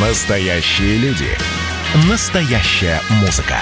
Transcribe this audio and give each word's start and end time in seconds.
Настоящие 0.00 0.96
люди. 0.98 1.26
Настоящая 2.08 3.00
музыка. 3.20 3.56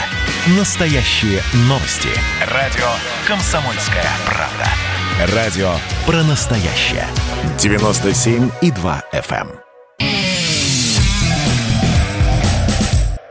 Настоящие 0.58 1.40
новости. 1.60 2.10
Радио 2.52 2.84
«Комсомольская 3.26 4.04
правда». 4.26 5.34
Радио 5.34 5.70
про 6.04 6.22
настоящее. 6.24 7.06
97,2 7.56 9.02
FM. 9.14 9.48
эм. 9.48 10.08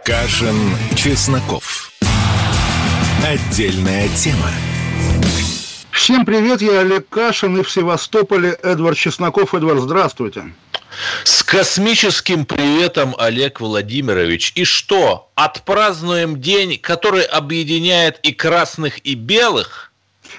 Кашин, 0.04 0.76
Чесноков. 0.96 1.92
Отдельная 3.24 4.08
тема. 4.16 4.50
Всем 5.92 6.26
привет, 6.26 6.60
я 6.64 6.80
Олег 6.80 7.08
Кашин 7.10 7.58
и 7.58 7.62
в 7.62 7.70
Севастополе 7.70 8.50
Эдвард 8.64 8.98
Чесноков. 8.98 9.54
Эдвард, 9.54 9.82
здравствуйте. 9.82 10.46
С 11.24 11.44
космическим 11.44 12.46
приветом, 12.46 13.16
Олег 13.18 13.60
Владимирович. 13.60 14.52
И 14.56 14.64
что, 14.64 15.32
отпразднуем 15.36 16.42
день, 16.42 16.78
который 16.78 17.24
объединяет 17.24 18.20
и 18.24 18.32
красных, 18.32 19.00
и 19.00 19.16
белых? 19.16 19.92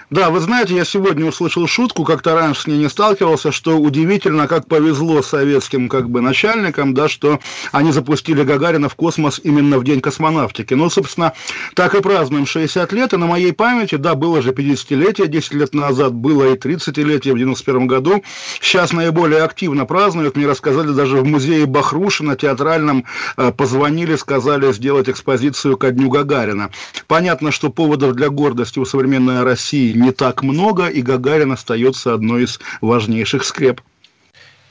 Да, 0.08 0.30
вы 0.30 0.38
знаете, 0.38 0.76
я 0.76 0.84
сегодня 0.84 1.26
услышал 1.26 1.66
шутку, 1.66 2.04
как-то 2.04 2.36
раньше 2.36 2.62
с 2.62 2.66
ней 2.68 2.78
не 2.78 2.88
сталкивался, 2.88 3.50
что 3.50 3.76
удивительно, 3.76 4.46
как 4.46 4.68
повезло 4.68 5.20
советским 5.20 5.88
как 5.88 6.08
бы 6.08 6.20
начальникам, 6.20 6.94
да, 6.94 7.08
что 7.08 7.40
они 7.72 7.90
запустили 7.90 8.44
Гагарина 8.44 8.88
в 8.88 8.94
космос 8.94 9.40
именно 9.42 9.78
в 9.78 9.84
день 9.84 10.00
космонавтики. 10.00 10.74
Ну, 10.74 10.90
собственно, 10.90 11.32
так 11.74 11.96
и 11.96 12.00
празднуем 12.00 12.46
60 12.46 12.92
лет, 12.92 13.14
и 13.14 13.16
на 13.16 13.26
моей 13.26 13.52
памяти, 13.52 13.96
да, 13.96 14.14
было 14.14 14.42
же 14.42 14.52
50-летие 14.52 15.26
10 15.26 15.54
лет 15.54 15.74
назад, 15.74 16.14
было 16.14 16.54
и 16.54 16.56
30-летие 16.56 17.32
в 17.32 17.38
91 17.38 17.88
году. 17.88 18.22
Сейчас 18.60 18.92
наиболее 18.92 19.42
активно 19.42 19.86
празднуют, 19.86 20.36
мне 20.36 20.46
рассказали, 20.46 20.92
даже 20.92 21.16
в 21.16 21.24
музее 21.24 21.66
Бахрушина 21.66 22.36
театральном 22.36 23.06
э, 23.36 23.50
позвонили, 23.50 24.14
сказали 24.14 24.72
сделать 24.72 25.08
экспозицию 25.08 25.76
ко 25.76 25.90
дню 25.90 26.10
Гагарина. 26.10 26.70
Понятно, 27.08 27.50
что 27.50 27.70
поводов 27.70 28.12
для 28.12 28.28
гордости 28.28 28.78
у 28.78 28.84
современной 28.84 29.42
России 29.42 29.95
не 29.96 30.12
так 30.12 30.42
много, 30.42 30.88
и 30.88 31.02
Гагарин 31.02 31.52
остается 31.52 32.14
одной 32.14 32.44
из 32.44 32.60
важнейших 32.80 33.44
скреп. 33.44 33.80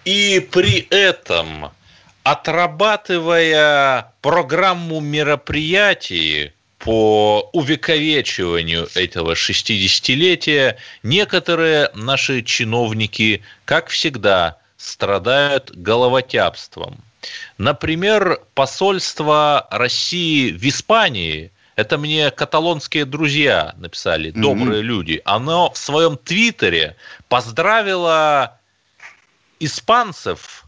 И 0.05 0.47
при 0.51 0.87
этом, 0.91 1.71
отрабатывая 2.23 4.13
программу 4.21 4.99
мероприятий 4.99 6.51
по 6.77 7.49
увековечиванию 7.53 8.87
этого 8.93 9.33
60-летия, 9.33 10.75
некоторые 11.01 11.89
наши 11.95 12.43
чиновники, 12.43 13.41
как 13.65 13.87
всегда, 13.87 14.57
страдают 14.77 15.71
головотяпством. 15.75 16.97
Например, 17.57 18.39
посольство 18.53 19.67
России 19.71 20.51
в 20.51 20.63
Испании– 20.63 21.51
это 21.75 21.97
мне 21.97 22.31
каталонские 22.31 23.05
друзья 23.05 23.73
написали, 23.77 24.31
добрые 24.31 24.81
mm-hmm. 24.81 24.85
люди. 24.85 25.21
Оно 25.25 25.71
в 25.71 25.77
своем 25.77 26.17
твиттере 26.17 26.95
поздравило 27.27 28.59
испанцев 29.59 30.65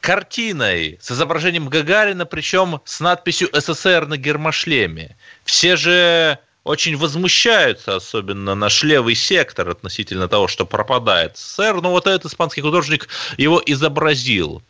картиной 0.00 0.98
с 1.00 1.10
изображением 1.12 1.68
Гагарина, 1.68 2.26
причем 2.26 2.80
с 2.84 3.00
надписью 3.00 3.48
СССР 3.52 4.06
на 4.06 4.16
гермошлеме. 4.16 5.16
Все 5.44 5.76
же 5.76 6.38
очень 6.64 6.96
возмущаются, 6.96 7.96
особенно 7.96 8.54
наш 8.54 8.82
левый 8.82 9.14
сектор 9.14 9.68
относительно 9.68 10.28
того, 10.28 10.48
что 10.48 10.64
пропадает 10.64 11.36
СССР. 11.36 11.80
Но 11.82 11.90
вот 11.90 12.06
этот 12.06 12.24
испанский 12.24 12.62
художник 12.62 13.08
его 13.36 13.62
изобразил. 13.64 14.62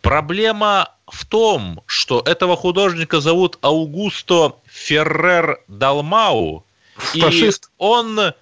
Проблема 0.00 0.94
в 1.08 1.26
том, 1.26 1.82
что 1.86 2.22
этого 2.24 2.56
художника 2.56 3.20
зовут 3.20 3.58
Аугусто 3.62 4.54
Феррер 4.66 5.60
Далмау, 5.66 6.64
Фашист. 6.94 7.66
и 7.66 7.68
он, 7.78 8.32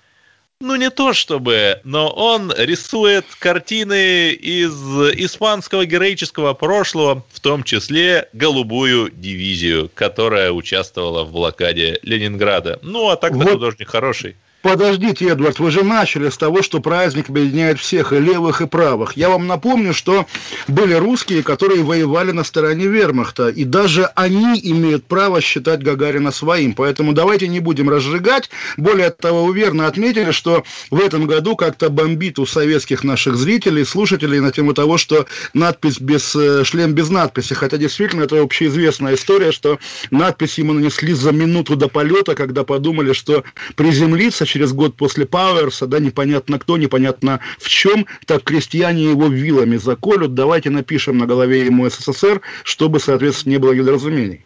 ну 0.61 0.77
не 0.77 0.91
то 0.91 1.13
чтобы, 1.13 1.81
но 1.85 2.11
он 2.11 2.53
рисует 2.57 3.25
картины 3.39 4.31
из 4.33 4.73
испанского 5.15 5.87
героического 5.87 6.53
прошлого, 6.55 7.25
в 7.33 7.41
том 7.41 7.63
числе 7.63 8.29
голубую 8.33 9.11
дивизию, 9.11 9.91
которая 9.95 10.51
участвовала 10.51 11.25
в 11.25 11.33
блокаде 11.33 12.01
Ленинграда. 12.03 12.79
Ну, 12.83 13.09
а 13.09 13.17
так-то 13.17 13.39
Вот. 13.39 13.53
художник 13.53 13.89
хороший. 13.89 14.37
Подождите, 14.61 15.29
Эдвард, 15.29 15.61
вы 15.61 15.71
же 15.71 15.85
начали 15.85 16.29
с 16.29 16.37
того, 16.37 16.63
что 16.63 16.81
праздник 16.81 17.29
объединяет 17.29 17.79
всех, 17.79 18.13
и 18.13 18.19
левых, 18.19 18.61
и 18.61 18.67
правых. 18.67 19.17
Я 19.17 19.29
вам 19.29 19.47
напомню, 19.47 19.95
что 19.95 20.27
были 20.67 20.95
русские, 20.95 21.45
которые 21.45 21.85
воевали 21.85 22.33
на 22.33 22.43
стороне 22.43 22.87
вермахта, 22.87 23.51
и 23.51 23.63
даже 23.63 24.07
они 24.17 24.59
имеют 24.61 25.05
право 25.05 25.41
считать 25.41 25.85
Гагарина 25.85 26.33
своим. 26.33 26.75
Поэтому 26.75 27.13
давайте 27.13 27.47
не 27.47 27.61
будем 27.61 27.89
разжигать. 27.89 28.51
Более 28.77 29.11
того, 29.11 29.45
вы 29.45 29.55
верно 29.55 29.87
отметили, 29.87 30.33
что 30.33 30.65
в 30.91 31.01
этом 31.01 31.29
году 31.29 31.55
как-то 31.55 31.89
бомбит 31.89 32.41
у 32.41 32.47
советских 32.47 33.05
наших 33.05 33.37
зрителей, 33.37 33.85
слушателей 33.85 34.41
на 34.41 34.51
тему 34.51 34.75
того, 34.75 34.99
что 34.99 35.27
надпись 35.55 36.01
без 36.01 36.35
э, 36.35 36.65
шлем 36.65 36.95
без 36.95 37.11
надписи. 37.11 37.55
Хотя 37.55 37.77
действительно 37.77 38.25
это 38.25 38.41
общеизвестная 38.41 39.15
история, 39.15 39.53
что 39.53 39.79
надпись 40.11 40.59
ему 40.59 40.73
нанесли 40.73 41.13
за 41.13 41.31
минуту 41.31 41.77
до 41.77 41.87
полета, 41.87 42.35
когда 42.35 42.65
подумали, 42.65 43.13
что 43.13 43.45
приземлиться 43.77 44.49
год 44.67 44.97
после 44.97 45.27
Пауэрса, 45.27 45.87
да, 45.87 45.99
непонятно 45.99 46.59
кто, 46.59 46.77
непонятно 46.77 47.41
в 47.59 47.69
чем, 47.69 48.07
так 48.27 48.43
крестьяне 48.43 49.11
его 49.11 49.29
вилами 49.29 49.77
заколют, 49.77 50.35
давайте 50.35 50.71
напишем 50.71 51.19
на 51.19 51.27
голове 51.27 51.65
ему 51.65 51.89
СССР, 51.89 52.41
чтобы, 52.65 53.01
соответственно, 53.01 53.53
не 53.53 53.59
было 53.59 53.73
недоразумений. 53.73 54.45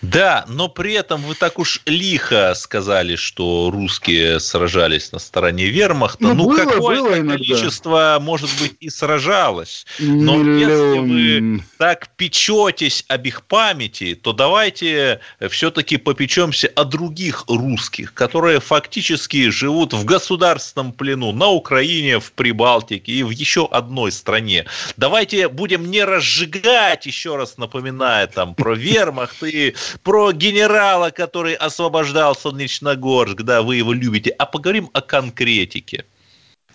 Да, 0.00 0.44
но 0.48 0.68
при 0.68 0.92
этом 0.94 1.22
вы 1.22 1.34
так 1.34 1.58
уж 1.58 1.80
лихо 1.84 2.54
сказали, 2.54 3.16
что 3.16 3.70
русские 3.72 4.38
сражались 4.38 5.10
на 5.12 5.18
стороне 5.18 5.66
вермахта. 5.66 6.22
Ну, 6.22 6.34
Ну, 6.34 6.44
было- 6.46 6.56
какое 6.56 6.96
было 7.00 7.18
иногда. 7.18 7.32
количество, 7.34 8.18
может 8.20 8.50
быть, 8.60 8.74
и 8.78 8.90
сражалось. 8.90 9.86
Но 9.98 10.36
если 10.58 10.98
вы 11.00 11.62
так 11.78 12.10
печетесь 12.16 13.04
об 13.08 13.26
их 13.26 13.42
памяти, 13.42 14.14
то 14.14 14.32
давайте 14.32 15.20
все-таки 15.50 15.96
попечемся 15.96 16.68
о 16.76 16.84
других 16.84 17.44
русских, 17.48 18.14
которые 18.14 18.60
фактически 18.60 19.50
живут 19.50 19.94
в 19.94 20.04
государственном 20.04 20.92
плену 20.92 21.32
на 21.32 21.48
Украине, 21.48 22.20
в 22.20 22.32
Прибалтике 22.32 23.10
и 23.12 23.22
в 23.24 23.30
еще 23.30 23.66
одной 23.70 24.12
стране. 24.12 24.66
Давайте 24.96 25.48
будем 25.48 25.90
не 25.90 26.04
разжигать, 26.04 27.06
еще 27.06 27.36
раз 27.36 27.58
напоминая 27.58 28.28
там 28.28 28.54
про 28.54 28.74
вермахт 28.74 29.42
и 29.42 29.74
про 30.02 30.32
генерала, 30.32 31.10
который 31.10 31.54
освобождал 31.54 32.34
Солнечногорск, 32.34 33.42
да, 33.42 33.62
вы 33.62 33.76
его 33.76 33.92
любите, 33.92 34.30
а 34.30 34.46
поговорим 34.46 34.90
о 34.92 35.00
конкретике. 35.00 36.04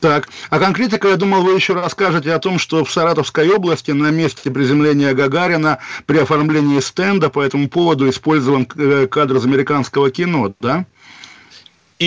Так, 0.04 0.28
а 0.50 0.60
конкретика, 0.60 1.08
я 1.08 1.16
думал, 1.16 1.44
вы 1.44 1.54
еще 1.54 1.74
расскажете 1.74 2.34
о 2.34 2.40
том, 2.40 2.60
что 2.60 2.84
в 2.84 2.92
Саратовской 2.92 3.50
области 3.50 3.92
на 3.92 4.12
месте 4.12 4.52
приземления 4.52 5.14
Гагарина 5.14 5.80
при 6.06 6.18
оформлении 6.18 6.82
стенда 6.82 7.30
по 7.30 7.42
этому 7.42 7.70
поводу 7.70 8.10
использован 8.10 8.68
э, 8.76 9.08
кадр 9.08 9.38
из 9.38 9.46
американского 9.46 10.12
кино, 10.12 10.54
да? 10.60 10.86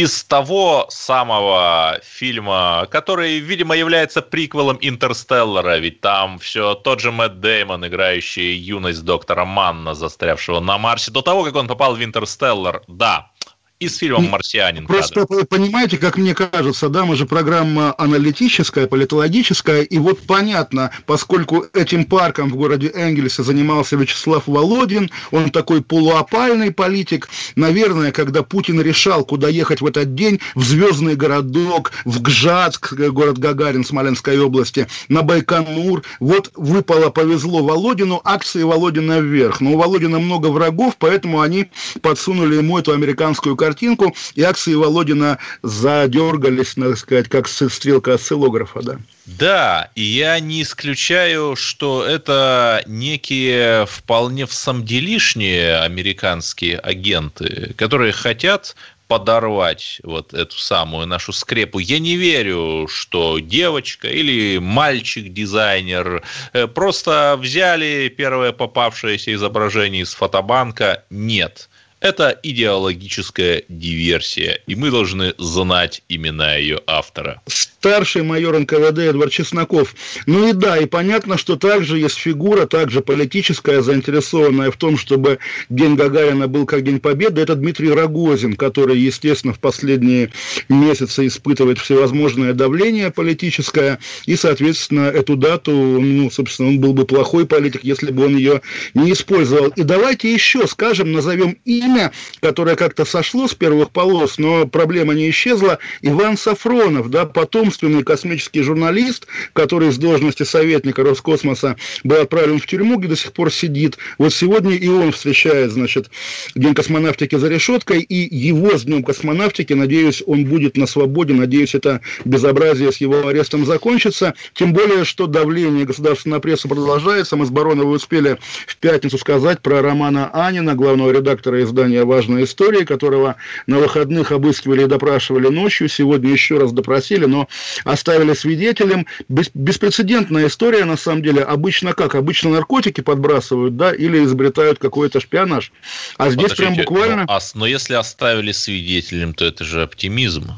Из 0.03 0.25
того 0.25 0.87
самого 0.91 1.99
фильма, 2.03 2.87
который, 2.91 3.39
видимо, 3.39 3.75
является 3.75 4.21
приквелом 4.21 4.79
Интерстеллара, 4.81 5.79
ведь 5.79 6.01
там 6.01 6.39
все 6.39 6.75
тот 6.75 7.01
же 7.01 7.13
Мэтт 7.13 7.41
Деймон, 7.41 7.87
играющий 7.87 8.55
юность 8.57 9.05
доктора 9.05 9.45
Манна, 9.45 9.95
застрявшего 9.95 10.61
на 10.61 10.77
Марсе, 10.77 11.11
до 11.11 11.23
того, 11.23 11.45
как 11.45 11.57
он 11.57 11.67
попал 11.67 11.95
в 11.95 12.05
Интерстеллар, 12.05 12.83
да, 12.89 13.31
из 13.79 13.99
фильма 13.99 14.21
«Марсианин». 14.21 14.87
кадр. 14.87 14.99
Просто 14.99 15.27
вы 15.29 15.45
понимаете, 15.45 15.99
как 15.99 16.17
мне 16.17 16.35
кажется, 16.35 16.89
да, 16.89 17.05
мы 17.05 17.15
же 17.15 17.27
программа 17.27 17.95
аналитическая, 17.99 18.87
политологическая, 18.87 19.83
и 19.83 19.99
вот 19.99 20.21
понятно, 20.27 20.91
поскольку 21.05 21.67
этим 21.75 22.05
парком 22.05 22.49
в 22.49 22.57
городе 22.57 22.91
Энгельсе 22.95 23.43
занимался 23.43 23.97
Вячеслав 23.97 24.45
Володин, 24.47 25.11
он 25.31 25.51
такой 25.51 25.83
полуопальный 25.83 26.73
политик, 26.73 27.29
наверное, 27.55 28.13
когда 28.13 28.43
Путин 28.43 28.81
решал, 28.81 29.25
куда 29.25 29.49
ехать 29.49 29.83
в 29.83 29.87
этот 29.87 30.15
день, 30.15 30.41
в 30.55 30.65
Звездный 30.65 31.17
городок, 31.17 31.93
в 32.05 32.23
Гжатск, 32.23 32.95
город 32.95 33.39
Гагарин 33.39 33.85
Смоленской 33.85 34.39
области, 34.39 34.87
на 35.09 35.23
Байконур, 35.23 36.03
вот 36.21 36.51
выпало, 36.55 37.11
повезло 37.11 37.63
Володину, 37.63 38.23
акции 38.25 38.63
Володина 38.63 39.21
вверх, 39.21 39.61
но 39.61 39.73
у 39.73 39.77
Володина 39.77 40.19
много 40.19 40.47
врагов, 40.47 40.97
поэтому 40.99 41.41
они 41.43 41.67
подсунули 42.01 42.57
ему 42.57 42.79
эту 42.79 42.93
американскую 42.93 43.55
картинку, 43.67 44.15
и 44.35 44.43
акции 44.43 44.75
Володина 44.75 45.39
задергались, 45.63 46.77
надо 46.77 46.97
сказать, 46.97 47.29
как 47.29 47.49
стрелка 47.49 48.15
осциллографа, 48.15 48.83
да. 48.83 48.97
Да, 49.27 49.91
и 49.97 50.03
я 50.03 50.39
не 50.39 50.63
исключаю, 50.63 51.57
что 51.57 52.05
это 52.05 52.85
некие 52.87 53.87
вполне 53.87 54.47
в 54.47 54.53
самом 54.53 54.85
деле 54.85 55.07
лишние 55.07 55.79
американские 55.79 56.79
агенты, 56.79 57.73
которые 57.77 58.13
хотят 58.13 58.77
подорвать 59.09 60.01
вот 60.03 60.35
эту 60.35 60.57
самую 60.57 61.07
нашу 61.07 61.33
скрепу. 61.33 61.79
Я 61.79 62.01
не 62.01 62.17
верю, 62.17 62.89
что 62.91 63.39
девочка 63.39 64.09
или 64.09 64.59
мальчик-дизайнер 64.59 66.23
э, 66.53 66.67
просто 66.67 67.39
взяли 67.41 68.13
первое 68.17 68.53
попавшееся 68.53 69.33
изображение 69.35 70.03
из 70.03 70.13
фотобанка. 70.13 71.05
Нет. 71.09 71.69
Это 72.07 72.39
идеологическая 72.41 73.65
диверсия, 73.69 74.61
и 74.69 74.77
мы 74.77 74.93
должны 74.93 75.35
знать 75.39 76.05
имена 76.09 76.55
ее 76.55 76.79
автора. 76.87 77.43
Старший 77.49 78.23
майор 78.23 78.57
НКВД 78.57 78.99
Эдвард 78.99 79.33
Чесноков. 79.33 79.93
Ну 80.27 80.49
и 80.49 80.53
да, 80.53 80.79
и 80.79 80.87
понятно, 80.87 81.37
что 81.37 81.57
также 81.57 81.99
есть 81.99 82.17
фигура, 82.17 82.67
также 82.67 83.01
политическая, 83.01 83.83
заинтересованная 83.83 84.71
в 84.71 84.77
том, 84.77 84.97
чтобы 84.99 85.41
День 85.69 85.97
Гагарина 85.97 86.47
был 86.47 86.65
как 86.65 86.85
День 86.85 87.01
Победы. 87.01 87.41
Это 87.41 87.57
Дмитрий 87.57 87.91
Рогозин, 87.91 88.55
который, 88.55 88.97
естественно, 88.97 89.53
в 89.53 89.59
последние 89.59 90.31
месяцы 90.69 91.27
испытывает 91.27 91.81
всевозможное 91.81 92.53
давление 92.53 93.11
политическое, 93.11 93.99
и, 94.27 94.37
соответственно, 94.37 95.09
эту 95.09 95.35
дату, 95.35 95.73
ну, 95.73 96.31
собственно, 96.31 96.69
он 96.69 96.79
был 96.79 96.93
бы 96.93 97.05
плохой 97.05 97.47
политик, 97.47 97.81
если 97.83 98.13
бы 98.13 98.27
он 98.27 98.37
ее 98.37 98.63
не 98.95 99.11
использовал. 99.11 99.71
И 99.71 99.83
давайте 99.83 100.33
еще 100.33 100.69
скажем, 100.69 101.11
назовем 101.11 101.59
имя 101.65 101.96
имя, 101.97 102.13
которое 102.41 102.77
как-то 102.77 103.05
сошло 103.05 103.49
с 103.49 103.55
первых 103.55 103.91
полос, 103.91 104.39
но 104.39 104.67
проблема 104.67 105.15
не 105.15 105.31
исчезла. 105.31 105.79
Иван 106.03 106.37
Сафронов, 106.37 107.11
да, 107.11 107.27
потомственный 107.27 108.03
космический 108.03 108.63
журналист, 108.63 109.27
который 109.53 109.91
с 109.91 109.97
должности 109.97 110.43
советника 110.43 111.03
Роскосмоса 111.03 111.77
был 112.05 112.21
отправлен 112.21 112.61
в 112.61 112.67
тюрьму, 112.67 112.99
где 112.99 113.09
до 113.09 113.17
сих 113.17 113.33
пор 113.33 113.53
сидит. 113.53 113.99
Вот 114.19 114.33
сегодня 114.33 114.75
и 114.75 114.89
он 114.89 115.13
встречает, 115.13 115.73
значит, 115.73 116.11
День 116.55 116.75
космонавтики 116.75 117.37
за 117.37 117.49
решеткой, 117.49 118.01
и 118.03 118.37
его 118.37 118.77
с 118.77 118.85
Днем 118.85 119.03
космонавтики, 119.03 119.73
надеюсь, 119.73 120.23
он 120.27 120.45
будет 120.45 120.77
на 120.77 120.87
свободе, 120.87 121.35
надеюсь, 121.35 121.75
это 121.75 122.01
безобразие 122.25 122.93
с 122.93 122.99
его 122.99 123.27
арестом 123.27 123.65
закончится. 123.65 124.35
Тем 124.55 124.73
более, 124.73 125.05
что 125.05 125.27
давление 125.27 125.85
государственной 125.85 126.41
прессы 126.41 126.69
продолжается. 126.69 127.37
Мы 127.37 127.47
с 127.47 127.51
Бароновой 127.51 127.97
успели 127.97 128.39
в 128.67 128.77
пятницу 128.77 129.19
сказать 129.19 129.61
про 129.61 129.83
Романа 129.83 130.31
Анина, 130.33 130.75
главного 130.75 131.11
редактора 131.11 131.63
из 131.63 131.73
издания 131.77 132.05
«Важная 132.05 132.45
история», 132.45 132.87
которого 132.87 133.37
на 133.67 133.79
выходных 133.79 134.33
обыскивали 134.33 134.85
и 134.85 134.87
допрашивали 134.87 135.49
ночью. 135.49 135.89
Сегодня 135.89 136.33
еще 136.33 136.59
раз 136.59 136.73
допросили, 136.73 137.27
но 137.27 137.49
оставили 137.85 138.33
свидетелем. 138.33 139.07
Беспрецедентная 139.29 140.47
история, 140.47 140.85
на 140.85 140.97
самом 140.97 141.23
деле. 141.23 141.43
Обычно 141.43 141.93
как? 141.93 142.15
Обычно 142.15 142.51
наркотики 142.51 143.03
подбрасывают, 143.03 143.77
да, 143.77 143.93
или 143.93 144.25
изобретают 144.25 144.79
какой-то 144.79 145.21
шпионаж. 145.21 145.71
А 146.17 146.31
здесь 146.31 146.53
Подождите, 146.53 146.63
прям 146.63 146.77
буквально... 146.77 147.27
Но, 147.27 147.39
но 147.55 147.67
если 147.67 147.95
оставили 147.95 148.53
свидетелем, 148.53 149.35
то 149.35 149.45
это 149.45 149.65
же 149.65 149.83
оптимизм. 149.83 150.53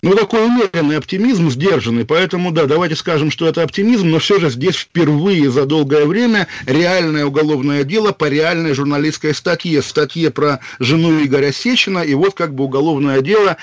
Ну, 0.00 0.14
такой 0.14 0.46
умеренный 0.46 0.96
оптимизм, 0.96 1.50
сдержанный. 1.50 2.04
Поэтому, 2.04 2.52
да, 2.52 2.66
давайте 2.66 2.94
скажем, 2.94 3.32
что 3.32 3.48
это 3.48 3.64
оптимизм, 3.64 4.08
но 4.08 4.20
все 4.20 4.38
же 4.38 4.48
здесь 4.48 4.76
впервые 4.76 5.50
за 5.50 5.66
долгое 5.66 6.04
время 6.04 6.46
реальное 6.66 7.26
уголовное 7.26 7.82
дело 7.82 8.12
по 8.12 8.28
реальной 8.28 8.74
журналистской 8.74 9.34
статье. 9.34 9.82
Статье 9.82 10.30
про 10.30 10.60
жену 10.78 11.24
Игоря 11.24 11.50
Сечина. 11.50 11.98
И 11.98 12.14
вот 12.14 12.34
как 12.34 12.54
бы 12.54 12.64
уголовное 12.64 13.22
дело 13.22 13.56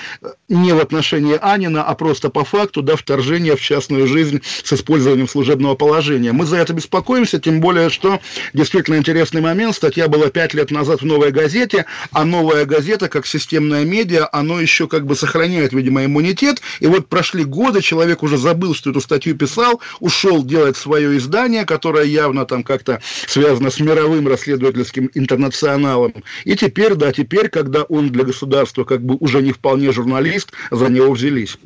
не 0.50 0.74
в 0.74 0.78
отношении 0.78 1.38
Анина, 1.40 1.82
а 1.82 1.94
просто 1.94 2.28
по 2.28 2.44
факту, 2.44 2.82
да, 2.82 2.96
вторжения 2.96 3.56
в 3.56 3.60
частную 3.62 4.06
жизнь 4.06 4.42
с 4.62 4.70
использованием 4.74 5.28
служебного 5.28 5.74
положения. 5.74 6.32
Мы 6.32 6.44
за 6.44 6.58
это 6.58 6.74
беспокоимся, 6.74 7.38
тем 7.38 7.60
более, 7.60 7.88
что 7.88 8.20
действительно 8.52 8.96
интересный 8.96 9.40
момент. 9.40 9.74
Статья 9.74 10.06
была 10.06 10.28
пять 10.28 10.52
лет 10.52 10.70
назад 10.70 11.00
в 11.00 11.06
«Новой 11.06 11.32
газете», 11.32 11.86
а 12.12 12.26
«Новая 12.26 12.66
газета», 12.66 13.08
как 13.08 13.26
системная 13.26 13.86
медиа, 13.86 14.28
оно 14.32 14.60
еще 14.60 14.86
как 14.86 15.06
бы 15.06 15.16
сохраняет, 15.16 15.72
видимо, 15.72 16.04
иммунитет 16.04 16.25
иммунитет, 16.26 16.60
и 16.80 16.86
вот 16.86 17.08
прошли 17.08 17.44
годы, 17.44 17.80
человек 17.80 18.22
уже 18.22 18.36
забыл, 18.36 18.74
что 18.74 18.90
эту 18.90 19.00
статью 19.00 19.36
писал, 19.36 19.80
ушел 20.00 20.44
делать 20.44 20.76
свое 20.76 21.16
издание, 21.16 21.64
которое 21.64 22.04
явно 22.04 22.44
там 22.44 22.62
как-то 22.62 23.00
связано 23.26 23.70
с 23.70 23.80
мировым 23.80 24.28
расследовательским 24.28 25.10
интернационалом. 25.14 26.12
И 26.44 26.56
теперь, 26.56 26.94
да, 26.94 27.12
теперь, 27.12 27.48
когда 27.48 27.84
он 27.84 28.10
для 28.10 28.24
государства 28.24 28.84
как 28.84 29.02
бы 29.02 29.16
уже 29.20 29.42
не 29.42 29.52
вполне 29.52 29.92
журналист, 29.92 30.52
за 30.70 30.88
него 30.88 31.12
взялись. 31.12 31.58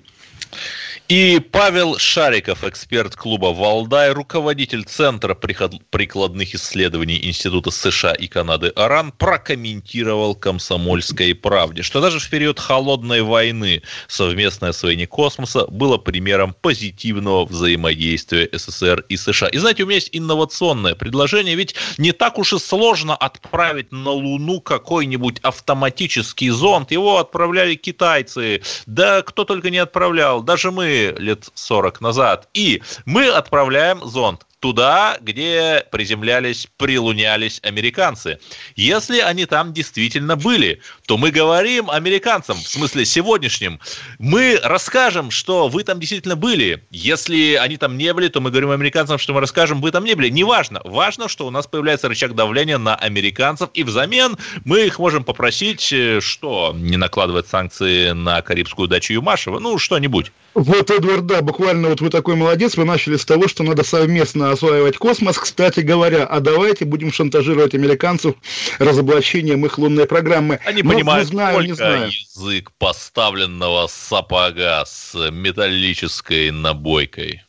И 1.11 1.41
Павел 1.41 1.99
Шариков, 1.99 2.63
эксперт 2.63 3.17
клуба 3.17 3.47
«Валдай», 3.47 4.13
руководитель 4.13 4.85
Центра 4.85 5.35
прикладных 5.35 6.55
исследований 6.55 7.19
Института 7.21 7.73
США 7.73 8.13
и 8.13 8.29
Канады 8.29 8.69
АРАН, 8.77 9.11
прокомментировал 9.19 10.37
«Комсомольской 10.37 11.35
правде», 11.35 11.83
что 11.83 12.01
даже 12.01 12.21
в 12.21 12.31
период 12.31 12.61
холодной 12.61 13.23
войны 13.23 13.83
совместное 14.07 14.71
освоение 14.71 15.09
космоса 15.09 15.67
было 15.67 15.99
примером 15.99 16.55
позитивного 16.55 17.45
взаимодействия 17.45 18.49
СССР 18.53 19.05
и 19.09 19.17
США. 19.17 19.49
И 19.49 19.59
знаете, 19.59 19.83
у 19.83 19.87
меня 19.87 19.97
есть 19.97 20.11
инновационное 20.13 20.95
предложение, 20.95 21.57
ведь 21.57 21.75
не 21.99 22.13
так 22.13 22.39
уж 22.39 22.53
и 22.53 22.59
сложно 22.61 23.17
отправить 23.17 23.91
на 23.91 24.13
Луну 24.13 24.61
какой-нибудь 24.61 25.41
автоматический 25.41 26.51
зонд. 26.51 26.93
Его 26.93 27.19
отправляли 27.19 27.75
китайцы, 27.75 28.63
да 28.87 29.23
кто 29.23 29.43
только 29.43 29.71
не 29.71 29.79
отправлял, 29.79 30.45
даже 30.45 30.71
мы 30.71 31.00
лет 31.09 31.49
40 31.55 32.01
назад. 32.01 32.49
И 32.55 32.83
мы 33.05 33.29
отправляем 33.29 34.01
зонд 34.05 34.47
туда, 34.61 35.19
где 35.21 35.85
приземлялись, 35.91 36.69
прилунялись 36.77 37.61
американцы. 37.63 38.39
Если 38.77 39.19
они 39.19 39.47
там 39.47 39.73
действительно 39.73 40.37
были, 40.37 40.81
то 41.07 41.17
мы 41.17 41.31
говорим 41.31 41.91
американцам, 41.91 42.59
в 42.59 42.69
смысле 42.69 43.05
сегодняшним, 43.07 43.81
мы 44.19 44.61
расскажем, 44.63 45.31
что 45.31 45.69
вы 45.69 45.83
там 45.83 45.99
действительно 45.99 46.37
были. 46.37 46.85
Если 46.91 47.55
они 47.55 47.79
там 47.79 47.97
не 47.97 48.13
были, 48.13 48.29
то 48.29 48.41
мы 48.41 48.51
говорим 48.51 48.71
американцам, 48.71 49.19
что 49.19 49.33
мы 49.33 49.41
расскажем, 49.41 49.81
вы 49.81 49.91
там 49.91 50.05
не 50.05 50.15
были. 50.15 50.29
Неважно. 50.29 50.81
Важно, 50.85 51.29
что 51.29 51.47
у 51.47 51.51
нас 51.51 51.67
появляется 51.67 52.09
рычаг 52.09 52.35
давления 52.35 52.79
на 52.79 52.95
американцев, 52.95 53.71
и 53.73 53.83
взамен 53.83 54.37
мы 54.65 54.87
их 54.87 54.99
можем 54.99 55.25
попросить, 55.25 55.91
э, 55.93 56.21
что, 56.21 56.75
не 56.77 56.99
накладывать 56.99 57.49
санкции 57.49 58.11
на 58.11 58.43
Карибскую 58.43 58.89
дачу 58.89 59.15
Юмашева, 59.15 59.59
ну, 59.59 59.79
что-нибудь. 59.79 60.33
Вот, 60.55 60.91
Эдвард, 60.91 61.27
да, 61.27 61.43
буквально 61.43 61.89
вот 61.89 62.01
вы 62.01 62.11
такой 62.11 62.35
молодец, 62.35 62.77
вы 62.77 62.85
начали 62.85 63.17
с 63.17 63.25
того, 63.25 63.49
что 63.49 63.63
надо 63.63 63.85
совместно 63.85 64.50
осваивать 64.53 64.97
космос. 64.99 65.39
Кстати 65.39 65.81
говоря, 65.81 66.25
а 66.25 66.41
давайте 66.41 66.85
будем 66.85 67.13
шантажировать 67.13 67.75
американцев 67.75 68.35
разоблачением 68.79 69.65
их 69.67 69.79
лунной 69.79 70.07
программы. 70.07 70.61
Они 70.65 70.83
Но, 70.83 70.93
понимают 70.93 71.29
не 71.29 71.33
знаю, 71.33 71.61
не 71.63 71.73
знаю. 71.73 72.11
язык 72.11 72.73
поставленного 72.79 73.87
сапога 73.87 74.85
с 74.87 75.31
металлической 75.31 76.51
набойкой. 76.51 77.43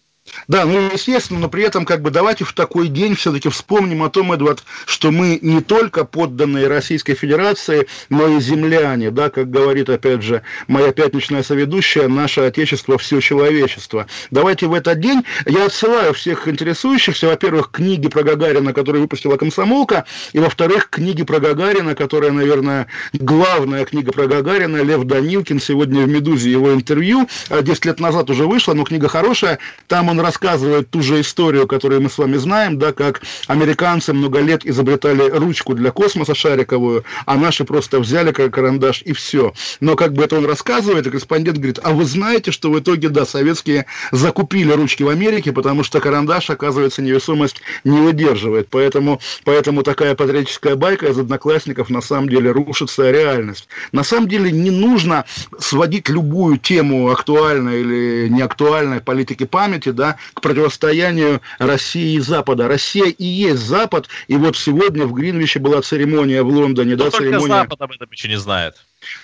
Да, 0.47 0.65
ну, 0.65 0.91
естественно, 0.93 1.39
но 1.39 1.49
при 1.49 1.63
этом, 1.63 1.83
как 1.83 2.03
бы, 2.03 2.11
давайте 2.11 2.45
в 2.45 2.53
такой 2.53 2.89
день 2.89 3.15
все-таки 3.15 3.49
вспомним 3.49 4.03
о 4.03 4.09
том, 4.09 4.31
Эдвард, 4.31 4.63
что 4.85 5.09
мы 5.09 5.39
не 5.41 5.61
только 5.61 6.05
подданные 6.05 6.67
Российской 6.67 7.15
Федерации, 7.15 7.87
но 8.09 8.27
и 8.27 8.39
земляне, 8.39 9.09
да, 9.09 9.29
как 9.31 9.49
говорит, 9.49 9.89
опять 9.89 10.21
же, 10.21 10.43
моя 10.67 10.91
пятничная 10.91 11.41
соведущая, 11.41 12.07
наше 12.07 12.41
Отечество, 12.41 12.99
все 12.99 13.19
человечество. 13.19 14.05
Давайте 14.29 14.67
в 14.67 14.73
этот 14.75 14.99
день, 14.99 15.23
я 15.47 15.65
отсылаю 15.65 16.13
всех 16.13 16.47
интересующихся, 16.47 17.27
во-первых, 17.27 17.71
книги 17.71 18.07
про 18.07 18.21
Гагарина, 18.21 18.73
которые 18.73 19.01
выпустила 19.01 19.37
Комсомолка, 19.37 20.05
и, 20.33 20.39
во-вторых, 20.39 20.89
книги 20.89 21.23
про 21.23 21.39
Гагарина, 21.39 21.95
которая, 21.95 22.31
наверное, 22.31 22.85
главная 23.13 23.85
книга 23.85 24.11
про 24.11 24.27
Гагарина, 24.27 24.83
Лев 24.83 25.03
Данилкин, 25.03 25.59
сегодня 25.59 26.03
в 26.03 26.07
«Медузе» 26.07 26.51
его 26.51 26.73
интервью, 26.73 27.27
10 27.49 27.85
лет 27.85 27.99
назад 27.99 28.29
уже 28.29 28.45
вышла, 28.45 28.73
но 28.73 28.83
книга 28.83 29.07
хорошая, 29.07 29.57
там 29.87 30.10
он 30.11 30.19
рассказывает 30.19 30.89
ту 30.89 31.01
же 31.01 31.21
историю, 31.21 31.67
которую 31.67 32.01
мы 32.01 32.09
с 32.09 32.17
вами 32.17 32.37
знаем, 32.37 32.77
да, 32.77 32.93
как 32.93 33.21
американцы 33.47 34.13
много 34.13 34.39
лет 34.39 34.65
изобретали 34.65 35.29
ручку 35.29 35.73
для 35.73 35.91
космоса 35.91 36.35
шариковую, 36.35 37.03
а 37.25 37.37
наши 37.37 37.63
просто 37.65 37.99
взяли 37.99 38.31
как 38.31 38.53
карандаш 38.53 39.01
и 39.03 39.13
все. 39.13 39.53
Но 39.79 39.95
как 39.95 40.13
бы 40.13 40.23
это 40.23 40.37
он 40.37 40.45
рассказывает, 40.45 41.07
и 41.07 41.09
корреспондент 41.09 41.57
говорит, 41.57 41.79
а 41.83 41.91
вы 41.91 42.05
знаете, 42.05 42.51
что 42.51 42.69
в 42.69 42.79
итоге, 42.79 43.09
да, 43.09 43.25
советские 43.25 43.85
закупили 44.11 44.71
ручки 44.71 45.03
в 45.03 45.09
Америке, 45.09 45.51
потому 45.51 45.83
что 45.83 45.99
карандаш, 45.99 46.49
оказывается, 46.49 47.01
невесомость 47.01 47.61
не 47.83 47.99
выдерживает. 47.99 48.67
Поэтому, 48.69 49.19
поэтому 49.43 49.83
такая 49.83 50.15
патриотическая 50.15 50.75
байка 50.75 51.07
из 51.07 51.17
одноклассников 51.17 51.89
на 51.89 52.01
самом 52.01 52.29
деле 52.29 52.51
рушится 52.51 53.09
реальность. 53.09 53.67
На 53.91 54.03
самом 54.03 54.27
деле 54.27 54.51
не 54.51 54.71
нужно 54.71 55.25
сводить 55.59 56.09
любую 56.09 56.57
тему 56.57 57.09
актуальной 57.09 57.81
или 57.81 58.27
неактуальной 58.29 58.99
политики 58.99 59.45
памяти, 59.45 59.91
да, 60.01 60.17
к 60.33 60.41
противостоянию 60.41 61.41
России 61.59 62.15
и 62.15 62.19
Запада. 62.19 62.67
Россия 62.67 63.05
и 63.05 63.23
есть 63.23 63.61
Запад, 63.61 64.09
и 64.27 64.35
вот 64.35 64.57
сегодня 64.57 65.05
в 65.05 65.13
Гринвиче 65.13 65.59
была 65.59 65.83
церемония 65.83 66.41
в 66.41 66.47
Лондоне, 66.47 66.95
Но 66.95 67.03
да, 67.05 67.11
только 67.11 67.17
церемония... 67.17 67.61
Запад 67.61 67.81
об 67.81 67.91
этом 67.91 68.09
еще 68.11 68.27
не 68.27 68.39
знает. 68.39 68.75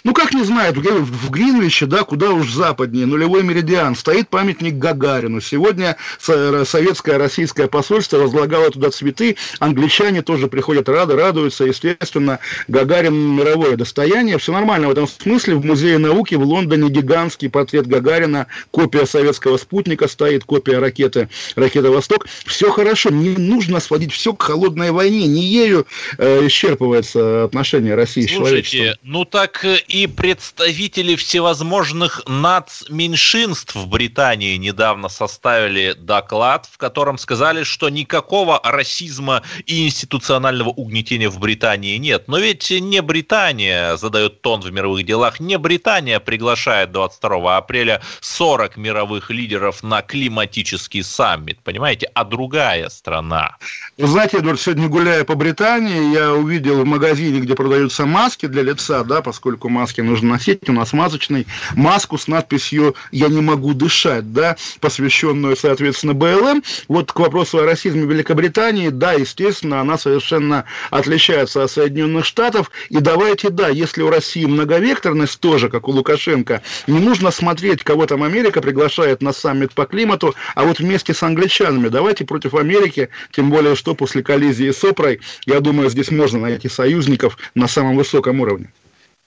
Ну, 0.04 0.14
как 0.14 0.34
не 0.34 0.44
знаю, 0.44 0.74
в 0.74 1.30
Гринвиче, 1.30 1.86
да, 1.86 2.04
куда 2.04 2.32
уж 2.32 2.52
западнее, 2.52 3.06
нулевой 3.06 3.44
меридиан, 3.44 3.96
стоит 3.96 4.30
памятник 4.30 4.76
Гагарину. 4.76 5.42
Сегодня 5.42 5.98
советское 6.20 7.18
российское 7.18 7.68
посольство 7.68 8.18
возлагало 8.18 8.72
туда 8.72 8.90
цветы, 8.90 9.38
англичане 9.60 10.22
тоже 10.22 10.48
приходят 10.48 10.90
рады, 10.90 11.16
радуются, 11.16 11.66
естественно, 11.66 12.40
Гагарин 12.68 13.36
мировое 13.36 13.76
достояние. 13.76 14.38
Все 14.38 14.52
нормально 14.52 14.88
в 14.88 14.92
этом 14.92 15.08
смысле. 15.08 15.56
В 15.56 15.66
Музее 15.66 15.98
науки 15.98 16.36
в 16.36 16.44
Лондоне 16.44 16.90
гигантский 16.90 17.50
портрет 17.50 17.88
Гагарина, 17.88 18.48
копия 18.72 19.06
советского 19.06 19.58
спутника 19.58 20.08
стоит, 20.08 20.44
копия 20.46 20.80
ракеты, 20.80 21.30
ракета 21.56 21.92
«Восток». 21.92 22.28
Все 22.46 22.72
хорошо, 22.72 23.10
не 23.10 23.32
нужно 23.32 23.80
сводить 23.80 24.14
все 24.14 24.34
к 24.34 24.42
холодной 24.42 24.92
войне, 24.92 25.28
не 25.28 25.44
ею 25.44 25.86
э, 26.18 26.48
исчерпывается 26.48 27.44
отношение 27.44 27.96
России 27.96 28.26
Слушайте, 28.26 28.68
с 28.68 28.72
человечеством. 28.72 29.00
ну 29.04 29.26
так 29.26 29.67
и 29.76 30.08
представители 30.08 31.16
всевозможных 31.16 32.22
нацменьшинств 32.28 33.76
в 33.76 33.88
Британии 33.88 34.56
недавно 34.56 35.10
составили 35.10 35.94
доклад, 35.94 36.68
в 36.72 36.78
котором 36.78 37.18
сказали, 37.18 37.64
что 37.64 37.90
никакого 37.90 38.60
расизма 38.64 39.44
и 39.66 39.86
институционального 39.86 40.70
угнетения 40.70 41.30
в 41.30 41.40
Британии 41.40 41.98
нет. 41.98 42.28
Но 42.28 42.38
ведь 42.38 42.72
не 42.72 43.02
Британия 43.02 43.98
задает 43.98 44.42
тон 44.42 44.62
в 44.62 44.72
мировых 44.72 45.06
делах, 45.06 45.40
не 45.40 45.58
Британия 45.58 46.20
приглашает 46.20 46.92
22 46.92 47.58
апреля 47.58 48.02
40 48.22 48.78
мировых 48.78 49.30
лидеров 49.30 49.84
на 49.84 50.02
климатический 50.02 51.04
саммит, 51.04 51.60
понимаете, 51.64 52.10
а 52.14 52.24
другая 52.24 52.90
страна. 52.90 53.58
Знаете, 53.98 54.38
Эдвард, 54.38 54.62
сегодня 54.62 54.88
гуляя 54.88 55.24
по 55.24 55.36
Британии, 55.36 56.14
я 56.14 56.34
увидел 56.34 56.84
в 56.84 56.86
магазине, 56.86 57.40
где 57.40 57.56
продаются 57.56 58.06
маски 58.06 58.46
для 58.46 58.62
лица, 58.62 59.04
да, 59.04 59.22
поскольку 59.22 59.57
маски 59.66 59.88
маски 59.88 60.02
нужно 60.02 60.30
носить. 60.30 60.68
У 60.70 60.74
нас 60.74 60.92
масочный 60.94 61.48
маску 61.76 62.18
с 62.18 62.28
надписью 62.28 62.96
«Я 63.12 63.30
не 63.30 63.42
могу 63.42 63.74
дышать», 63.74 64.34
да, 64.34 64.58
посвященную, 64.82 65.56
соответственно, 65.56 66.14
БЛМ. 66.14 66.64
Вот 66.88 67.12
к 67.12 67.20
вопросу 67.20 67.60
о 67.60 67.66
расизме 67.66 68.06
Великобритании, 68.06 68.90
да, 68.90 69.14
естественно, 69.14 69.80
она 69.80 69.98
совершенно 69.98 70.66
отличается 70.90 71.64
от 71.64 71.72
Соединенных 71.72 72.26
Штатов. 72.26 72.70
И 72.90 72.98
давайте, 73.00 73.50
да, 73.50 73.70
если 73.70 74.02
у 74.02 74.10
России 74.10 74.46
многовекторность 74.46 75.40
тоже, 75.40 75.70
как 75.70 75.88
у 75.88 75.92
Лукашенко, 75.92 76.62
не 76.88 77.00
нужно 77.00 77.32
смотреть, 77.32 77.84
кого 77.84 78.06
там 78.06 78.24
Америка 78.24 78.62
приглашает 78.62 79.22
на 79.22 79.32
саммит 79.32 79.74
по 79.74 79.86
климату, 79.86 80.36
а 80.56 80.64
вот 80.66 80.80
вместе 80.80 81.14
с 81.14 81.24
англичанами 81.24 81.88
давайте 81.88 82.26
против 82.26 82.56
Америки, 82.56 83.10
тем 83.32 83.50
более, 83.50 83.76
что 83.76 83.96
после 83.96 84.22
коллизии 84.22 84.72
с 84.72 84.84
Опрой, 84.84 85.22
я 85.46 85.60
думаю, 85.60 85.90
здесь 85.90 86.12
можно 86.12 86.40
найти 86.40 86.68
союзников 86.68 87.38
на 87.56 87.68
самом 87.68 87.96
высоком 87.96 88.42
уровне. 88.42 88.70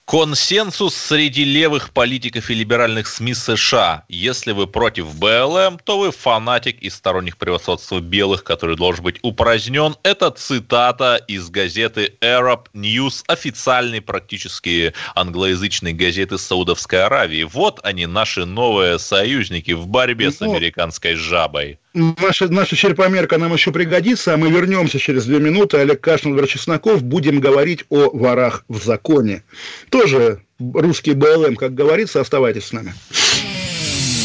Консенсус 0.05 0.93
среди 0.93 1.45
левых 1.45 1.91
политиков 1.91 2.49
и 2.49 2.53
либеральных 2.53 3.07
СМИ 3.07 3.33
США. 3.33 4.03
Если 4.09 4.51
вы 4.51 4.67
против 4.67 5.15
БЛМ, 5.15 5.79
то 5.79 5.99
вы 5.99 6.11
фанатик 6.11 6.81
и 6.81 6.89
сторонник 6.89 7.37
превосходства 7.37 8.01
белых, 8.01 8.43
который 8.43 8.75
должен 8.75 9.05
быть 9.05 9.19
упразднен. 9.21 9.95
Это 10.03 10.29
цитата 10.31 11.15
из 11.27 11.49
газеты 11.49 12.17
Arab 12.19 12.65
News, 12.73 13.23
официальной 13.27 14.01
практически 14.01 14.93
англоязычной 15.15 15.93
газеты 15.93 16.37
Саудовской 16.37 17.05
Аравии. 17.05 17.43
Вот 17.43 17.79
они, 17.83 18.05
наши 18.05 18.45
новые 18.45 18.99
союзники 18.99 19.71
в 19.71 19.87
борьбе 19.87 20.31
с 20.31 20.41
американской 20.41 21.15
жабой. 21.15 21.79
Наша, 21.93 22.47
наша 22.47 22.75
черпомерка 22.75 23.37
нам 23.37 23.53
еще 23.53 23.71
пригодится, 23.71 24.33
а 24.33 24.37
мы 24.37 24.49
вернемся 24.49 24.97
через 24.97 25.25
две 25.25 25.39
минуты. 25.39 25.77
Олег 25.77 25.99
Кашин, 25.99 26.31
Владимир 26.31 26.49
Чесноков. 26.49 27.03
Будем 27.03 27.41
говорить 27.41 27.83
о 27.89 28.09
ворах 28.15 28.63
в 28.69 28.81
законе. 28.81 29.43
Тоже 29.89 30.41
русский 30.59 31.13
БЛМ, 31.13 31.57
как 31.57 31.73
говорится. 31.73 32.21
Оставайтесь 32.21 32.65
с 32.67 32.71
нами. 32.71 32.93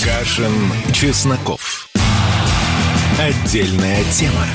Кашин, 0.05 0.53
Чесноков. 0.95 1.89
Отдельная 3.19 4.05
тема. 4.13 4.47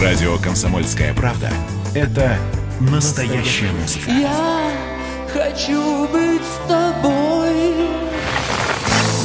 Радио 0.00 0.36
«Комсомольская 0.38 1.12
правда»— 1.14 1.50
это 1.94 2.38
настоящая 2.78 3.72
музыка. 3.72 4.10
Я 4.10 4.70
хочу 5.32 6.06
быть 6.08 6.42
с 6.42 6.68
тобой 6.68 8.07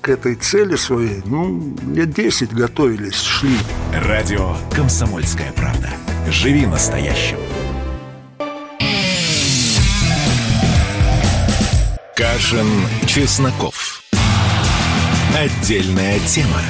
к 0.00 0.08
этой 0.08 0.34
цели 0.34 0.76
своей, 0.76 1.22
ну, 1.24 1.76
лет 1.92 2.12
10 2.12 2.52
готовились, 2.52 3.20
шли. 3.20 3.56
Радио 3.92 4.56
«Комсомольская 4.70 5.52
правда». 5.52 5.90
Живи 6.30 6.66
настоящим. 6.66 7.38
Кашин, 12.16 12.66
Чесноков. 13.06 14.02
Отдельная 15.36 16.18
тема. 16.20 16.62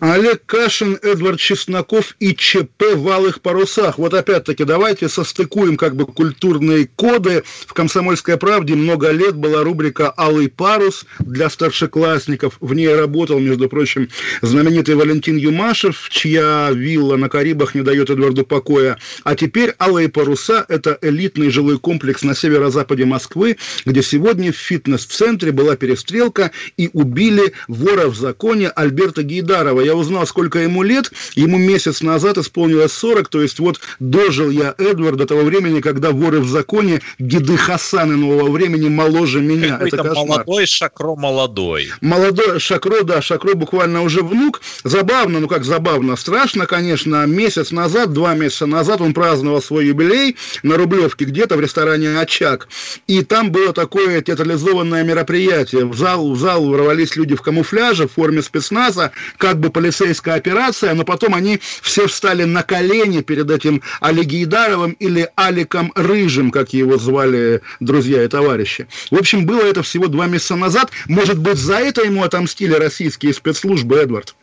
Олег 0.00 0.44
Кашин, 0.44 0.98
Эдвард 1.02 1.40
Чесноков 1.40 2.16
и 2.20 2.34
ЧП 2.34 2.94
в 2.94 3.08
алых 3.08 3.40
парусах. 3.40 3.98
Вот 3.98 4.12
опять-таки 4.12 4.64
давайте 4.64 5.08
состыкуем 5.08 5.76
как 5.76 5.96
бы 5.96 6.04
культурные 6.04 6.88
коды. 6.96 7.44
В 7.66 7.72
«Комсомольской 7.72 8.36
правде» 8.36 8.74
много 8.74 9.10
лет 9.10 9.36
была 9.36 9.64
рубрика 9.64 10.12
«Алый 10.16 10.48
парус» 10.50 11.06
для 11.18 11.48
старшеклассников. 11.48 12.58
В 12.60 12.74
ней 12.74 12.94
работал, 12.94 13.38
между 13.38 13.70
прочим, 13.70 14.10
знаменитый 14.42 14.96
Валентин 14.96 15.36
Юмашев, 15.36 16.08
чья 16.10 16.70
вилла 16.72 17.16
на 17.16 17.30
Карибах 17.30 17.74
не 17.74 17.80
дает 17.80 18.10
Эдварду 18.10 18.44
покоя. 18.44 18.98
А 19.24 19.34
теперь 19.34 19.74
«Алые 19.78 20.10
паруса»– 20.10 20.66
это 20.68 20.98
элитный 21.00 21.48
жилой 21.48 21.78
комплекс 21.78 22.22
на 22.22 22.34
северо-западе 22.34 23.06
Москвы, 23.06 23.56
где 23.86 24.02
сегодня 24.02 24.52
в 24.52 24.56
фитнес-центре 24.56 25.52
была 25.52 25.76
перестрелка 25.76 26.50
и 26.76 26.90
убили 26.92 27.54
вора 27.66 28.08
в 28.08 28.16
законе 28.16 28.68
Альберта 28.68 29.22
Гейдарова 29.22 29.85
я 29.86 29.94
узнал, 29.94 30.26
сколько 30.26 30.58
ему 30.58 30.82
лет. 30.82 31.12
Ему 31.34 31.58
месяц 31.58 32.02
назад 32.02 32.38
исполнилось 32.38 32.92
40, 32.92 33.28
то 33.28 33.40
есть 33.40 33.58
вот 33.58 33.80
дожил 34.00 34.50
я, 34.50 34.74
Эдвард, 34.78 35.16
до 35.16 35.26
того 35.26 35.42
времени, 35.42 35.80
когда 35.80 36.10
воры 36.10 36.40
в 36.40 36.48
законе, 36.48 37.00
Гиды 37.18 37.56
Хасаны 37.56 38.16
нового 38.16 38.50
времени 38.50 38.88
моложе 38.88 39.40
меня. 39.40 39.78
Это 39.80 39.96
кошмар. 39.98 40.26
молодой 40.26 40.66
Шакро 40.66 41.16
молодой. 41.16 41.90
Молодой 42.00 42.58
Шакро, 42.60 43.02
да, 43.02 43.22
Шакро 43.22 43.54
буквально 43.54 44.02
уже 44.02 44.22
внук. 44.22 44.60
Забавно, 44.84 45.40
ну 45.40 45.48
как 45.48 45.64
забавно, 45.64 46.16
страшно, 46.16 46.66
конечно. 46.66 47.24
Месяц 47.26 47.70
назад, 47.70 48.12
два 48.12 48.34
месяца 48.34 48.66
назад 48.66 49.00
он 49.00 49.14
праздновал 49.14 49.62
свой 49.62 49.86
юбилей 49.86 50.36
на 50.62 50.76
Рублевке 50.76 51.24
где-то 51.24 51.56
в 51.56 51.60
ресторане 51.60 52.18
«Очаг». 52.18 52.68
И 53.06 53.22
там 53.22 53.52
было 53.52 53.72
такое 53.72 54.20
театрализованное 54.20 55.04
мероприятие. 55.04 55.86
В 55.86 55.96
зал, 55.96 56.32
в 56.32 56.38
зал 56.38 56.66
ворвались 56.66 57.16
люди 57.16 57.34
в 57.36 57.42
камуфляже, 57.42 58.08
в 58.08 58.12
форме 58.12 58.42
спецназа, 58.42 59.12
как 59.38 59.60
бы 59.60 59.70
полицейская 59.76 60.36
операция, 60.36 60.94
но 60.94 61.04
потом 61.04 61.34
они 61.34 61.60
все 61.82 62.06
встали 62.06 62.44
на 62.44 62.62
колени 62.62 63.20
перед 63.20 63.50
этим 63.50 63.82
Алигейдаровым 64.00 64.92
или 64.92 65.28
Аликом 65.36 65.92
Рыжим, 65.94 66.50
как 66.50 66.72
его 66.72 66.96
звали 66.96 67.60
друзья 67.80 68.24
и 68.24 68.28
товарищи. 68.28 68.86
В 69.10 69.16
общем, 69.16 69.44
было 69.44 69.60
это 69.60 69.82
всего 69.82 70.06
два 70.06 70.28
месяца 70.28 70.56
назад. 70.56 70.92
Может 71.08 71.38
быть, 71.38 71.58
за 71.58 71.74
это 71.74 72.00
ему 72.00 72.22
отомстили 72.22 72.72
российские 72.72 73.34
спецслужбы, 73.34 73.96
Эдвард? 73.96 74.34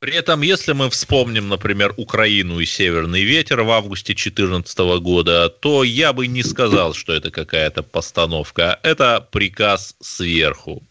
При 0.00 0.12
этом, 0.12 0.42
если 0.42 0.74
мы 0.74 0.90
вспомним, 0.90 1.48
например, 1.48 1.94
Украину 1.96 2.60
и 2.60 2.66
Северный 2.66 3.22
ветер 3.22 3.62
в 3.62 3.70
августе 3.70 4.12
2014 4.12 4.78
года, 5.00 5.48
то 5.48 5.82
я 5.82 6.12
бы 6.12 6.26
не 6.26 6.42
сказал, 6.42 6.92
что 6.92 7.14
это 7.14 7.30
какая-то 7.30 7.82
постановка. 7.82 8.78
Это 8.82 9.26
приказ 9.32 9.96
сверху. 10.02 10.82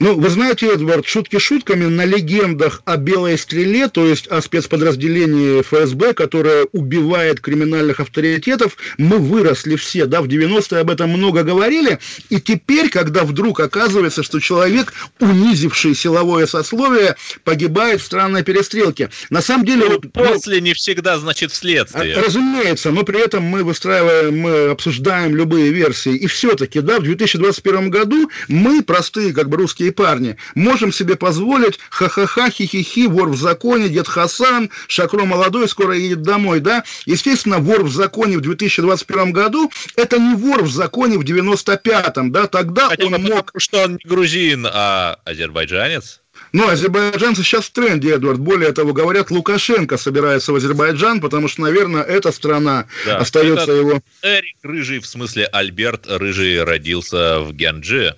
Ну, 0.00 0.18
вы 0.18 0.30
знаете, 0.30 0.72
Эдвард, 0.72 1.06
шутки 1.06 1.38
шутками, 1.38 1.84
на 1.84 2.06
легендах 2.06 2.80
о 2.86 2.96
белой 2.96 3.36
стреле, 3.36 3.86
то 3.86 4.06
есть 4.06 4.26
о 4.28 4.40
спецподразделении 4.40 5.60
ФСБ, 5.60 6.14
которое 6.14 6.64
убивает 6.72 7.40
криминальных 7.40 8.00
авторитетов, 8.00 8.78
мы 8.96 9.18
выросли 9.18 9.76
все, 9.76 10.06
да, 10.06 10.22
в 10.22 10.24
90-е 10.24 10.80
об 10.80 10.90
этом 10.90 11.10
много 11.10 11.42
говорили, 11.42 11.98
и 12.30 12.40
теперь, 12.40 12.88
когда 12.88 13.24
вдруг 13.24 13.60
оказывается, 13.60 14.22
что 14.22 14.40
человек, 14.40 14.94
унизивший 15.20 15.94
силовое 15.94 16.46
сословие, 16.46 17.16
погибает 17.44 18.00
в 18.00 18.04
странной 18.04 18.42
перестрелке. 18.42 19.10
На 19.28 19.42
самом 19.42 19.66
деле... 19.66 19.84
Ну, 19.84 19.92
вот, 19.92 20.04
ну, 20.04 20.10
после 20.10 20.62
не 20.62 20.72
всегда 20.72 21.18
значит 21.18 21.52
вследствие. 21.52 22.16
а, 22.16 22.22
Разумеется, 22.22 22.90
но 22.90 23.02
при 23.02 23.22
этом 23.22 23.42
мы 23.42 23.64
выстраиваем, 23.64 24.38
мы 24.38 24.70
обсуждаем 24.70 25.36
любые 25.36 25.70
версии. 25.72 26.16
И 26.16 26.26
все-таки, 26.26 26.80
да, 26.80 27.00
в 27.00 27.02
2021 27.02 27.90
году 27.90 28.30
мы, 28.48 28.82
простые 28.82 29.34
как 29.34 29.50
бы 29.50 29.58
русские 29.58 29.89
парни, 29.90 30.36
можем 30.54 30.92
себе 30.92 31.16
позволить 31.16 31.78
ха-ха-ха, 31.90 32.50
хи-хи-хи, 32.50 33.06
вор 33.06 33.28
в 33.28 33.36
законе, 33.36 33.88
дед 33.88 34.08
Хасан, 34.08 34.70
Шакро 34.88 35.24
молодой, 35.24 35.68
скоро 35.68 35.94
едет 35.94 36.22
домой, 36.22 36.60
да. 36.60 36.84
Естественно, 37.06 37.58
вор 37.58 37.84
в 37.84 37.92
законе 37.92 38.38
в 38.38 38.40
2021 38.40 39.32
году, 39.32 39.70
это 39.96 40.18
не 40.18 40.34
вор 40.34 40.62
в 40.62 40.70
законе 40.72 41.18
в 41.18 41.22
95-м, 41.22 42.32
да, 42.32 42.46
тогда 42.46 42.88
Хотя 42.88 43.06
он 43.06 43.12
бы 43.12 43.18
мог... 43.18 43.46
потому, 43.46 43.60
что 43.60 43.84
он 43.84 43.92
не 43.92 44.08
грузин, 44.08 44.66
а 44.70 45.18
азербайджанец. 45.24 46.20
Ну, 46.52 46.68
азербайджанцы 46.68 47.42
сейчас 47.42 47.66
в 47.66 47.72
тренде, 47.72 48.14
Эдвард. 48.14 48.38
Более 48.38 48.72
того, 48.72 48.92
говорят, 48.92 49.30
Лукашенко 49.30 49.96
собирается 49.96 50.52
в 50.52 50.56
Азербайджан, 50.56 51.20
потому 51.20 51.48
что, 51.48 51.60
наверное, 51.62 52.02
эта 52.02 52.32
страна 52.32 52.86
Да, 53.04 53.18
остается 53.18 53.64
это- 53.64 53.72
его... 53.72 54.00
Эрик 54.22 54.56
Рыжий, 54.62 54.98
в 55.00 55.06
смысле 55.06 55.46
Альберт 55.46 56.06
Рыжий, 56.08 56.62
родился 56.62 57.40
в 57.40 57.52
Гянджи. 57.52 58.16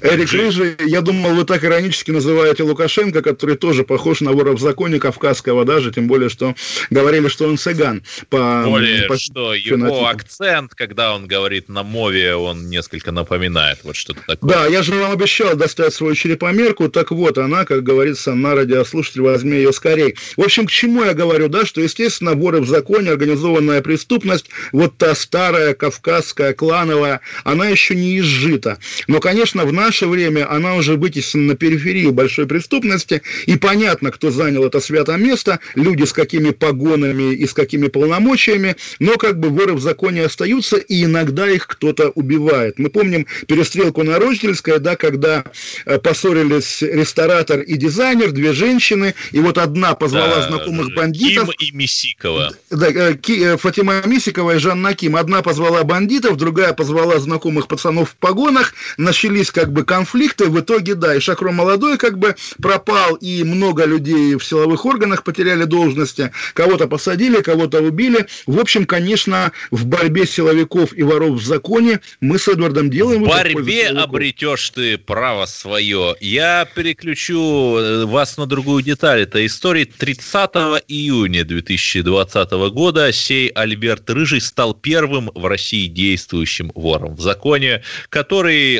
Эрик 0.00 0.28
Жи- 0.28 0.38
Рыжий, 0.38 0.76
я 0.86 1.00
думал, 1.02 1.34
вы 1.34 1.44
так 1.44 1.62
иронически 1.64 2.10
называете 2.10 2.62
Лукашенко, 2.62 3.20
который 3.22 3.56
тоже 3.56 3.84
похож 3.84 4.20
на 4.20 4.32
вора 4.32 4.52
в 4.52 4.60
законе 4.60 4.98
кавказского 4.98 5.64
даже, 5.64 5.92
тем 5.92 6.06
более, 6.06 6.30
что 6.30 6.54
говорили, 6.90 7.28
что 7.28 7.46
он 7.46 7.58
цыган. 7.58 8.02
По, 8.30 8.62
Более, 8.64 9.02
по 9.06 9.18
что 9.18 9.54
фенотипу. 9.54 9.76
его 9.76 10.06
акцент, 10.06 10.74
когда 10.74 11.14
он 11.14 11.26
говорит 11.26 11.68
на 11.68 11.82
мове, 11.82 12.34
он 12.36 12.68
несколько 12.70 13.12
напоминает 13.12 13.80
вот 13.82 13.96
что-то 13.96 14.20
такое. 14.26 14.50
Да, 14.50 14.66
я 14.66 14.82
же 14.82 14.94
вам 14.94 15.12
обещал 15.12 15.54
достать 15.56 15.92
свою 15.92 16.14
черепомерку, 16.14 16.88
так 16.88 17.10
вот 17.10 17.36
она, 17.36 17.64
как 17.64 17.82
говорится, 17.82 18.34
на 18.34 18.54
радиослушатель, 18.54 19.20
возьми 19.20 19.58
ее 19.58 19.72
скорей. 19.72 20.16
В 20.36 20.42
общем, 20.42 20.66
к 20.66 20.70
чему 20.70 21.04
я 21.04 21.12
говорю, 21.12 21.48
да, 21.48 21.66
что, 21.66 21.82
естественно, 21.82 22.32
воры 22.32 22.60
в 22.60 22.68
законе, 22.68 23.10
организованная 23.10 23.82
преступность, 23.82 24.46
вот 24.72 24.96
та 24.96 25.14
старая, 25.14 25.74
кавказская, 25.74 26.54
клановая, 26.54 27.20
она 27.44 27.68
еще 27.68 27.94
не 27.94 28.18
изжита. 28.18 28.78
Но, 29.06 29.20
конечно, 29.20 29.65
в 29.66 29.72
наше 29.72 30.06
время 30.06 30.50
она 30.50 30.74
уже 30.76 30.94
вытеснена 30.96 31.48
на 31.48 31.54
периферию 31.56 32.12
большой 32.12 32.46
преступности, 32.46 33.22
и 33.46 33.56
понятно, 33.56 34.10
кто 34.10 34.30
занял 34.30 34.64
это 34.64 34.80
святое 34.80 35.16
место, 35.16 35.60
люди 35.74 36.04
с 36.04 36.12
какими 36.12 36.50
погонами 36.50 37.34
и 37.34 37.46
с 37.46 37.52
какими 37.52 37.88
полномочиями, 37.88 38.76
но 38.98 39.16
как 39.16 39.38
бы 39.38 39.48
воры 39.50 39.74
в 39.74 39.80
законе 39.80 40.24
остаются, 40.24 40.76
и 40.76 41.04
иногда 41.04 41.48
их 41.48 41.66
кто-то 41.66 42.10
убивает. 42.10 42.78
Мы 42.78 42.90
помним 42.90 43.26
перестрелку 43.46 44.02
на 44.02 44.18
Рождельской, 44.18 44.78
да, 44.78 44.96
когда 44.96 45.44
э, 45.84 45.98
поссорились 45.98 46.82
ресторатор 46.82 47.60
и 47.60 47.76
дизайнер, 47.76 48.30
две 48.32 48.52
женщины, 48.52 49.14
и 49.32 49.40
вот 49.40 49.58
одна 49.58 49.94
позвала 49.94 50.36
Да, 50.36 50.48
знакомых 50.48 50.94
бандитов, 50.94 51.50
Ким 51.56 51.68
и 51.68 51.72
Мисикова. 51.76 52.52
да, 52.70 52.88
э, 52.88 53.14
Ки- 53.14 53.42
э, 53.54 53.56
Фатима 53.56 54.02
Мисикова 54.06 54.56
и 54.56 54.58
Жанна 54.58 54.94
Ким. 54.94 55.16
Одна 55.16 55.42
позвала 55.42 55.82
бандитов, 55.84 56.36
другая 56.36 56.72
позвала 56.72 57.18
знакомых 57.18 57.68
пацанов 57.68 58.10
в 58.10 58.16
погонах. 58.16 58.74
Начались 58.96 59.50
как 59.56 59.72
бы 59.72 59.84
конфликты. 59.84 60.50
В 60.50 60.60
итоге, 60.60 60.94
да, 60.94 61.14
и 61.14 61.20
Шакро 61.20 61.50
молодой 61.50 61.96
как 61.96 62.18
бы 62.18 62.36
пропал, 62.60 63.14
и 63.14 63.42
много 63.42 63.86
людей 63.86 64.34
в 64.34 64.44
силовых 64.44 64.84
органах 64.84 65.24
потеряли 65.24 65.64
должности. 65.64 66.30
Кого-то 66.52 66.86
посадили, 66.88 67.40
кого-то 67.40 67.80
убили. 67.80 68.26
В 68.46 68.60
общем, 68.60 68.84
конечно, 68.84 69.52
в 69.70 69.86
борьбе 69.86 70.26
силовиков 70.26 70.92
и 70.92 71.02
воров 71.02 71.40
в 71.40 71.46
законе 71.46 72.00
мы 72.20 72.38
с 72.38 72.48
Эдвардом 72.48 72.90
делаем... 72.90 73.24
В 73.24 73.28
борьбе 73.28 73.88
обретешь 73.88 74.68
ты 74.68 74.98
право 74.98 75.46
свое. 75.46 76.16
Я 76.20 76.68
переключу 76.74 77.78
э, 77.78 78.04
вас 78.04 78.36
на 78.36 78.44
другую 78.44 78.82
деталь. 78.82 79.22
Это 79.22 79.46
история 79.46 79.86
30 79.86 80.50
июня 80.86 81.44
2020 81.44 82.50
года. 82.74 83.10
Сей 83.10 83.48
Альберт 83.48 84.10
Рыжий 84.10 84.42
стал 84.42 84.74
первым 84.74 85.30
в 85.34 85.46
России 85.46 85.86
действующим 85.86 86.72
вором 86.74 87.14
в 87.14 87.22
законе, 87.22 87.82
который 88.10 88.76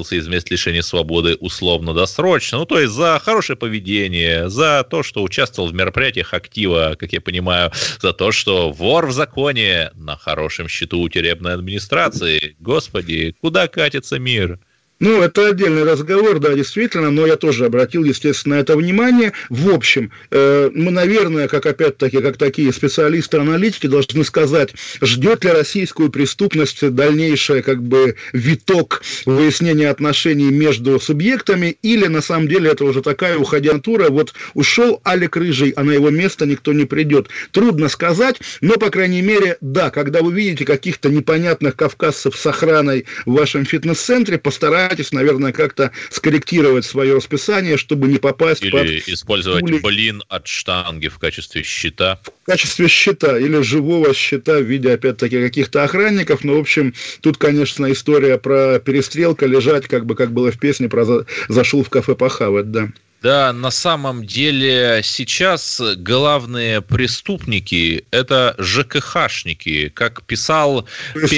освободился 0.00 0.16
из 0.16 0.28
мест 0.28 0.50
лишения 0.50 0.82
свободы 0.82 1.36
условно-досрочно. 1.36 2.58
Ну, 2.58 2.64
то 2.64 2.78
есть 2.78 2.92
за 2.92 3.20
хорошее 3.22 3.56
поведение, 3.56 4.48
за 4.48 4.84
то, 4.88 5.02
что 5.02 5.22
участвовал 5.22 5.68
в 5.68 5.74
мероприятиях 5.74 6.34
актива, 6.34 6.96
как 6.98 7.12
я 7.12 7.20
понимаю, 7.20 7.72
за 8.00 8.12
то, 8.12 8.32
что 8.32 8.70
вор 8.70 9.06
в 9.06 9.12
законе 9.12 9.90
на 9.94 10.16
хорошем 10.16 10.68
счету 10.68 11.00
у 11.00 11.08
тюремной 11.08 11.54
администрации. 11.54 12.56
Господи, 12.60 13.34
куда 13.40 13.68
катится 13.68 14.18
мир? 14.18 14.58
Ну, 15.00 15.22
это 15.22 15.48
отдельный 15.48 15.84
разговор, 15.84 16.40
да, 16.40 16.52
действительно, 16.52 17.10
но 17.10 17.26
я 17.26 17.36
тоже 17.36 17.64
обратил, 17.64 18.04
естественно, 18.04 18.54
это 18.54 18.76
внимание. 18.76 19.32
В 19.48 19.70
общем, 19.70 20.12
э, 20.30 20.70
мы, 20.74 20.90
наверное, 20.90 21.48
как 21.48 21.64
опять-таки, 21.64 22.20
как 22.20 22.36
такие 22.36 22.70
специалисты-аналитики, 22.70 23.86
должны 23.86 24.24
сказать, 24.24 24.74
ждет 25.00 25.42
ли 25.44 25.52
российскую 25.52 26.10
преступность 26.10 26.86
дальнейшее, 26.86 27.62
как 27.62 27.82
бы, 27.82 28.16
виток 28.34 29.00
выяснения 29.24 29.88
отношений 29.88 30.50
между 30.50 31.00
субъектами, 31.00 31.78
или, 31.80 32.06
на 32.06 32.20
самом 32.20 32.46
деле, 32.46 32.70
это 32.70 32.84
уже 32.84 33.00
такая 33.00 33.38
уходянтура, 33.38 34.10
вот 34.10 34.34
ушел 34.52 35.00
Алик 35.06 35.34
Рыжий, 35.34 35.70
а 35.76 35.82
на 35.82 35.92
его 35.92 36.10
место 36.10 36.44
никто 36.44 36.74
не 36.74 36.84
придет. 36.84 37.28
Трудно 37.52 37.88
сказать, 37.88 38.36
но, 38.60 38.74
по 38.74 38.90
крайней 38.90 39.22
мере, 39.22 39.56
да, 39.62 39.88
когда 39.88 40.20
вы 40.20 40.34
видите 40.34 40.66
каких-то 40.66 41.08
непонятных 41.08 41.74
кавказцев 41.74 42.36
с 42.36 42.44
охраной 42.44 43.06
в 43.24 43.32
вашем 43.32 43.64
фитнес-центре, 43.64 44.36
постарайтесь, 44.36 44.89
наверное, 45.12 45.52
как-то 45.52 45.90
скорректировать 46.10 46.84
свое 46.84 47.14
расписание, 47.16 47.76
чтобы 47.76 48.08
не 48.08 48.18
попасть 48.18 48.68
под 48.70 48.84
Или 48.84 49.02
использовать 49.06 49.60
пули. 49.60 49.78
блин 49.78 50.22
от 50.28 50.46
штанги 50.46 51.08
в 51.08 51.18
качестве 51.18 51.62
щита. 51.62 52.20
в 52.42 52.46
качестве 52.46 52.88
щита 52.88 53.38
или 53.38 53.60
живого 53.62 54.12
щита 54.14 54.58
в 54.58 54.62
виде, 54.62 54.92
опять-таки, 54.92 55.40
каких-то 55.40 55.84
охранников. 55.84 56.44
Ну, 56.44 56.56
в 56.56 56.60
общем, 56.60 56.94
тут, 57.20 57.38
конечно, 57.38 57.90
история 57.92 58.38
про 58.38 58.78
перестрелка, 58.80 59.46
лежать, 59.46 59.86
как 59.86 60.06
бы, 60.06 60.14
как 60.14 60.32
было 60.32 60.50
в 60.50 60.58
песне, 60.58 60.88
про 60.88 61.04
за- 61.04 61.26
зашел 61.48 61.84
в 61.84 61.88
кафе 61.90 62.14
похавать, 62.14 62.70
да. 62.70 62.88
Да, 63.22 63.52
на 63.52 63.70
самом 63.70 64.24
деле 64.26 65.02
сейчас 65.04 65.80
главные 65.98 66.80
преступники– 66.80 68.06
это 68.10 68.54
ЖКХшники, 68.58 69.90
как 69.90 70.22
писал 70.22 70.88
То 71.12 71.20
есть 71.20 71.34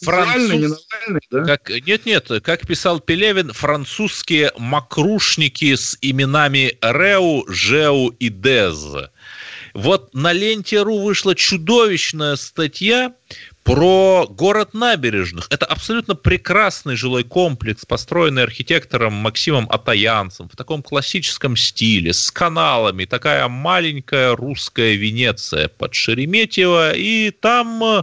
Не 0.00 0.06
Навальный, 0.12 0.58
не 0.58 0.66
француз- 0.66 0.86
Навальный, 0.92 1.20
да? 1.30 1.44
Как, 1.44 1.70
нет, 1.86 2.06
нет, 2.06 2.28
как 2.42 2.66
писал 2.66 3.00
Пелевин, 3.00 3.52
французские 3.52 4.52
макрушники 4.56 5.74
с 5.74 5.98
именами 6.00 6.78
Реу, 6.80 7.44
Жеу 7.48 8.08
и 8.08 8.28
Дез. 8.28 8.86
Вот 9.74 10.14
на 10.14 10.32
ленте.ру 10.32 11.00
вышла 11.00 11.34
чудовищная 11.34 12.36
статья 12.36 13.12
про 13.62 14.26
город 14.28 14.74
набережных. 14.74 15.46
Это 15.50 15.66
абсолютно 15.66 16.16
прекрасный 16.16 16.96
жилой 16.96 17.22
комплекс, 17.22 17.84
построенный 17.84 18.42
архитектором 18.42 19.12
Максимом 19.12 19.68
Атаянцем 19.70 20.48
в 20.48 20.56
таком 20.56 20.82
классическом 20.82 21.56
стиле, 21.56 22.12
с 22.12 22.30
каналами, 22.32 23.04
такая 23.04 23.46
маленькая 23.48 24.34
русская 24.34 24.94
Венеция 24.94 25.68
под 25.68 25.94
Шереметьево, 25.94 26.92
и 26.94 27.30
там 27.30 27.84
э, 27.84 28.02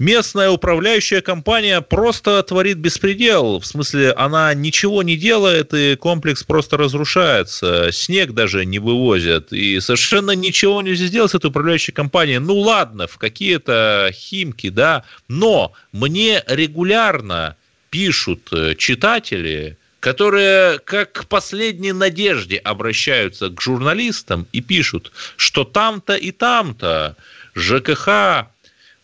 местная 0.00 0.50
управляющая 0.50 1.20
компания 1.20 1.80
просто 1.82 2.42
творит 2.42 2.78
беспредел. 2.78 3.60
В 3.60 3.66
смысле, 3.66 4.12
она 4.12 4.52
ничего 4.54 5.04
не 5.04 5.16
делает, 5.16 5.72
и 5.74 5.94
комплекс 5.94 6.42
просто 6.42 6.76
разрушается. 6.76 7.90
Снег 7.92 8.32
даже 8.32 8.64
не 8.64 8.80
вывозят. 8.80 9.52
И 9.52 9.78
совершенно 9.78 10.32
ничего 10.32 10.82
нельзя 10.82 11.06
сделать 11.06 11.30
с 11.30 11.34
этой 11.34 11.48
управляющей 11.48 11.92
компанией. 11.92 12.38
Ну 12.38 12.56
ладно, 12.56 13.06
в 13.06 13.18
какие-то 13.18 14.10
химки, 14.12 14.70
да. 14.70 15.04
Но 15.28 15.72
мне 15.92 16.42
регулярно 16.48 17.56
пишут 17.90 18.48
э, 18.52 18.74
читатели, 18.76 19.76
которые 20.00 20.78
как 20.78 21.12
к 21.12 21.26
последней 21.26 21.92
надежде 21.92 22.56
обращаются 22.56 23.50
к 23.50 23.60
журналистам 23.60 24.46
и 24.52 24.62
пишут, 24.62 25.12
что 25.36 25.64
там-то 25.64 26.14
и 26.14 26.30
там-то 26.30 27.16
ЖКХ 27.54 28.48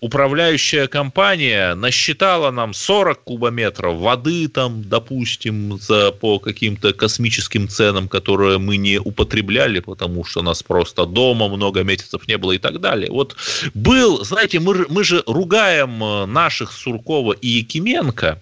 управляющая 0.00 0.86
компания 0.88 1.74
насчитала 1.74 2.50
нам 2.50 2.74
40 2.74 3.22
кубометров 3.22 3.96
воды, 3.96 4.48
там, 4.48 4.82
допустим, 4.82 5.78
за, 5.78 6.12
по 6.12 6.38
каким-то 6.38 6.92
космическим 6.92 7.68
ценам, 7.68 8.08
которые 8.08 8.58
мы 8.58 8.76
не 8.76 8.98
употребляли, 8.98 9.80
потому 9.80 10.24
что 10.24 10.42
нас 10.42 10.62
просто 10.62 11.06
дома 11.06 11.48
много 11.48 11.82
месяцев 11.82 12.28
не 12.28 12.36
было 12.36 12.52
и 12.52 12.58
так 12.58 12.80
далее. 12.80 13.10
Вот 13.10 13.36
был, 13.74 14.24
знаете, 14.24 14.60
мы, 14.60 14.86
мы 14.88 15.02
же 15.02 15.22
ругаем 15.26 16.02
э, 16.02 16.26
наших 16.26 16.72
Суркова 16.72 17.32
и 17.32 17.48
Якименко, 17.48 18.40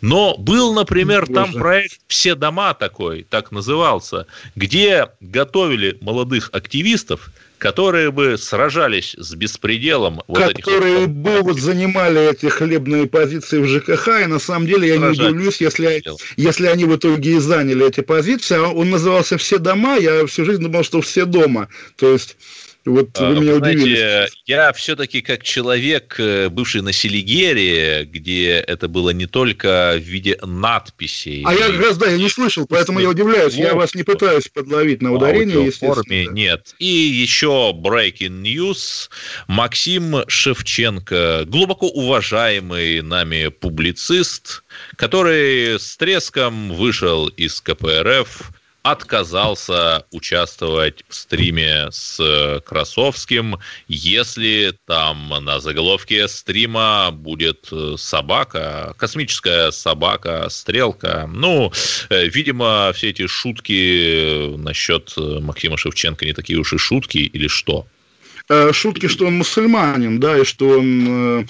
но 0.00 0.36
был, 0.36 0.72
например, 0.72 1.26
Боже. 1.26 1.34
там 1.34 1.52
проект 1.52 2.00
«Все 2.06 2.34
дома» 2.34 2.74
такой, 2.74 3.26
так 3.28 3.50
назывался, 3.50 4.26
где 4.54 5.08
готовили 5.20 5.98
молодых 6.00 6.50
активистов, 6.52 7.32
которые 7.62 8.10
бы 8.10 8.36
сражались 8.38 9.14
с 9.16 9.34
беспределом 9.36 10.20
вот 10.26 10.40
этих 10.40 10.64
которые 10.64 11.06
бы 11.06 11.42
вот 11.42 11.60
занимали 11.60 12.32
эти 12.32 12.46
хлебные 12.46 13.06
позиции 13.06 13.60
в 13.60 13.68
ЖКХ, 13.68 14.08
и 14.24 14.26
на 14.26 14.40
самом 14.40 14.66
деле 14.66 14.88
я 14.88 14.94
не 14.94 15.14
Сражались. 15.14 15.30
удивлюсь, 15.30 15.60
если, 15.60 16.02
если 16.36 16.66
они 16.66 16.86
в 16.86 16.96
итоге 16.96 17.36
и 17.36 17.38
заняли 17.38 17.86
эти 17.86 18.00
позиции. 18.00 18.56
А 18.56 18.68
Он 18.68 18.90
назывался 18.90 19.38
«Все 19.38 19.58
дома», 19.58 19.96
я 19.96 20.26
всю 20.26 20.44
жизнь 20.44 20.60
думал, 20.60 20.82
что 20.82 21.00
«Все 21.02 21.24
дома». 21.24 21.68
То 21.94 22.12
есть, 22.12 22.36
вот 22.84 23.10
А, 23.18 23.30
вы 23.30 23.40
меня 23.40 23.56
знаете, 23.56 23.80
удивили. 23.80 24.28
Я 24.46 24.72
все-таки 24.72 25.20
как 25.22 25.42
человек, 25.42 26.16
э, 26.18 26.48
бывший 26.48 26.82
на 26.82 26.92
Селигере, 26.92 28.04
где 28.04 28.54
это 28.54 28.88
было 28.88 29.10
не 29.10 29.26
только 29.26 29.94
в 29.96 30.02
виде 30.02 30.38
надписей. 30.42 31.42
А 31.46 31.54
я 31.54 31.68
и 31.68 31.72
как 31.72 31.80
раз, 31.80 31.96
да, 31.98 32.06
я 32.06 32.18
не 32.18 32.28
слышал, 32.28 32.66
поэтому 32.66 33.00
я 33.00 33.10
удивляюсь. 33.10 33.54
Я 33.54 33.74
вас 33.74 33.94
не 33.94 34.02
пытаюсь 34.02 34.48
подловить 34.48 35.02
на 35.02 35.12
ударение, 35.12 35.58
аудиоформе 35.58 36.18
естественно. 36.18 36.34
нет. 36.34 36.74
И 36.78 36.86
еще 36.86 37.72
breaking 37.72 38.42
news. 38.42 39.08
Максим 39.46 40.24
Шевченко, 40.26 41.44
глубоко 41.46 41.88
уважаемый 41.88 43.02
нами 43.02 43.48
публицист, 43.48 44.64
который 44.96 45.78
с 45.78 45.96
треском 45.96 46.72
вышел 46.72 47.28
из 47.28 47.60
КПРФ, 47.60 48.52
отказался 48.82 50.06
участвовать 50.10 51.04
в 51.08 51.14
стриме 51.14 51.88
с 51.90 52.18
э, 52.20 52.60
Красовским, 52.60 53.58
если 53.86 54.76
там 54.86 55.28
на 55.28 55.60
заголовке 55.60 56.26
стрима 56.26 57.10
будет 57.12 57.68
э, 57.70 57.94
собака, 57.96 58.94
космическая 58.98 59.70
собака, 59.70 60.48
стрелка. 60.50 61.30
Ну, 61.32 61.72
э, 62.10 62.26
видимо, 62.26 62.92
все 62.94 63.10
эти 63.10 63.26
шутки 63.26 64.56
насчет 64.56 65.14
Максима 65.16 65.76
Шевченко 65.76 66.24
не 66.24 66.32
такие 66.32 66.58
уж 66.58 66.72
и 66.72 66.78
шутки 66.78 67.18
или 67.18 67.46
что? 67.46 67.86
Шутки, 68.72 69.06
что 69.06 69.26
он 69.26 69.38
мусульманин, 69.38 70.18
да, 70.18 70.36
и 70.36 70.44
что 70.44 70.68
он 70.68 71.46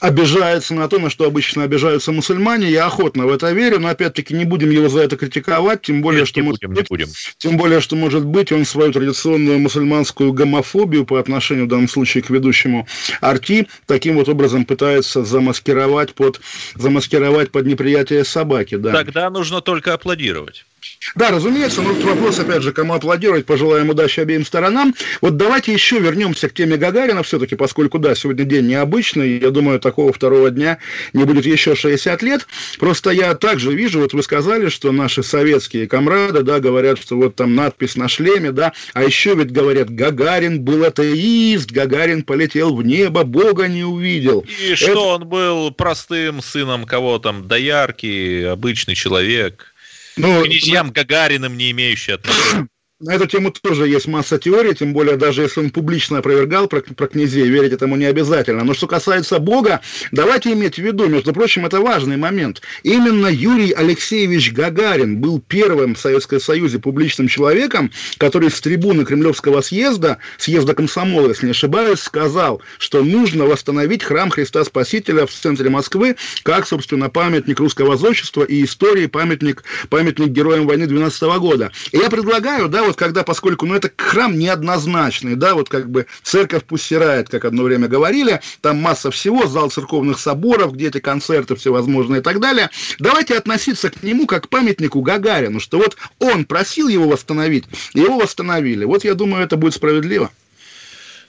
обижается 0.00 0.74
на 0.74 0.88
то, 0.88 0.98
на 0.98 1.10
что 1.10 1.24
обычно 1.26 1.62
обижаются 1.62 2.12
мусульмане. 2.12 2.70
Я 2.70 2.86
охотно 2.86 3.26
в 3.26 3.32
это 3.32 3.52
верю, 3.52 3.78
но 3.78 3.88
опять-таки 3.88 4.34
не 4.34 4.44
будем 4.44 4.70
его 4.70 4.88
за 4.88 5.00
это 5.00 5.16
критиковать, 5.16 5.82
тем 5.82 6.02
более, 6.02 6.20
Нет, 6.20 6.28
что 6.28 6.40
не 6.40 6.46
может 6.46 6.60
будем, 6.60 6.72
не 6.72 6.80
быть, 6.80 6.88
будем. 6.88 7.08
Тем 7.38 7.56
более, 7.56 7.80
что, 7.80 7.96
может 7.96 8.24
быть, 8.24 8.50
он 8.52 8.64
свою 8.64 8.92
традиционную 8.92 9.58
мусульманскую 9.58 10.32
гомофобию 10.32 11.04
по 11.04 11.18
отношению 11.18 11.66
в 11.66 11.68
данном 11.68 11.88
случае 11.88 12.22
к 12.22 12.30
ведущему 12.30 12.86
Арти 13.20 13.68
таким 13.86 14.16
вот 14.16 14.28
образом 14.28 14.64
пытается 14.64 15.24
замаскировать 15.24 16.14
под, 16.14 16.40
замаскировать 16.74 17.50
под 17.50 17.66
неприятие 17.66 18.24
собаки. 18.24 18.76
Да. 18.76 18.92
Тогда 18.92 19.30
нужно 19.30 19.60
только 19.60 19.94
аплодировать. 19.94 20.64
Да, 21.14 21.30
разумеется, 21.30 21.82
но 21.82 21.92
вопрос, 21.92 22.38
опять 22.38 22.62
же, 22.62 22.72
кому 22.72 22.94
аплодировать, 22.94 23.46
пожелаем 23.46 23.90
удачи 23.90 24.20
обеим 24.20 24.44
сторонам. 24.44 24.94
Вот 25.20 25.36
давайте 25.36 25.72
еще 25.72 25.98
вернемся 25.98 26.48
к 26.48 26.54
теме 26.54 26.76
Гагарина 26.76 27.22
все-таки, 27.22 27.56
поскольку, 27.56 27.98
да, 27.98 28.14
сегодня 28.14 28.44
день 28.44 28.68
необычный, 28.68 29.38
я 29.38 29.50
думаю, 29.50 29.80
такого 29.80 30.12
второго 30.12 30.50
дня 30.50 30.78
не 31.12 31.24
будет 31.24 31.46
еще 31.46 31.74
60 31.74 32.22
лет. 32.22 32.46
Просто 32.78 33.10
я 33.10 33.34
также 33.34 33.74
вижу, 33.74 34.00
вот 34.00 34.12
вы 34.12 34.22
сказали, 34.22 34.68
что 34.68 34.92
наши 34.92 35.22
советские 35.22 35.88
комрады, 35.88 36.42
да, 36.42 36.60
говорят, 36.60 37.00
что 37.00 37.16
вот 37.16 37.34
там 37.34 37.54
надпись 37.54 37.96
на 37.96 38.08
шлеме, 38.08 38.52
да, 38.52 38.72
а 38.94 39.02
еще 39.02 39.34
ведь 39.34 39.50
говорят, 39.50 39.90
Гагарин 39.90 40.60
был 40.60 40.84
атеист, 40.84 41.70
Гагарин 41.70 42.22
полетел 42.22 42.74
в 42.74 42.84
небо, 42.84 43.24
Бога 43.24 43.68
не 43.68 43.84
увидел. 43.84 44.44
И 44.60 44.74
что 44.74 45.08
он 45.08 45.26
был 45.26 45.70
простым 45.72 46.40
сыном 46.42 46.84
кого 46.84 47.18
там, 47.18 47.48
доярки, 47.48 48.44
обычный 48.44 48.94
человек, 48.94 49.74
Ну, 50.20 50.44
князьям 50.44 50.90
Гагариным 50.90 51.56
не 51.56 51.70
имеющий 51.70 52.12
отношения. 52.12 52.68
На 53.00 53.14
эту 53.14 53.26
тему 53.26 53.50
тоже 53.50 53.88
есть 53.88 54.06
масса 54.08 54.38
теорий, 54.38 54.74
тем 54.74 54.92
более 54.92 55.16
даже 55.16 55.40
если 55.40 55.60
он 55.60 55.70
публично 55.70 56.18
опровергал 56.18 56.68
про, 56.68 56.82
про 56.82 57.06
князей, 57.06 57.48
верить 57.48 57.72
этому 57.72 57.96
не 57.96 58.04
обязательно. 58.04 58.62
Но 58.62 58.74
что 58.74 58.86
касается 58.86 59.38
Бога, 59.38 59.80
давайте 60.12 60.52
иметь 60.52 60.74
в 60.74 60.82
виду, 60.82 61.08
между 61.08 61.32
прочим, 61.32 61.64
это 61.64 61.80
важный 61.80 62.18
момент. 62.18 62.60
Именно 62.82 63.28
Юрий 63.28 63.72
Алексеевич 63.72 64.52
Гагарин 64.52 65.16
был 65.16 65.40
первым 65.40 65.94
в 65.94 65.98
Советском 65.98 66.40
Союзе 66.40 66.78
публичным 66.78 67.26
человеком, 67.26 67.90
который 68.18 68.50
с 68.50 68.60
трибуны 68.60 69.06
Кремлевского 69.06 69.62
съезда, 69.62 70.18
съезда 70.36 70.74
комсомола, 70.74 71.28
если 71.28 71.46
не 71.46 71.52
ошибаюсь, 71.52 72.00
сказал, 72.00 72.60
что 72.76 73.02
нужно 73.02 73.46
восстановить 73.46 74.04
храм 74.04 74.28
Христа 74.28 74.62
Спасителя 74.62 75.24
в 75.24 75.30
центре 75.30 75.70
Москвы, 75.70 76.16
как, 76.42 76.66
собственно, 76.66 77.08
памятник 77.08 77.60
русского 77.60 77.96
зодчества 77.96 78.42
и 78.42 78.62
истории, 78.62 79.06
памятник, 79.06 79.64
памятник 79.88 80.28
героям 80.28 80.66
войны 80.66 80.86
12 80.86 81.22
года. 81.38 81.72
И 81.92 81.96
я 81.96 82.10
предлагаю, 82.10 82.68
да, 82.68 82.89
вот 82.90 82.96
когда, 82.96 83.22
поскольку, 83.22 83.66
ну, 83.66 83.76
это 83.76 83.88
храм 83.96 84.36
неоднозначный, 84.36 85.36
да, 85.36 85.54
вот 85.54 85.68
как 85.68 85.88
бы 85.88 86.06
церковь 86.24 86.64
пусть 86.64 86.86
сирает, 86.86 87.28
как 87.28 87.44
одно 87.44 87.62
время 87.62 87.86
говорили, 87.86 88.40
там 88.62 88.78
масса 88.78 89.12
всего, 89.12 89.46
зал 89.46 89.70
церковных 89.70 90.18
соборов, 90.18 90.72
где 90.72 90.88
эти 90.88 90.98
концерты 90.98 91.54
всевозможные 91.54 92.20
и 92.20 92.22
так 92.22 92.40
далее, 92.40 92.68
давайте 92.98 93.38
относиться 93.38 93.90
к 93.90 94.02
нему 94.02 94.26
как 94.26 94.46
к 94.46 94.48
памятнику 94.48 95.02
Гагарину, 95.02 95.60
что 95.60 95.78
вот 95.78 95.96
он 96.18 96.44
просил 96.44 96.88
его 96.88 97.08
восстановить, 97.08 97.64
его 97.94 98.18
восстановили. 98.18 98.84
Вот 98.84 99.04
я 99.04 99.14
думаю, 99.14 99.44
это 99.44 99.56
будет 99.56 99.74
справедливо. 99.74 100.32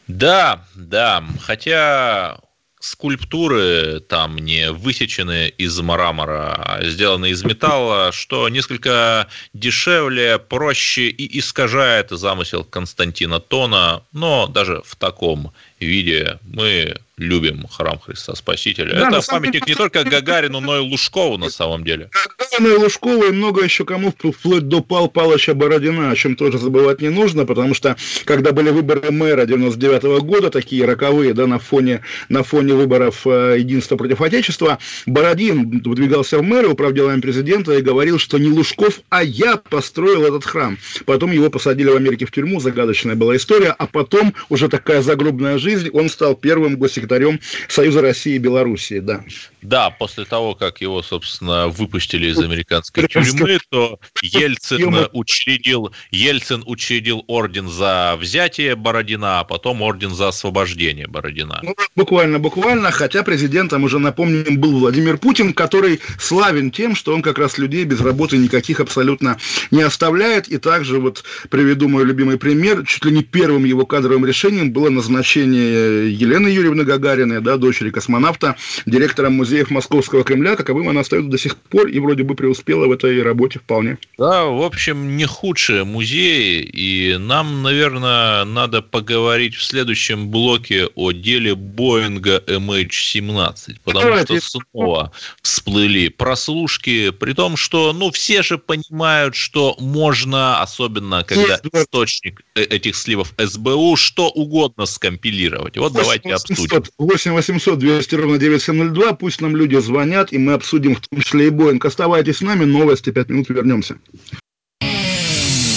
Да, 0.07 0.65
да, 0.73 1.23
хотя 1.43 2.39
скульптуры 2.81 3.99
там 4.01 4.37
не 4.37 4.71
высечены 4.71 5.49
из 5.49 5.79
мрамора, 5.79 6.53
а 6.53 6.83
сделаны 6.83 7.29
из 7.29 7.43
металла, 7.43 8.11
что 8.13 8.49
несколько 8.49 9.27
дешевле, 9.53 10.39
проще 10.39 11.09
и 11.09 11.39
искажает 11.39 12.09
замысел 12.09 12.63
Константина 12.63 13.39
Тона, 13.39 14.03
но 14.11 14.47
даже 14.47 14.81
в 14.85 14.95
таком 14.95 15.53
виде 15.79 16.39
мы 16.43 16.97
любим 17.17 17.67
храм 17.67 17.99
Христа 17.99 18.35
Спасителя. 18.35 18.93
Да, 18.93 19.07
Это 19.07 19.21
памятник 19.27 19.67
не 19.67 19.75
только 19.75 20.03
Гагарину, 20.03 20.59
но 20.59 20.77
и 20.77 20.79
Лужкову 20.79 21.37
на 21.37 21.49
самом 21.49 21.83
деле. 21.83 22.09
Гагарина 22.51 22.73
и 22.73 22.77
Лужкова 22.77 23.27
и 23.27 23.31
много 23.31 23.63
еще 23.63 23.85
кому, 23.85 24.11
вплоть 24.11 24.67
до 24.67 24.81
Пал 24.81 25.07
Палыча 25.07 25.53
Бородина, 25.53 26.11
о 26.11 26.15
чем 26.15 26.35
тоже 26.35 26.57
забывать 26.57 27.01
не 27.01 27.09
нужно, 27.09 27.45
потому 27.45 27.73
что, 27.73 27.95
когда 28.25 28.51
были 28.51 28.69
выборы 28.69 29.11
мэра 29.11 29.45
99 29.45 30.23
года, 30.23 30.49
такие 30.49 30.85
роковые, 30.85 31.33
да, 31.33 31.47
на 31.47 31.59
фоне, 31.59 32.01
на 32.29 32.43
фоне 32.43 32.73
выборов 32.73 33.25
э, 33.25 33.57
единства 33.59 33.95
против 33.95 34.21
Отечества, 34.21 34.79
Бородин 35.05 35.81
выдвигался 35.83 36.39
в 36.39 36.43
мэры, 36.43 36.69
управ 36.69 36.93
делами 36.93 37.21
президента, 37.21 37.73
и 37.77 37.81
говорил, 37.81 38.19
что 38.19 38.37
не 38.37 38.49
Лужков, 38.49 39.01
а 39.09 39.23
я 39.23 39.57
построил 39.57 40.25
этот 40.25 40.45
храм. 40.45 40.77
Потом 41.05 41.31
его 41.31 41.49
посадили 41.49 41.89
в 41.89 41.95
Америке 41.95 42.25
в 42.25 42.31
тюрьму, 42.31 42.59
загадочная 42.59 43.15
была 43.15 43.35
история, 43.37 43.73
а 43.77 43.87
потом 43.87 44.33
уже 44.49 44.67
такая 44.67 45.01
загробная 45.01 45.57
жизнь, 45.57 45.89
он 45.93 46.09
стал 46.09 46.35
первым 46.35 46.75
госсекретарем 46.77 47.39
Союза 47.67 48.01
России 48.01 48.35
и 48.35 48.39
Белоруссии, 48.39 48.99
да. 48.99 49.23
Да, 49.61 49.89
после 49.91 50.25
того, 50.25 50.55
как 50.55 50.81
его, 50.81 51.01
собственно, 51.01 51.67
выпустили 51.67 52.27
из 52.27 52.40
американской 52.41 53.07
тюрьмы, 53.07 53.59
то 53.69 53.99
Ельцин 54.21 55.07
учредил, 55.13 55.91
Ельцин 56.11 56.63
учредил 56.65 57.23
орден 57.27 57.69
за 57.69 58.17
взятие 58.19 58.75
Бородина, 58.75 59.39
а 59.39 59.43
потом 59.43 59.81
орден 59.81 60.13
за 60.13 60.29
освобождение 60.29 61.07
Бородина. 61.07 61.59
Ну, 61.63 61.75
буквально, 61.95 62.39
буквально, 62.39 62.91
хотя 62.91 63.23
президентом 63.23 63.83
уже, 63.83 63.99
напомним, 63.99 64.59
был 64.59 64.79
Владимир 64.79 65.17
Путин, 65.17 65.53
который 65.53 65.99
славен 66.19 66.71
тем, 66.71 66.95
что 66.95 67.13
он 67.13 67.21
как 67.21 67.37
раз 67.37 67.57
людей 67.57 67.83
без 67.83 68.01
работы 68.01 68.37
никаких 68.37 68.79
абсолютно 68.79 69.37
не 69.71 69.81
оставляет. 69.81 70.47
И 70.47 70.57
также 70.57 70.99
вот 70.99 71.23
приведу 71.49 71.87
мой 71.87 72.05
любимый 72.05 72.37
пример. 72.37 72.85
Чуть 72.85 73.05
ли 73.05 73.11
не 73.11 73.23
первым 73.23 73.65
его 73.65 73.85
кадровым 73.85 74.25
решением 74.25 74.71
было 74.71 74.89
назначение 74.89 76.11
Елены 76.11 76.47
Юрьевны 76.47 76.83
Гагариной, 76.83 77.41
да, 77.41 77.57
дочери 77.57 77.89
космонавта, 77.89 78.55
директором 78.85 79.33
музеев 79.33 79.69
Московского 79.69 80.23
Кремля, 80.23 80.55
каковым 80.55 80.89
она 80.89 81.01
остается 81.01 81.29
до 81.29 81.37
сих 81.37 81.55
пор, 81.57 81.87
и 81.87 81.99
вроде 81.99 82.23
бы 82.23 82.30
бы 82.31 82.35
преуспела 82.35 82.87
в 82.87 82.91
этой 82.91 83.21
работе 83.21 83.59
вполне. 83.59 83.97
Да, 84.17 84.45
в 84.45 84.61
общем, 84.63 85.17
не 85.17 85.25
худшие 85.25 85.83
музеи, 85.83 86.61
и 86.61 87.17
нам, 87.17 87.61
наверное, 87.61 88.45
надо 88.45 88.81
поговорить 88.81 89.55
в 89.55 89.63
следующем 89.63 90.29
блоке 90.29 90.87
о 90.95 91.11
деле 91.11 91.55
Боинга 91.55 92.43
MH17, 92.47 93.77
потому 93.83 94.05
Давайте. 94.05 94.39
что 94.39 94.59
снова 94.71 95.11
всплыли 95.41 96.07
прослушки, 96.09 97.11
при 97.11 97.33
том, 97.33 97.57
что, 97.57 97.93
ну, 97.93 98.11
все 98.11 98.43
же 98.43 98.57
понимают, 98.57 99.35
что 99.35 99.75
можно, 99.79 100.61
особенно 100.61 101.23
когда 101.23 101.53
Есть, 101.53 101.65
источник 101.73 102.43
э, 102.55 102.63
этих 102.63 102.95
сливов 102.95 103.33
СБУ, 103.37 103.95
что 103.95 104.29
угодно 104.29 104.85
скомпилировать. 104.85 105.77
Вот 105.77 105.91
8 105.93 106.03
давайте 106.03 106.29
800, 106.29 106.71
обсудим. 106.73 106.93
8 106.97 107.31
800 107.33 107.79
200 107.79 108.15
ровно 108.15 108.37
9702, 108.37 109.13
пусть 109.13 109.41
нам 109.41 109.55
люди 109.55 109.75
звонят, 109.77 110.31
и 110.31 110.37
мы 110.37 110.53
обсудим 110.53 110.95
в 110.95 111.01
том 111.01 111.21
числе 111.21 111.47
и 111.47 111.49
Боинг. 111.49 111.85
Оставайтесь 111.85 112.20
с 112.29 112.41
нами, 112.41 112.65
новости, 112.65 113.09
5 113.09 113.29
минут 113.29 113.49
вернемся. 113.49 113.95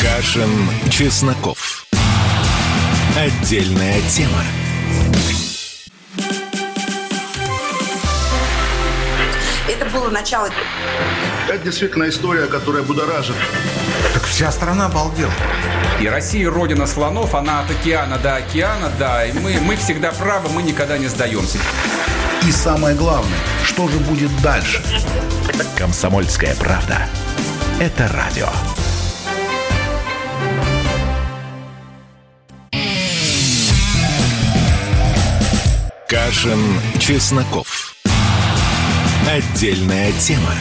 Кашин, 0.03 0.51
Чесноков. 0.91 1.87
Отдельная 3.17 4.01
тема. 4.11 4.43
Это 9.67 9.87
было 9.87 10.11
начало. 10.11 10.51
Это 11.49 11.65
действительно 11.65 12.09
история, 12.09 12.47
которая 12.47 12.83
будоражит. 12.83 13.37
Так 14.13 14.25
вся 14.25 14.53
страна 14.53 14.87
обалдела. 14.87 15.33
И 16.01 16.07
Россия 16.07 16.51
родина 16.51 16.87
слонов, 16.87 17.35
она 17.35 17.61
от 17.61 17.71
океана 17.71 18.19
до 18.19 18.37
океана, 18.37 18.93
да. 18.99 19.25
И 19.25 19.33
мы, 19.33 19.59
мы 19.61 19.77
всегда 19.77 20.13
правы, 20.13 20.49
мы 20.51 20.63
никогда 20.63 20.99
не 20.99 21.07
сдаемся. 21.09 21.59
И 22.47 22.53
самое 22.53 22.95
главное, 22.95 23.39
что 23.65 23.89
же 23.89 23.99
будет 24.01 24.31
дальше? 24.43 24.83
Комсомольская 25.79 26.55
правда. 26.57 27.09
Это 27.81 28.07
радио. 28.09 28.49
Кашин, 36.07 36.81
Чесноков. 36.99 37.95
Отдельная 39.27 40.13
тема. 40.13 40.53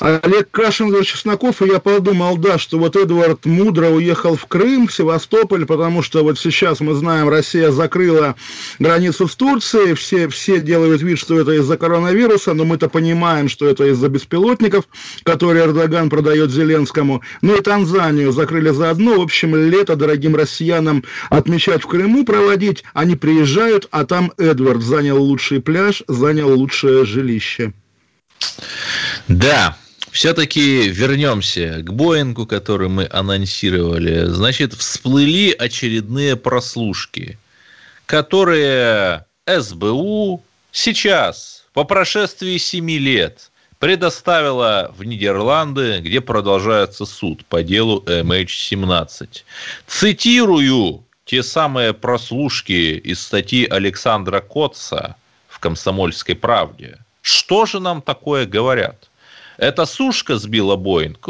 Олег 0.00 0.50
Кашин, 0.50 0.92
Чесноков, 1.02 1.62
и 1.62 1.66
я 1.66 1.78
подумал, 1.80 2.36
да, 2.36 2.58
что 2.58 2.78
вот 2.78 2.96
Эдвард 2.96 3.46
мудро 3.46 3.88
уехал 3.88 4.36
в 4.36 4.46
Крым, 4.46 4.88
в 4.88 4.92
Севастополь, 4.92 5.66
потому 5.66 6.02
что 6.02 6.22
вот 6.22 6.38
сейчас 6.38 6.80
мы 6.80 6.94
знаем, 6.94 7.28
Россия 7.28 7.70
закрыла 7.70 8.36
границу 8.78 9.28
с 9.28 9.34
Турцией, 9.34 9.94
все, 9.94 10.28
все 10.28 10.60
делают 10.60 11.02
вид, 11.02 11.18
что 11.18 11.38
это 11.38 11.52
из-за 11.52 11.76
коронавируса, 11.76 12.54
но 12.54 12.64
мы-то 12.64 12.88
понимаем, 12.88 13.48
что 13.48 13.66
это 13.66 13.84
из-за 13.84 14.08
беспилотников, 14.08 14.84
которые 15.24 15.64
Эрдоган 15.64 16.10
продает 16.10 16.50
Зеленскому. 16.50 17.22
Ну 17.40 17.56
и 17.56 17.62
Танзанию 17.62 18.32
закрыли 18.32 18.70
заодно. 18.70 19.18
В 19.18 19.22
общем, 19.22 19.56
лето 19.56 19.96
дорогим 19.96 20.36
россиянам 20.36 21.04
отмечать 21.30 21.82
в 21.82 21.86
Крыму 21.86 22.24
проводить. 22.24 22.84
Они 22.94 23.16
приезжают, 23.16 23.88
а 23.90 24.04
там 24.04 24.32
Эдвард 24.38 24.82
занял 24.82 25.22
лучший 25.22 25.60
пляж, 25.60 26.02
занял 26.08 26.52
лучшее 26.52 27.04
жилище. 27.04 27.72
Да, 29.28 29.76
все-таки 30.12 30.88
вернемся 30.88 31.82
к 31.82 31.92
Боингу, 31.92 32.46
который 32.46 32.88
мы 32.88 33.08
анонсировали. 33.10 34.26
Значит, 34.26 34.74
всплыли 34.74 35.54
очередные 35.58 36.36
прослушки, 36.36 37.38
которые 38.04 39.24
СБУ 39.46 40.44
сейчас, 40.70 41.64
по 41.72 41.84
прошествии 41.84 42.58
7 42.58 42.90
лет, 42.90 43.50
предоставила 43.78 44.94
в 44.96 45.02
Нидерланды, 45.02 46.00
где 46.00 46.20
продолжается 46.20 47.06
суд 47.06 47.44
по 47.46 47.62
делу 47.62 48.04
MH17. 48.06 49.42
Цитирую 49.86 51.04
те 51.24 51.42
самые 51.42 51.94
прослушки 51.94 52.98
из 52.98 53.22
статьи 53.22 53.66
Александра 53.66 54.40
Котца 54.40 55.16
в 55.48 55.58
«Комсомольской 55.58 56.34
правде». 56.34 56.98
Что 57.22 57.64
же 57.64 57.80
нам 57.80 58.02
такое 58.02 58.44
говорят? 58.44 59.08
Эта 59.56 59.86
сушка 59.86 60.38
сбила 60.38 60.76
Боинг. 60.76 61.28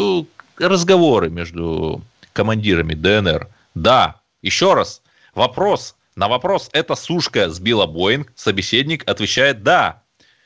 Разговоры 0.59 1.31
между 1.31 2.03
командирами 2.33 2.95
ДНР. 2.95 3.49
Да, 3.75 4.21
еще 4.43 4.75
раз, 4.75 5.03
вопрос. 5.35 5.97
На 6.15 6.29
вопрос, 6.29 6.69
эта 6.73 6.95
сушка 6.95 7.49
сбила 7.49 7.87
Боинг, 7.87 8.33
собеседник 8.35 9.09
отвечает 9.09 9.63
«да». 9.63 10.03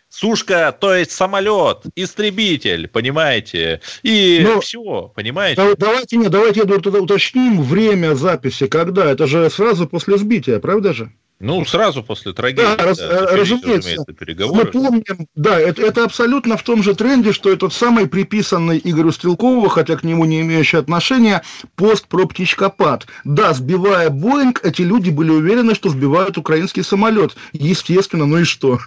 Сушка, 0.09 0.75
то 0.81 0.95
есть 0.95 1.11
самолет, 1.11 1.83
истребитель, 1.97 2.87
понимаете? 2.87 3.81
И 4.05 4.41
Но, 4.45 4.61
все, 4.61 5.13
понимаете? 5.15 5.75
Давайте, 5.77 6.17
нет, 6.17 6.31
давайте, 6.31 6.63
Эдуард, 6.63 6.87
уточним 6.87 7.61
время 7.61 8.15
записи, 8.15 8.69
когда? 8.69 9.11
Это 9.11 9.27
же 9.27 9.51
сразу 9.51 9.89
после 9.89 10.17
сбития, 10.17 10.61
правда 10.61 10.95
же? 10.95 11.13
Ну, 11.39 11.67
сразу 11.67 12.03
после 12.03 12.33
трагедии. 12.33 12.63
Да, 12.63 12.77
да, 12.77 12.85
раз, 12.85 12.99
разумеется. 12.99 14.07
Мы 14.09 14.65
помним, 14.65 15.05
да, 15.35 15.61
это, 15.61 15.83
это 15.83 16.05
абсолютно 16.05 16.57
в 16.57 16.63
том 16.63 16.83
же 16.83 16.95
тренде, 16.95 17.33
что 17.33 17.53
этот 17.53 17.75
самый 17.75 18.09
приписанный 18.09 18.81
Игорю 18.83 19.13
Стрелкову, 19.13 19.69
хотя 19.69 19.97
к 19.97 20.03
нему 20.03 20.25
не 20.25 20.41
имеющий 20.41 20.79
отношения, 20.79 21.43
пост 21.75 22.07
про 22.07 22.27
птичкопад. 22.27 23.07
Да, 23.25 23.53
сбивая 23.53 24.09
Боинг, 24.09 24.65
эти 24.65 24.81
люди 24.81 25.11
были 25.11 25.31
уверены, 25.31 25.75
что 25.75 25.91
сбивают 25.91 26.39
украинский 26.39 26.83
самолет. 26.83 27.37
Естественно, 27.53 28.25
ну 28.25 28.39
и 28.39 28.45
что? 28.45 28.79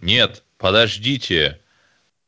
Нет, 0.00 0.44
подождите. 0.58 1.58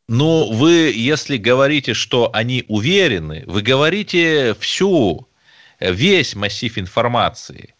Ну, 0.08 0.52
вы, 0.52 0.92
если 0.92 1.36
говорите, 1.36 1.94
что 1.94 2.30
они 2.32 2.64
уверены, 2.66 3.44
вы 3.46 3.62
говорите 3.62 4.56
всю, 4.58 5.28
весь 5.78 6.34
массив 6.34 6.76
информации– 6.78 7.74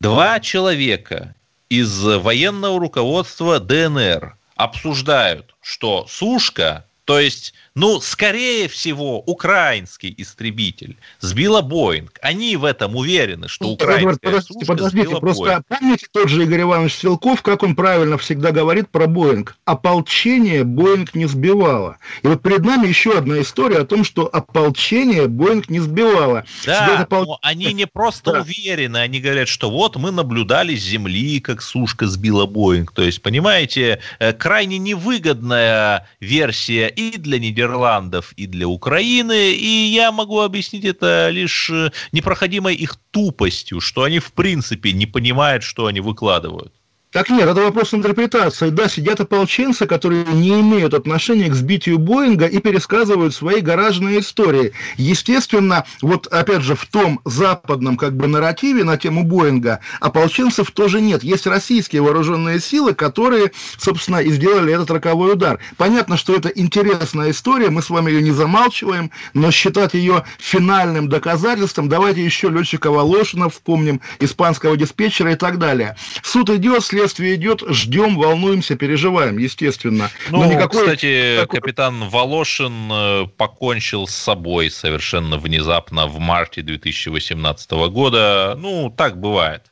Два 0.00 0.40
человека 0.40 1.34
из 1.68 2.04
военного 2.04 2.78
руководства 2.78 3.58
ДНР 3.60 4.36
обсуждают, 4.54 5.54
что 5.62 6.06
сушка, 6.08 6.85
то 7.06 7.18
есть 7.18 7.54
ну, 7.76 8.00
скорее 8.00 8.68
всего, 8.68 9.20
украинский 9.20 10.14
истребитель 10.16 10.96
сбила 11.20 11.60
Боинг. 11.60 12.18
Они 12.22 12.56
в 12.56 12.64
этом 12.64 12.96
уверены, 12.96 13.48
что 13.48 13.68
украинская 13.68 14.32
подождите, 14.32 14.64
подождите, 14.64 15.16
просто 15.16 15.44
Боинг. 15.44 15.66
помните 15.68 16.06
тот 16.10 16.30
же 16.30 16.44
Игорь 16.44 16.62
Иванович 16.62 16.94
Стрелков, 16.94 17.42
как 17.42 17.62
он 17.62 17.76
правильно 17.76 18.16
всегда 18.16 18.50
говорит 18.50 18.88
про 18.88 19.06
Боинг? 19.06 19.58
Ополчение 19.66 20.64
Боинг 20.64 21.14
не 21.14 21.26
сбивало. 21.26 21.98
И 22.22 22.28
вот 22.28 22.42
перед 22.42 22.64
нами 22.64 22.88
еще 22.88 23.18
одна 23.18 23.42
история 23.42 23.80
о 23.80 23.84
том, 23.84 24.04
что 24.04 24.26
ополчение 24.26 25.28
Боинг 25.28 25.68
не 25.68 25.80
сбивало. 25.80 26.46
Да, 26.64 27.02
опол... 27.02 27.26
но 27.26 27.38
они 27.42 27.74
не 27.74 27.86
просто 27.86 28.32
да. 28.32 28.40
уверены, 28.40 28.96
они 28.96 29.20
говорят, 29.20 29.48
что 29.48 29.70
вот 29.70 29.96
мы 29.96 30.12
наблюдали 30.12 30.74
с 30.74 30.82
земли, 30.82 31.40
как 31.40 31.60
сушка 31.60 32.06
сбила 32.06 32.46
Боинг. 32.46 32.92
То 32.92 33.02
есть, 33.02 33.20
понимаете, 33.20 34.00
э, 34.18 34.32
крайне 34.32 34.78
невыгодная 34.78 36.08
версия 36.20 36.86
и 36.96 37.18
для 37.18 37.38
Нидерландов, 37.38 38.32
и 38.36 38.46
для 38.46 38.66
Украины, 38.66 39.52
и 39.52 39.90
я 39.94 40.10
могу 40.12 40.40
объяснить 40.40 40.84
это 40.84 41.28
лишь 41.30 41.70
э, 41.70 41.90
непроходимой 42.12 42.74
их 42.74 42.96
тупостью, 43.10 43.80
что 43.80 44.02
они 44.02 44.18
в 44.18 44.32
принципе 44.32 44.92
не 44.92 45.06
понимают, 45.06 45.62
что 45.62 45.86
они 45.86 46.00
выкладывают. 46.00 46.72
Так 47.16 47.30
нет, 47.30 47.48
это 47.48 47.62
вопрос 47.62 47.94
интерпретации. 47.94 48.68
Да, 48.68 48.90
сидят 48.90 49.20
ополченцы, 49.20 49.86
которые 49.86 50.26
не 50.26 50.60
имеют 50.60 50.92
отношения 50.92 51.48
к 51.48 51.54
сбитию 51.54 51.98
Боинга 51.98 52.44
и 52.44 52.58
пересказывают 52.58 53.34
свои 53.34 53.62
гаражные 53.62 54.20
истории. 54.20 54.74
Естественно, 54.98 55.86
вот 56.02 56.26
опять 56.26 56.60
же 56.60 56.74
в 56.74 56.84
том 56.84 57.22
западном 57.24 57.96
как 57.96 58.14
бы 58.14 58.26
нарративе 58.26 58.84
на 58.84 58.98
тему 58.98 59.24
Боинга 59.24 59.80
ополченцев 59.98 60.70
тоже 60.72 61.00
нет. 61.00 61.24
Есть 61.24 61.46
российские 61.46 62.02
вооруженные 62.02 62.60
силы, 62.60 62.92
которые, 62.92 63.50
собственно, 63.78 64.18
и 64.18 64.30
сделали 64.30 64.74
этот 64.74 64.90
роковой 64.90 65.32
удар. 65.32 65.58
Понятно, 65.78 66.18
что 66.18 66.34
это 66.34 66.50
интересная 66.50 67.30
история, 67.30 67.70
мы 67.70 67.80
с 67.80 67.88
вами 67.88 68.10
ее 68.10 68.20
не 68.20 68.32
замалчиваем, 68.32 69.10
но 69.32 69.50
считать 69.50 69.94
ее 69.94 70.24
финальным 70.36 71.08
доказательством, 71.08 71.88
давайте 71.88 72.22
еще 72.22 72.50
летчика 72.50 72.90
Волошина 72.90 73.48
вспомним, 73.48 74.02
испанского 74.20 74.76
диспетчера 74.76 75.32
и 75.32 75.36
так 75.36 75.58
далее. 75.58 75.96
Суд 76.22 76.50
идет, 76.50 76.84
след 76.84 77.05
следствие 77.06 77.36
идет, 77.36 77.62
ждем, 77.68 78.16
волнуемся, 78.16 78.76
переживаем, 78.76 79.38
естественно. 79.38 80.10
Ну, 80.30 80.42
Но 80.42 80.52
никакой, 80.52 80.82
кстати, 80.82 81.36
такой... 81.40 81.60
капитан 81.60 82.08
Волошин 82.08 82.90
э, 82.90 83.26
покончил 83.36 84.06
с 84.06 84.14
собой 84.14 84.70
совершенно 84.70 85.38
внезапно 85.38 86.06
в 86.06 86.18
марте 86.18 86.62
2018 86.62 87.70
года. 87.90 88.56
Ну, 88.58 88.92
так 88.96 89.20
бывает. 89.20 89.62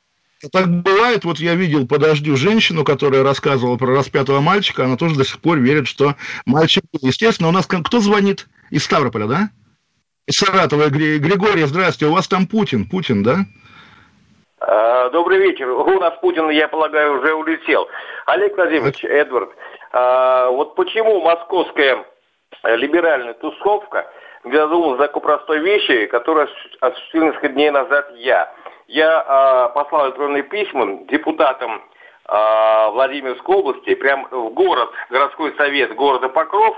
Так 0.53 0.69
бывает, 0.83 1.25
вот 1.25 1.41
я 1.41 1.55
видел 1.55 1.87
по 1.87 1.99
дождю 1.99 2.37
женщину, 2.37 2.85
которая 2.85 3.23
рассказывала 3.23 3.77
про 3.77 3.95
распятого 3.95 4.41
мальчика, 4.41 4.85
она 4.85 4.97
тоже 4.97 5.17
до 5.17 5.25
сих 5.25 5.41
пор 5.41 5.59
верит, 5.59 5.89
что 5.89 6.17
мальчик... 6.45 6.85
Естественно, 7.01 7.49
у 7.49 7.53
нас 7.53 7.67
кто 7.67 8.01
звонит? 8.01 8.47
Из 8.71 8.85
Ставрополя, 8.85 9.27
да? 9.27 9.51
Из 10.27 10.37
Саратова. 10.37 10.89
Григорий, 10.91 11.65
здравствуйте, 11.65 12.11
у 12.11 12.15
вас 12.15 12.29
там 12.29 12.47
Путин, 12.47 12.87
Путин, 12.87 13.23
да? 13.23 13.47
А, 14.61 15.11
добрый 15.11 15.39
вечер. 15.39 15.69
У 15.71 16.01
нас 16.01 16.15
Путин, 16.21 16.49
я 16.51 16.69
полагаю, 16.69 17.19
уже 17.19 17.35
улетел. 17.35 17.89
Олег 18.27 18.57
Владимирович, 18.57 19.05
Эдвард, 19.05 19.51
а, 19.93 20.49
вот 20.49 20.77
почему 20.77 21.21
московская 21.21 22.05
э, 22.63 22.77
либеральная 22.77 23.35
тусовка, 23.35 24.11
где 24.45 24.59
задумался 24.59 24.99
за 24.99 25.07
такой 25.09 25.23
простой 25.23 25.59
вещи, 25.59 26.07
которую 26.07 26.49
осуществил 26.81 27.25
несколько 27.25 27.49
дней 27.49 27.71
назад 27.71 28.11
я. 28.17 28.53
Я 28.87 29.71
э, 29.71 29.75
послал 29.75 30.07
электронные 30.07 30.45
письма 30.45 31.05
депутатам 31.09 31.83
э, 32.29 32.89
Владимирской 32.91 33.57
области, 33.57 33.95
прям 33.97 34.29
в 34.31 34.51
город, 34.51 34.91
городской 35.11 35.53
совет 35.57 35.95
города 35.97 36.29
Покров, 36.29 36.77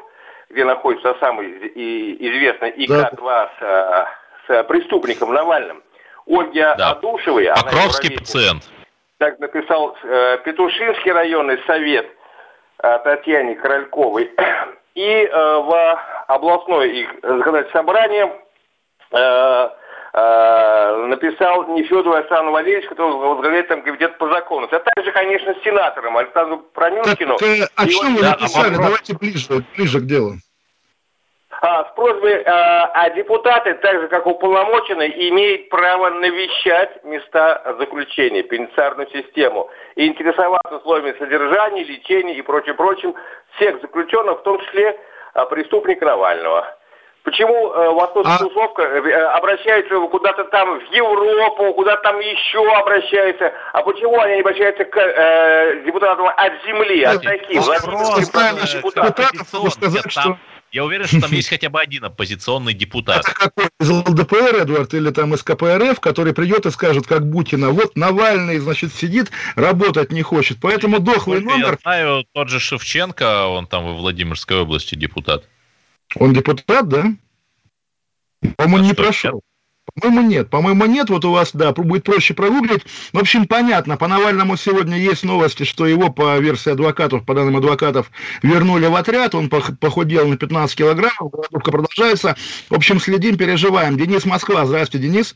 где 0.49 0.65
находится 0.65 1.15
самый 1.21 1.51
известный 1.51 2.71
ИК-2 2.71 3.49
с, 3.59 4.09
с 4.49 4.65
преступником 4.65 5.35
Навальным, 5.35 5.83
Ольге 6.27 6.75
да. 6.77 6.93
Адушевой. 6.93 7.49
Покровский 7.55 8.19
пациент. 8.19 8.63
Так 9.19 9.39
написал 9.39 9.97
э, 10.03 10.39
Петушинский 10.45 11.11
районный 11.11 11.59
совет 11.67 12.07
э, 12.83 12.99
Татьяне 13.05 13.55
Корольковой. 13.55 14.31
И 14.95 15.03
э, 15.03 15.31
в 15.31 16.01
областное 16.27 16.87
их 16.87 17.09
законодательное 17.23 17.73
собрание 17.73 18.33
э, 19.13 19.69
э, 20.13 21.07
написал 21.09 21.69
Нефедов 21.69 22.15
Александр 22.15 22.51
Валерьевич, 22.51 22.89
который 22.89 23.13
возглавляет 23.13 23.69
там 23.69 23.83
комитет 23.83 24.19
по 24.19 24.29
закону. 24.29 24.69
А 24.71 24.79
также, 24.95 25.13
конечно, 25.13 25.55
с 25.55 25.63
сенатором 25.63 26.17
Александром 26.17 26.65
Пронюшкину. 26.75 27.37
Так, 27.37 27.49
э, 27.49 27.69
о 27.75 27.87
чем 27.87 28.17
вы 28.17 28.23
написали? 28.23 28.75
Давайте 28.75 29.17
ближе, 29.17 29.65
ближе 29.77 30.01
к 30.01 30.07
делу. 30.07 30.35
А, 31.63 31.85
с 31.85 31.95
просьбой, 31.95 32.33
э, 32.33 32.45
а 32.45 33.11
депутаты, 33.11 33.75
так 33.75 34.01
же 34.01 34.09
как 34.09 34.27
уполномоченные, 34.27 35.29
имеют 35.31 35.69
право 35.71 36.11
навещать 36.11 37.03
места 37.05 37.77
заключения, 37.79 38.43
пенитенциарную 38.43 39.09
систему 39.11 39.71
и 39.95 40.07
интересоваться 40.07 40.77
условиями 40.77 41.17
содержания, 41.19 41.85
лечения 41.85 42.35
и 42.35 42.43
прочим-прочим 42.43 43.15
всех 43.57 43.81
заключенных, 43.81 44.41
в 44.41 44.43
том 44.43 44.61
числе 44.61 44.99
э, 45.35 45.47
преступника 45.47 46.05
Навального. 46.05 46.77
Почему 47.27 47.73
э, 47.73 47.91
Восточная 47.91 48.37
а... 48.37 48.39
тусовка 48.39 48.83
э, 48.83 49.13
обращается 49.33 49.99
куда-то 49.99 50.45
там 50.45 50.79
в 50.79 50.93
Европу, 50.93 51.73
куда-то 51.75 52.03
там 52.03 52.21
еще 52.21 52.65
обращается, 52.73 53.53
а 53.73 53.83
почему 53.83 54.21
они 54.21 54.35
не 54.35 54.41
обращаются 54.43 54.85
к 54.85 54.97
э, 54.97 55.83
депутатам 55.87 56.29
от 56.29 56.53
земли, 56.65 57.03
от 57.03 57.23
таких, 57.23 57.63
Владимирских 57.63 58.27
депутатов? 58.83 59.49
сказать, 59.71 60.13
что 60.13 60.37
я 60.77 60.85
уверен, 60.85 61.07
что 61.07 61.23
там 61.23 61.33
есть 61.33 61.49
хотя 61.51 61.71
бы 61.71 61.81
один 61.81 62.05
оппозиционный 62.05 62.75
депутат. 62.75 63.25
Это 63.25 63.35
какой 63.35 63.69
из 63.81 63.91
ЛДПР, 63.91 64.57
Эдвард, 64.57 64.93
или 64.93 65.11
там 65.11 65.35
из 65.35 65.43
КПРФ, 65.43 65.99
который 66.01 66.35
придет 66.35 66.67
и 66.67 66.71
скажет, 66.71 67.07
как 67.07 67.29
Бутина, 67.29 67.71
вот 67.71 67.97
Навальный, 67.97 68.59
значит, 68.59 68.93
сидит, 68.93 69.31
работать 69.55 70.13
не 70.13 70.23
хочет, 70.23 70.59
поэтому 70.61 71.01
дохлый 71.01 71.41
номер... 71.41 71.73
Я 71.73 71.79
знаю, 71.83 72.27
тот 72.33 72.51
же 72.51 72.61
Шевченко, 72.61 73.47
он 73.47 73.67
там 73.67 73.87
во 73.87 73.95
Владимирской 73.95 74.59
области 74.59 74.95
депутат. 74.95 75.49
Он 76.15 76.35
депутат, 76.35 76.89
да? 76.89 77.07
По-моему, 78.57 78.87
не 78.87 78.93
прошел. 78.93 79.43
По-моему, 79.95 80.29
нет. 80.29 80.51
По-моему, 80.51 80.87
нет. 80.87 81.09
Вот 81.11 81.25
у 81.25 81.31
вас, 81.31 81.53
да, 81.55 81.73
будет 81.73 82.05
проще 82.05 82.35
прогуглить. 82.35 82.83
В 83.13 83.19
общем, 83.19 83.47
понятно. 83.47 83.97
По 83.97 84.09
Навальному 84.09 84.57
сегодня 84.57 84.99
есть 84.99 85.25
новости, 85.25 85.65
что 85.65 85.87
его, 85.87 86.11
по 86.11 86.39
версии 86.39 86.71
адвокатов, 86.71 87.25
по 87.25 87.35
данным 87.35 87.57
адвокатов, 87.57 88.11
вернули 88.43 88.87
в 88.87 88.95
отряд. 88.95 89.35
Он 89.35 89.49
похудел 89.49 90.29
на 90.29 90.37
15 90.37 90.77
килограммов. 90.77 91.31
Голодовка 91.31 91.71
продолжается. 91.71 92.37
В 92.69 92.75
общем, 92.75 93.01
следим, 93.01 93.39
переживаем. 93.39 93.97
Денис 93.97 94.25
Москва. 94.27 94.67
Здравствуйте, 94.67 95.09
Денис. 95.09 95.35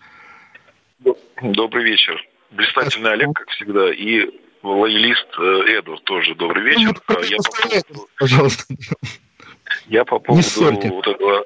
Добрый 1.43 1.85
вечер. 1.85 2.23
Блистательный 2.51 3.13
Олег, 3.13 3.33
как 3.35 3.49
всегда, 3.51 3.93
и 3.93 4.27
лоялист 4.63 5.29
э, 5.39 5.79
Эдвард 5.79 6.05
тоже. 6.05 6.35
Добрый 6.35 6.65
вечер. 6.65 6.95
Ну, 7.09 7.21
Я 7.23 7.37
по 7.37 8.07
Пожалуйста. 8.19 8.65
Я 9.91 10.05
по 10.05 10.21
поводу 10.21 10.45
вот 10.95 11.07
этого 11.09 11.45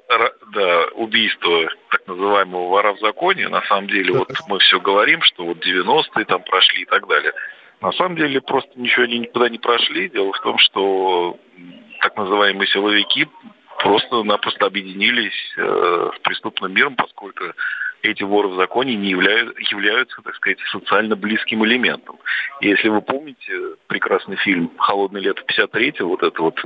да, 0.52 0.86
убийства 0.96 1.66
так 1.90 2.06
называемого 2.06 2.68
вора 2.68 2.92
в 2.92 3.00
законе, 3.00 3.48
на 3.48 3.62
самом 3.62 3.88
деле, 3.88 4.12
да. 4.12 4.18
вот 4.18 4.28
мы 4.48 4.58
все 4.58 4.78
говорим, 4.78 5.22
что 5.22 5.46
вот 5.46 5.66
90-е 5.66 6.26
там 6.26 6.42
прошли 6.42 6.82
и 6.82 6.84
так 6.84 7.08
далее. 7.08 7.32
На 7.80 7.90
самом 7.92 8.16
деле 8.16 8.42
просто 8.42 8.70
ничего 8.76 9.04
они 9.04 9.20
никуда 9.20 9.48
не 9.48 9.58
прошли. 9.58 10.10
Дело 10.10 10.30
в 10.34 10.40
том, 10.40 10.58
что 10.58 11.38
так 12.02 12.18
называемые 12.18 12.68
силовики 12.68 13.26
просто-напросто 13.78 14.66
объединились 14.66 15.54
э, 15.56 16.10
с 16.14 16.18
преступным 16.20 16.74
миром, 16.74 16.96
поскольку 16.96 17.44
эти 18.02 18.22
воры 18.24 18.48
в 18.48 18.56
законе 18.56 18.94
не 18.94 19.08
являются, 19.08 19.54
являются, 19.74 20.20
так 20.20 20.34
сказать, 20.34 20.58
социально 20.70 21.16
близким 21.16 21.64
элементом. 21.64 22.18
И 22.60 22.68
если 22.68 22.90
вы 22.90 23.00
помните 23.00 23.52
прекрасный 23.86 24.36
фильм 24.36 24.70
«Холодное 24.76 25.22
лето 25.22 25.42
53 25.46 25.94
вот 26.00 26.22
это 26.22 26.42
вот 26.42 26.60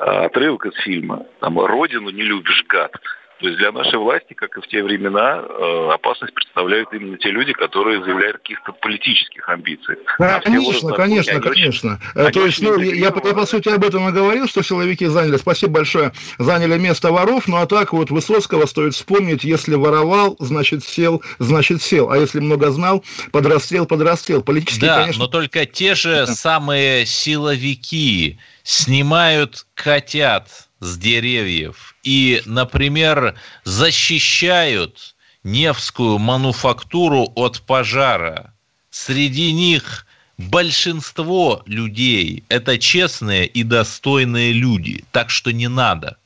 отрывок 0.00 0.66
из 0.66 0.74
фильма. 0.82 1.26
Там 1.40 1.58
«Родину 1.58 2.10
не 2.10 2.22
любишь, 2.22 2.64
гад». 2.68 2.92
То 3.40 3.46
есть 3.46 3.58
для 3.58 3.72
нашей 3.72 3.98
власти, 3.98 4.34
как 4.34 4.56
и 4.58 4.60
в 4.60 4.66
те 4.68 4.82
времена, 4.82 5.42
э, 5.42 5.90
опасность 5.94 6.34
представляют 6.34 6.92
именно 6.92 7.16
те 7.16 7.30
люди, 7.30 7.54
которые 7.54 8.02
заявляют 8.04 8.36
о 8.36 8.38
каких-то 8.38 8.72
политических 8.72 9.48
амбициях. 9.48 9.98
Да, 10.18 10.36
а 10.36 10.40
конечно, 10.40 10.92
конечно, 10.92 11.32
они 11.32 11.42
конечно. 11.42 12.00
Э, 12.14 12.30
То 12.30 12.44
есть, 12.44 12.60
ну, 12.60 12.78
я, 12.78 13.06
я, 13.06 13.10
по 13.10 13.46
сути 13.46 13.70
об 13.70 13.82
этом 13.82 14.06
и 14.10 14.12
говорил, 14.12 14.46
что 14.46 14.62
силовики 14.62 15.06
заняли, 15.06 15.38
спасибо 15.38 15.72
большое, 15.72 16.12
заняли 16.38 16.76
место 16.76 17.10
воров, 17.12 17.48
ну 17.48 17.56
а 17.56 17.66
так 17.66 17.94
вот 17.94 18.10
Высоцкого 18.10 18.66
стоит 18.66 18.92
вспомнить, 18.92 19.42
если 19.42 19.74
воровал, 19.74 20.36
значит 20.38 20.84
сел, 20.84 21.22
значит 21.38 21.80
сел, 21.80 22.10
а 22.10 22.18
если 22.18 22.40
много 22.40 22.70
знал, 22.70 23.02
подрастел, 23.32 23.86
подрастел. 23.86 24.42
Политически, 24.42 24.84
да, 24.84 25.00
конечно... 25.00 25.24
но 25.24 25.28
только 25.28 25.64
те 25.64 25.94
же 25.94 26.26
самые 26.26 27.06
силовики 27.06 28.38
снимают 28.64 29.66
котят 29.74 30.68
с 30.80 30.98
деревьев 30.98 31.89
и, 32.02 32.42
например, 32.46 33.34
защищают 33.64 35.14
Невскую 35.42 36.18
мануфактуру 36.18 37.32
от 37.34 37.62
пожара. 37.62 38.52
Среди 38.90 39.52
них 39.52 40.06
большинство 40.36 41.62
людей– 41.64 42.44
это 42.50 42.78
честные 42.78 43.46
и 43.46 43.62
достойные 43.62 44.52
люди, 44.52 45.04
так 45.12 45.30
что 45.30 45.50
не 45.50 45.68
надо. 45.68 46.18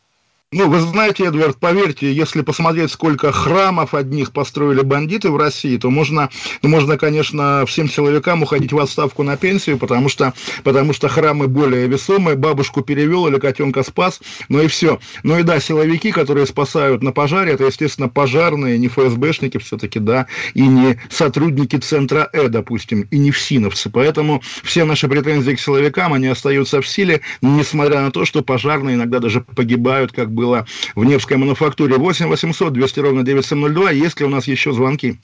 Ну, 0.55 0.71
вы 0.71 0.79
знаете, 0.79 1.25
Эдвард, 1.25 1.57
поверьте, 1.59 2.13
если 2.13 2.43
посмотреть, 2.43 2.93
сколько 2.93 3.33
храмов 3.33 3.93
одних 3.93 4.31
построили 4.31 4.83
бандиты 4.83 5.31
в 5.31 5.37
России, 5.37 5.77
то 5.79 5.91
можно, 5.91 6.31
ну, 6.63 6.69
можно, 6.69 6.97
конечно, 6.97 7.65
всем 7.67 7.89
силовикам 7.89 8.45
уходить 8.45 8.73
в 8.73 8.79
отставку 8.79 9.25
на 9.25 9.37
пенсию, 9.37 9.79
потому 9.79 10.09
что, 10.09 10.33
потому 10.63 10.93
что 10.93 11.09
храмы 11.09 11.49
более 11.49 11.89
весомые, 11.89 12.37
бабушку 12.37 12.83
перевел 12.83 13.27
или 13.27 13.41
котенка 13.41 13.83
спас, 13.83 14.21
ну 14.49 14.63
и 14.63 14.69
все. 14.69 15.01
Ну 15.25 15.37
и 15.37 15.43
да, 15.43 15.59
силовики, 15.59 16.13
которые 16.13 16.47
спасают 16.47 17.03
на 17.03 17.11
пожаре, 17.11 17.55
это, 17.55 17.65
естественно, 17.65 18.09
пожарные, 18.09 18.79
не 18.79 18.87
ФСБшники 18.87 19.59
все-таки, 19.59 19.99
да, 19.99 20.29
и 20.55 20.63
не 20.63 21.01
сотрудники 21.11 21.75
центра 21.79 22.31
Э, 22.33 22.49
допустим, 22.49 23.09
и 23.11 23.19
не 23.19 23.33
ФСИНовцы. 23.33 23.91
Поэтому 23.91 24.41
все 24.63 24.85
наши 24.85 25.09
претензии 25.09 25.53
к 25.53 25.61
силовикам, 25.61 26.13
они 26.13 26.29
остаются 26.29 26.81
в 26.81 26.87
силе, 26.87 27.23
несмотря 27.43 28.03
на 28.03 28.13
то, 28.13 28.25
что 28.25 28.43
пожарные 28.43 28.95
иногда 28.95 29.19
даже 29.19 29.41
погибают, 29.41 30.13
как 30.13 30.31
бы 30.31 30.44
было 30.45 30.67
в 30.95 31.05
Невской 31.05 31.37
мануфактуре. 31.37 31.97
8 31.97 32.29
800 32.29 32.73
200 32.73 33.01
ровно 33.01 33.23
9702. 33.23 33.91
Есть 33.93 34.21
ли 34.21 34.27
у 34.27 34.29
нас 34.29 34.47
еще 34.47 34.73
звонки? 34.73 35.19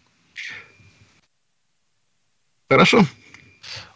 Хорошо. 2.69 3.05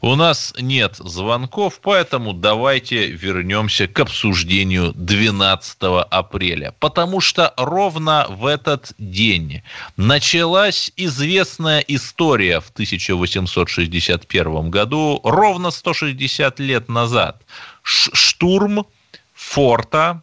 У 0.00 0.14
нас 0.16 0.52
нет 0.58 0.96
звонков, 0.96 1.80
поэтому 1.82 2.34
давайте 2.34 3.06
вернемся 3.06 3.88
к 3.88 3.98
обсуждению 4.00 4.92
12 4.94 5.78
апреля. 6.10 6.74
Потому 6.78 7.20
что 7.20 7.54
ровно 7.56 8.26
в 8.28 8.44
этот 8.44 8.92
день 8.98 9.62
началась 9.96 10.92
известная 10.96 11.80
история 11.80 12.60
в 12.60 12.68
1861 12.68 14.70
году, 14.70 15.20
ровно 15.24 15.70
160 15.70 16.60
лет 16.60 16.88
назад. 16.88 17.42
Штурм 17.82 18.86
форта 19.32 20.22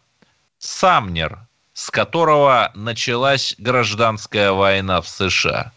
Самнер, 0.61 1.47
с 1.73 1.89
которого 1.89 2.71
началась 2.75 3.55
гражданская 3.57 4.51
война 4.51 5.01
в 5.01 5.07
США. 5.07 5.71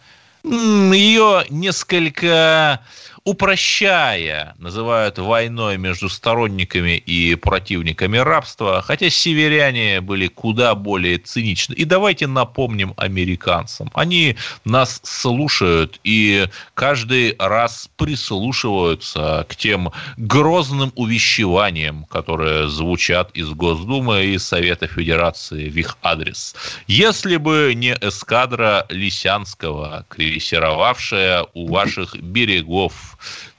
Ее 0.44 1.46
несколько 1.48 2.84
упрощая, 3.24 4.54
называют 4.58 5.18
войной 5.18 5.78
между 5.78 6.10
сторонниками 6.10 6.98
и 6.98 7.34
противниками 7.36 8.18
рабства, 8.18 8.82
хотя 8.82 9.08
северяне 9.08 10.02
были 10.02 10.26
куда 10.26 10.74
более 10.74 11.16
циничны. 11.16 11.72
И 11.74 11.86
давайте 11.86 12.26
напомним 12.26 12.92
американцам. 12.98 13.90
Они 13.94 14.36
нас 14.66 15.00
слушают 15.04 16.00
и 16.04 16.46
каждый 16.74 17.34
раз 17.38 17.88
прислушиваются 17.96 19.46
к 19.48 19.56
тем 19.56 19.90
грозным 20.18 20.92
увещеваниям, 20.94 22.04
которые 22.04 22.68
звучат 22.68 23.30
из 23.32 23.48
Госдумы 23.48 24.26
и 24.26 24.38
Совета 24.38 24.86
Федерации 24.86 25.70
в 25.70 25.76
их 25.78 25.96
адрес. 26.02 26.54
Если 26.88 27.38
бы 27.38 27.72
не 27.74 27.96
эскадра 28.02 28.84
Лисянского, 28.90 30.04
крейсеровавшая 30.10 31.46
у 31.54 31.68
ваших 31.68 32.16
берегов, 32.16 33.13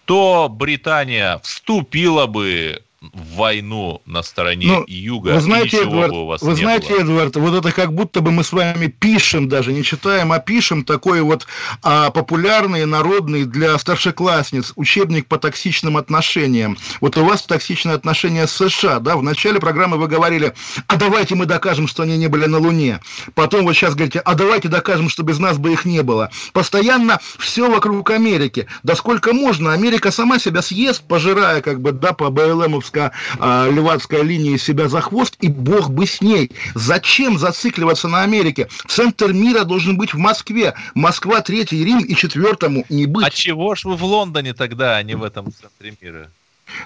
то 0.05 0.47
Британия 0.49 1.39
вступила 1.39 2.27
бы 2.27 2.83
войну 3.13 4.01
на 4.05 4.23
стороне 4.23 4.67
ну, 4.67 4.83
Юга, 4.87 5.29
вы 5.29 5.41
знаете, 5.41 5.83
Эдвард, 5.83 6.11
бы 6.11 6.23
у 6.23 6.25
вас 6.25 6.41
вы 6.41 6.55
знаете, 6.55 6.89
было. 6.89 7.01
Эдвард, 7.01 7.35
вот 7.35 7.53
это 7.55 7.71
как 7.71 7.93
будто 7.93 8.21
бы 8.21 8.31
мы 8.31 8.43
с 8.43 8.51
вами 8.51 8.87
пишем, 8.87 9.47
даже 9.49 9.73
не 9.73 9.83
читаем, 9.83 10.31
а 10.31 10.39
пишем 10.39 10.83
такой 10.83 11.21
вот 11.21 11.47
а, 11.83 12.11
популярный, 12.11 12.85
народный 12.85 13.45
для 13.45 13.77
старшеклассниц 13.77 14.73
учебник 14.75 15.27
по 15.27 15.37
токсичным 15.37 15.97
отношениям. 15.97 16.77
Вот 17.01 17.17
у 17.17 17.25
вас 17.25 17.43
токсичные 17.43 17.95
отношения 17.95 18.47
с 18.47 18.51
США, 18.51 18.99
да? 18.99 19.15
В 19.15 19.23
начале 19.23 19.59
программы 19.59 19.97
вы 19.97 20.07
говорили, 20.07 20.53
а 20.87 20.95
давайте 20.95 21.35
мы 21.35 21.45
докажем, 21.45 21.87
что 21.87 22.03
они 22.03 22.17
не 22.17 22.27
были 22.27 22.45
на 22.45 22.57
Луне. 22.57 22.99
Потом 23.33 23.65
вот 23.65 23.73
сейчас 23.73 23.95
говорите, 23.95 24.19
а 24.19 24.35
давайте 24.35 24.67
докажем, 24.67 25.09
что 25.09 25.23
без 25.23 25.39
нас 25.39 25.57
бы 25.57 25.73
их 25.73 25.85
не 25.85 26.01
было. 26.03 26.29
Постоянно 26.53 27.19
все 27.37 27.69
вокруг 27.69 28.09
Америки. 28.11 28.67
Да 28.83 28.95
сколько 28.95 29.33
можно? 29.33 29.73
Америка 29.73 30.11
сама 30.11 30.39
себя 30.39 30.61
съест, 30.61 31.03
пожирая 31.07 31.61
как 31.61 31.81
бы, 31.81 31.91
да, 31.91 32.13
по 32.13 32.29
БЛМовско 32.29 32.94
а, 32.95 33.69
левацкой 33.69 34.23
линии 34.23 34.57
себя 34.57 34.87
за 34.87 35.01
хвост, 35.01 35.35
и 35.41 35.47
бог 35.47 35.89
бы 35.89 36.05
с 36.05 36.21
ней. 36.21 36.51
Зачем 36.73 37.37
зацикливаться 37.37 38.07
на 38.07 38.21
Америке? 38.23 38.67
Центр 38.87 39.33
мира 39.33 39.63
должен 39.63 39.97
быть 39.97 40.13
в 40.13 40.17
Москве. 40.17 40.73
Москва 40.93 41.41
третий 41.41 41.83
Рим 41.83 41.99
и 41.99 42.15
четвертому 42.15 42.85
не 42.89 43.05
быть. 43.05 43.25
А 43.25 43.29
чего 43.29 43.75
ж 43.75 43.85
вы 43.85 43.95
в 43.95 44.03
Лондоне 44.03 44.53
тогда, 44.53 44.97
а 44.97 45.03
не 45.03 45.15
в 45.15 45.23
этом 45.23 45.51
центре 45.51 45.93
мира? 46.01 46.29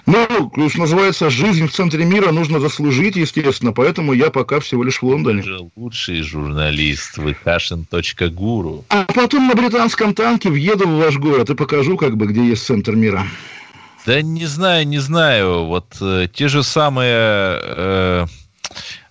Ну, 0.06 0.68
что 0.68 0.80
называется, 0.80 1.30
жизнь 1.30 1.66
в 1.66 1.72
центре 1.72 2.04
мира 2.04 2.32
нужно 2.32 2.60
заслужить, 2.60 3.16
естественно, 3.16 3.72
поэтому 3.72 4.12
я 4.12 4.30
пока 4.30 4.60
всего 4.60 4.84
лишь 4.84 5.00
в 5.00 5.06
Лондоне. 5.06 5.42
Же 5.42 5.60
лучший 5.76 6.22
журналист, 6.22 7.16
выкашин.гуру. 7.16 8.84
А 8.88 9.04
потом 9.04 9.48
на 9.48 9.54
британском 9.54 10.14
танке 10.14 10.50
въеду 10.50 10.86
в 10.86 10.98
ваш 10.98 11.16
город 11.16 11.50
и 11.50 11.54
покажу, 11.54 11.96
как 11.96 12.16
бы, 12.16 12.26
где 12.26 12.46
есть 12.46 12.64
центр 12.64 12.94
мира. 12.94 13.26
Да 14.06 14.22
не 14.22 14.46
знаю, 14.46 14.86
не 14.86 14.98
знаю. 14.98 15.64
Вот 15.66 15.96
э, 16.00 16.28
те 16.32 16.48
же 16.48 16.62
самые... 16.62 17.10
Э, 17.12 18.26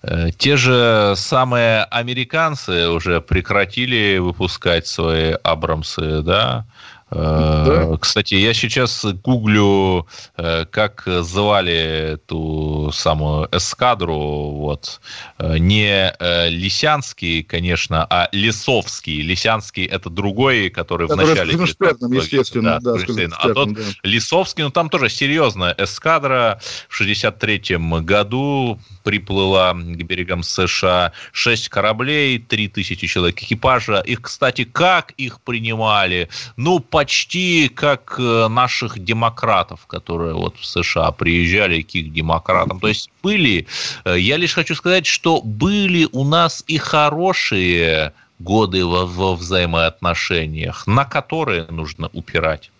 э, 0.02 0.30
те 0.36 0.56
же 0.56 1.14
самые 1.16 1.84
американцы 1.84 2.88
уже 2.88 3.20
прекратили 3.20 4.18
выпускать 4.18 4.86
свои 4.86 5.32
Абрамсы, 5.44 6.22
да? 6.22 6.66
Да. 7.10 7.96
Кстати, 8.00 8.34
я 8.34 8.54
сейчас 8.54 9.04
гуглю, 9.04 10.06
э, 10.36 10.64
как 10.66 11.02
звали 11.06 12.18
ту 12.26 12.92
самую 12.92 13.48
эскадру. 13.50 14.52
Вот. 14.52 15.00
Э, 15.38 15.58
не 15.58 16.14
э, 16.18 16.48
Лисянский, 16.48 17.42
конечно, 17.42 18.06
а 18.08 18.28
Лисовский. 18.32 19.22
Лисянский 19.22 19.86
это 19.86 20.08
другой, 20.08 20.70
который 20.70 21.06
это 21.06 21.14
в 21.14 21.16
начале... 21.18 21.52
естественно, 21.54 22.78
да, 22.80 22.96
да, 22.96 23.36
А 23.38 23.54
тот 23.54 23.72
да. 23.74 23.82
Лисовский, 24.04 24.62
ну 24.62 24.70
там 24.70 24.88
тоже 24.88 25.08
серьезная 25.08 25.74
эскадра. 25.76 26.60
В 26.88 27.00
63-м 27.00 28.04
году 28.04 28.78
приплыла 29.02 29.72
к 29.72 30.02
берегам 30.04 30.42
США 30.42 31.12
6 31.32 31.68
кораблей, 31.68 32.38
3000 32.38 33.06
человек 33.06 33.42
экипажа. 33.42 34.00
Их, 34.00 34.22
кстати, 34.22 34.64
как 34.64 35.10
их 35.12 35.40
принимали? 35.40 36.28
Ну, 36.56 36.78
по 36.78 37.00
почти 37.00 37.70
как 37.70 38.16
э, 38.18 38.48
наших 38.48 38.98
демократов, 38.98 39.86
которые 39.86 40.34
вот 40.34 40.58
в 40.58 40.66
США 40.66 41.12
приезжали 41.12 41.80
к 41.80 41.94
их 41.94 42.12
демократам. 42.12 42.78
То 42.78 42.88
есть 42.88 43.10
были, 43.22 43.66
э, 44.04 44.18
я 44.18 44.36
лишь 44.36 44.52
хочу 44.52 44.74
сказать, 44.74 45.06
что 45.06 45.40
были 45.40 46.06
у 46.12 46.24
нас 46.24 46.62
и 46.66 46.76
хорошие 46.76 48.12
годы 48.38 48.84
во, 48.84 49.06
во 49.06 49.34
взаимоотношениях, 49.34 50.86
на 50.86 51.06
которые 51.06 51.64
нужно 51.70 52.10
упирать. 52.12 52.70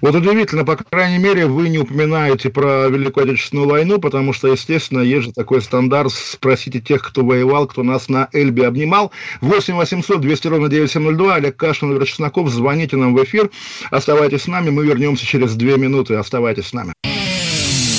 Вот 0.00 0.14
удивительно, 0.14 0.64
по 0.64 0.76
крайней 0.76 1.18
мере, 1.18 1.46
вы 1.46 1.68
не 1.68 1.78
упоминаете 1.78 2.50
про 2.50 2.88
Великую 2.88 3.24
Отечественную 3.24 3.68
войну, 3.68 3.98
потому 3.98 4.32
что, 4.32 4.48
естественно, 4.48 5.00
есть 5.00 5.26
же 5.26 5.32
такой 5.32 5.60
стандарт, 5.62 6.12
спросите 6.12 6.80
тех, 6.80 7.02
кто 7.02 7.24
воевал, 7.24 7.66
кто 7.66 7.82
нас 7.82 8.08
на 8.08 8.28
Эльбе 8.32 8.66
обнимал. 8.66 9.12
8 9.40 9.74
800 9.74 10.20
200 10.20 10.48
ровно 10.48 10.68
9702, 10.68 11.34
Олег 11.34 11.56
Кашин, 11.56 11.88
Владимир 11.88 12.08
Чесноков, 12.08 12.48
звоните 12.50 12.96
нам 12.96 13.14
в 13.14 13.24
эфир, 13.24 13.50
оставайтесь 13.90 14.42
с 14.42 14.46
нами, 14.46 14.70
мы 14.70 14.86
вернемся 14.86 15.26
через 15.26 15.54
две 15.54 15.76
минуты, 15.76 16.14
оставайтесь 16.14 16.68
с 16.68 16.72
нами. 16.72 16.92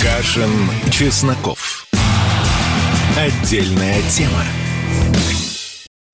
Кашин, 0.02 0.50
Чесноков. 0.92 1.86
Отдельная 3.18 4.02
тема. 4.10 4.44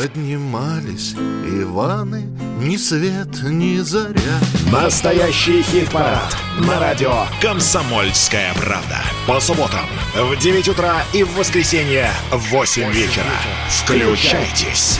Поднимались 0.00 1.12
Иваны, 1.12 2.22
ни 2.58 2.78
свет, 2.78 3.42
ни 3.42 3.80
заря. 3.80 4.40
Настоящий 4.72 5.62
хит-парад 5.62 6.34
на 6.60 6.80
радио 6.80 7.26
«Комсомольская 7.42 8.54
правда». 8.54 9.02
По 9.26 9.38
субботам 9.40 9.84
в 10.14 10.38
9 10.38 10.68
утра 10.68 11.02
и 11.12 11.22
в 11.22 11.34
воскресенье 11.34 12.10
в 12.30 12.48
8 12.48 12.90
вечера. 12.92 13.26
Включайтесь. 13.68 14.98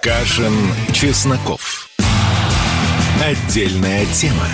Кашин, 0.00 0.54
Чесноков. 0.94 1.90
Отдельная 3.22 4.06
тема. 4.06 4.48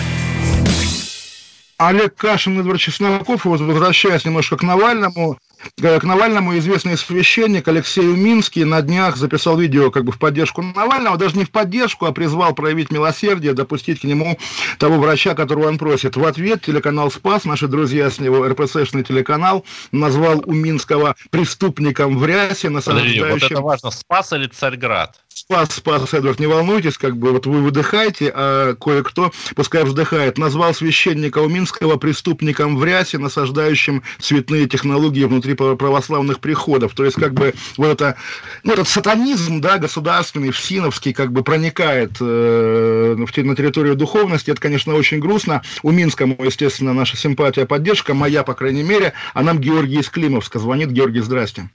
Олег 1.89 2.15
Кашин, 2.15 2.61
Эдвард 2.61 2.81
Чесноков, 2.81 3.45
вот 3.45 3.61
возвращаясь 3.61 4.25
немножко 4.25 4.57
к 4.57 4.63
Навальному, 4.63 5.39
Э, 5.81 6.01
к 6.01 6.05
Навальному 6.05 6.57
известный 6.59 6.97
священник 6.97 7.69
Алексей 7.69 8.07
Уминский 8.07 8.65
на 8.65 8.83
днях 8.83 9.17
записал 9.17 9.57
видео 9.57 9.91
как 9.91 10.05
бы 10.05 10.13
в 10.13 10.19
поддержку 10.19 10.63
Навального, 10.63 11.17
даже 11.17 11.37
не 11.37 11.45
в 11.45 11.51
поддержку, 11.51 12.07
а 12.07 12.13
призвал 12.13 12.55
проявить 12.55 12.91
милосердие, 12.91 13.53
допустить 13.53 14.01
к 14.01 14.05
нему 14.05 14.39
того 14.79 14.97
врача, 14.97 15.35
которого 15.35 15.69
он 15.69 15.79
просит. 15.79 16.17
В 16.17 16.25
ответ 16.25 16.63
телеканал 16.63 17.11
«Спас», 17.11 17.45
наши 17.45 17.69
друзья 17.69 18.11
с 18.11 18.19
него, 18.19 18.47
РПЦшный 18.47 19.05
телеканал, 19.05 19.65
назвал 19.93 20.43
Уминского 20.45 21.15
преступником 21.31 22.19
в 22.19 22.27
рясе, 22.27 22.69
насаждающим... 22.69 23.23
Подожди, 23.23 23.45
вот 23.45 23.53
это 23.53 23.63
важно, 23.63 23.91
«Спас» 23.91 24.33
или 24.33 24.47
«Царьград»? 24.47 25.22
Спас, 25.35 25.71
спас, 25.73 26.13
Эдвард, 26.13 26.41
не 26.41 26.47
волнуйтесь, 26.47 26.99
как 26.99 27.17
бы 27.17 27.33
вот 27.33 27.47
вы 27.47 27.63
выдыхаете, 27.63 28.31
а 28.35 28.75
кое-кто, 28.75 29.33
пускай 29.55 29.83
вздыхает, 29.83 30.37
назвал 30.37 30.75
священника 30.75 31.39
Уминского 31.39 31.97
преступником 31.97 32.77
в 32.77 32.85
рясе, 32.85 33.17
насаждающим 33.17 34.03
цветные 34.19 34.69
технологии 34.69 35.25
внутри 35.25 35.55
православных 35.55 36.39
приходов. 36.41 36.95
То 36.95 37.05
есть, 37.05 37.17
как 37.19 37.33
бы, 37.33 37.55
вот 37.79 37.89
это, 37.93 38.17
ну, 38.63 38.75
этот 38.75 38.89
сатанизм, 38.89 39.61
да, 39.63 39.79
государственный, 39.79 40.51
всиновский, 40.51 41.15
как 41.15 41.33
бы 41.33 41.43
проникает 41.43 42.13
э, 42.21 43.15
на 43.17 43.57
территорию 43.57 43.97
духовности. 43.97 44.51
Это, 44.51 44.61
конечно, 44.61 44.95
очень 44.95 45.19
грустно. 45.19 45.63
У 45.83 45.91
Минскому, 45.91 46.37
естественно, 46.45 46.93
наша 46.93 47.17
симпатия, 47.17 47.65
поддержка, 47.65 48.13
моя, 48.13 48.43
по 48.43 48.55
крайней 48.55 48.83
мере, 48.83 49.15
а 49.33 49.43
нам 49.43 49.59
Георгий 49.59 50.01
из 50.01 50.11
звонит. 50.59 50.91
Георгий, 50.91 51.21
здрасте. 51.21 51.71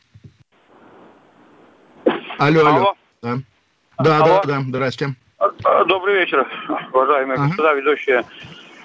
Алло, 2.38 2.60
алло. 2.62 2.76
алло. 2.76 3.07
Да, 3.22 3.38
да, 4.00 4.18
алло. 4.18 4.42
да, 4.44 4.58
да, 4.58 4.62
здрасте. 4.62 5.16
Добрый 5.88 6.16
вечер, 6.16 6.48
уважаемые 6.94 7.36
ага. 7.36 7.48
господа 7.48 7.74
ведущие. 7.74 8.24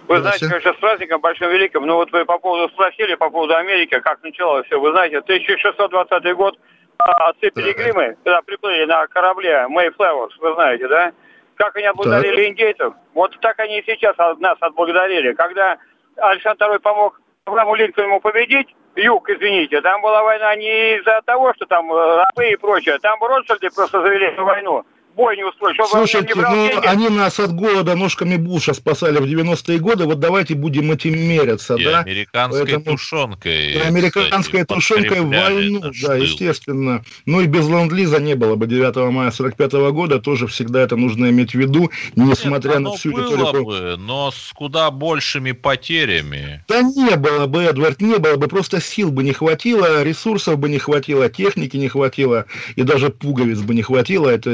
Вы 0.09 0.21
знаете, 0.21 0.49
конечно, 0.49 0.73
с 0.73 0.77
праздником 0.77 1.21
большим 1.21 1.51
великим, 1.51 1.87
но 1.87 1.97
вот 1.97 2.11
вы 2.13 2.25
по 2.25 2.39
поводу 2.39 2.73
спросили, 2.73 3.15
по 3.15 3.31
поводу 3.31 3.57
Америки, 3.57 3.99
как 4.01 4.23
началось 4.23 4.67
все. 4.67 4.81
Вы 4.81 4.91
знаете, 4.91 5.19
1620 5.19 6.37
год 6.37 6.59
а, 6.99 7.31
отцы 7.31 7.51
Пилигримы, 7.51 8.17
когда 8.25 8.43
приплыли 8.43 8.85
на 8.85 9.07
корабле 9.07 9.67
Mayflower, 9.71 10.29
вы 10.41 10.55
знаете, 10.55 10.89
да? 10.89 11.13
Как 11.55 11.77
они 11.77 11.87
отблагодарили 11.87 12.49
индейцев? 12.49 12.95
Вот 13.15 13.39
так 13.41 13.59
они 13.61 13.79
и 13.79 13.85
сейчас 13.87 14.17
нас 14.39 14.57
отблагодарили. 14.61 15.33
Когда 15.35 15.79
Александр 16.17 16.67
II 16.67 16.79
помог 16.81 17.21
Аврааму 17.45 17.75
Линкольну 17.75 18.21
победить, 18.21 18.75
юг, 18.97 19.29
извините, 19.31 19.81
там 19.81 20.03
была 20.03 20.23
война 20.23 20.55
не 20.57 20.97
из-за 20.99 21.21
того, 21.25 21.53
что 21.55 21.67
там 21.67 21.93
э, 21.93 22.17
рабы 22.17 22.51
и 22.51 22.57
прочее, 22.57 22.99
там 23.01 23.23
Ротшильды 23.23 23.71
просто 23.71 24.03
завели 24.03 24.27
эту 24.27 24.45
войну. 24.45 24.85
Бой 25.17 25.37
не. 25.37 25.43
Чтобы 25.53 25.89
Слушайте, 25.89 26.35
не 26.35 26.41
ну, 26.41 26.69
деньги. 26.69 26.87
они 26.87 27.09
нас 27.09 27.39
от 27.39 27.55
голода 27.55 27.95
ножками 27.95 28.37
Буша 28.37 28.75
спасали 28.75 29.19
в 29.19 29.25
90-е 29.25 29.79
годы, 29.79 30.05
вот 30.05 30.19
давайте 30.19 30.55
будем 30.55 30.91
этим 30.91 31.19
меряться, 31.19 31.77
и 31.77 31.85
да? 31.85 32.01
американской 32.01 32.65
Поэтому... 32.65 32.97
тушенкой. 32.97 33.73
И 33.73 33.79
американской 33.79 34.63
кстати, 34.63 34.65
тушенкой 34.65 35.21
в 35.21 35.29
войну, 35.29 35.81
да, 36.03 36.17
естественно. 36.17 37.05
Ну 37.27 37.41
и 37.41 37.47
без 37.47 37.69
ленд-лиза 37.69 38.21
не 38.21 38.35
было 38.35 38.57
бы 38.57 38.67
9 38.67 39.13
мая 39.13 39.31
45 39.31 39.73
-го 39.73 39.93
года, 39.93 40.21
тоже 40.21 40.47
всегда 40.47 40.81
это 40.81 40.97
нужно 40.97 41.31
иметь 41.31 41.53
в 41.53 41.59
виду, 41.59 41.91
несмотря 42.17 42.73
Нет, 42.73 42.81
на 42.81 42.93
всю 42.93 43.13
было 43.13 43.23
риторику. 43.25 43.65
бы, 43.65 43.97
но 43.99 44.31
с 44.31 44.53
куда 44.53 44.91
большими 44.91 45.53
потерями. 45.53 46.65
Да 46.69 46.83
не 46.83 47.17
было 47.17 47.47
бы, 47.47 47.63
Эдвард, 47.63 48.01
не 48.01 48.19
было 48.19 48.37
бы, 48.37 48.49
просто 48.49 48.81
сил 48.81 49.11
бы 49.11 49.23
не 49.23 49.33
хватило, 49.33 50.03
ресурсов 50.03 50.59
бы 50.59 50.69
не 50.69 50.79
хватило, 50.79 51.29
техники 51.29 51.77
не 51.77 51.89
хватило, 51.89 52.47
и 52.77 52.83
даже 52.83 53.11
пуговиц 53.11 53.61
бы 53.61 53.75
не 53.75 53.83
хватило, 53.83 54.29
это 54.29 54.53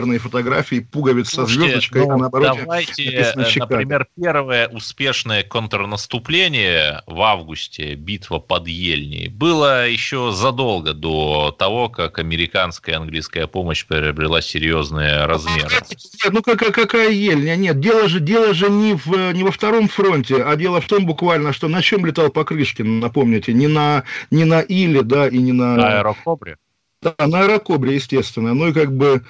легендарные 0.00 0.18
фотографии 0.18 0.80
пуговиц 0.80 1.30
со 1.30 1.46
звездочкой, 1.46 2.06
ну, 2.06 2.12
а 2.12 2.16
наоборот 2.16 2.58
давайте, 2.58 3.04
э, 3.04 3.32
например, 3.34 4.06
первое 4.20 4.68
успешное 4.68 5.42
контрнаступление 5.42 7.02
в 7.06 7.20
августе, 7.22 7.94
битва 7.94 8.38
под 8.38 8.68
Ельней, 8.68 9.28
было 9.28 9.88
еще 9.88 10.32
задолго 10.32 10.92
до 10.92 11.54
того, 11.56 11.88
как 11.88 12.18
американская 12.18 12.94
и 12.94 12.98
английская 12.98 13.46
помощь 13.46 13.84
приобрела 13.86 14.40
серьезные 14.40 15.26
размеры. 15.26 15.68
Нет, 15.70 16.32
ну 16.32 16.42
какая, 16.42 16.70
какая 16.70 17.10
Ельня? 17.10 17.56
Нет, 17.56 17.80
дело 17.80 18.08
же, 18.08 18.20
дело 18.20 18.54
же 18.54 18.68
не, 18.70 18.94
в, 18.94 19.32
не 19.32 19.44
во 19.44 19.50
втором 19.50 19.88
фронте, 19.88 20.42
а 20.42 20.56
дело 20.56 20.80
в 20.80 20.86
том 20.86 21.06
буквально, 21.06 21.52
что 21.52 21.68
на 21.68 21.82
чем 21.82 22.06
летал 22.06 22.30
Покрышкин, 22.30 23.00
напомните, 23.00 23.52
не 23.52 23.68
на, 23.68 24.04
не 24.30 24.44
на 24.44 24.60
Иле, 24.60 25.02
да, 25.02 25.28
и 25.28 25.38
не 25.38 25.52
на... 25.52 25.76
На 25.76 25.98
аэрокобре? 25.98 26.56
Да, 27.02 27.14
на 27.26 27.40
аэрокобре, 27.40 27.94
естественно. 27.94 28.54
Ну 28.54 28.68
и 28.68 28.72
как 28.72 28.94
бы 28.94 29.22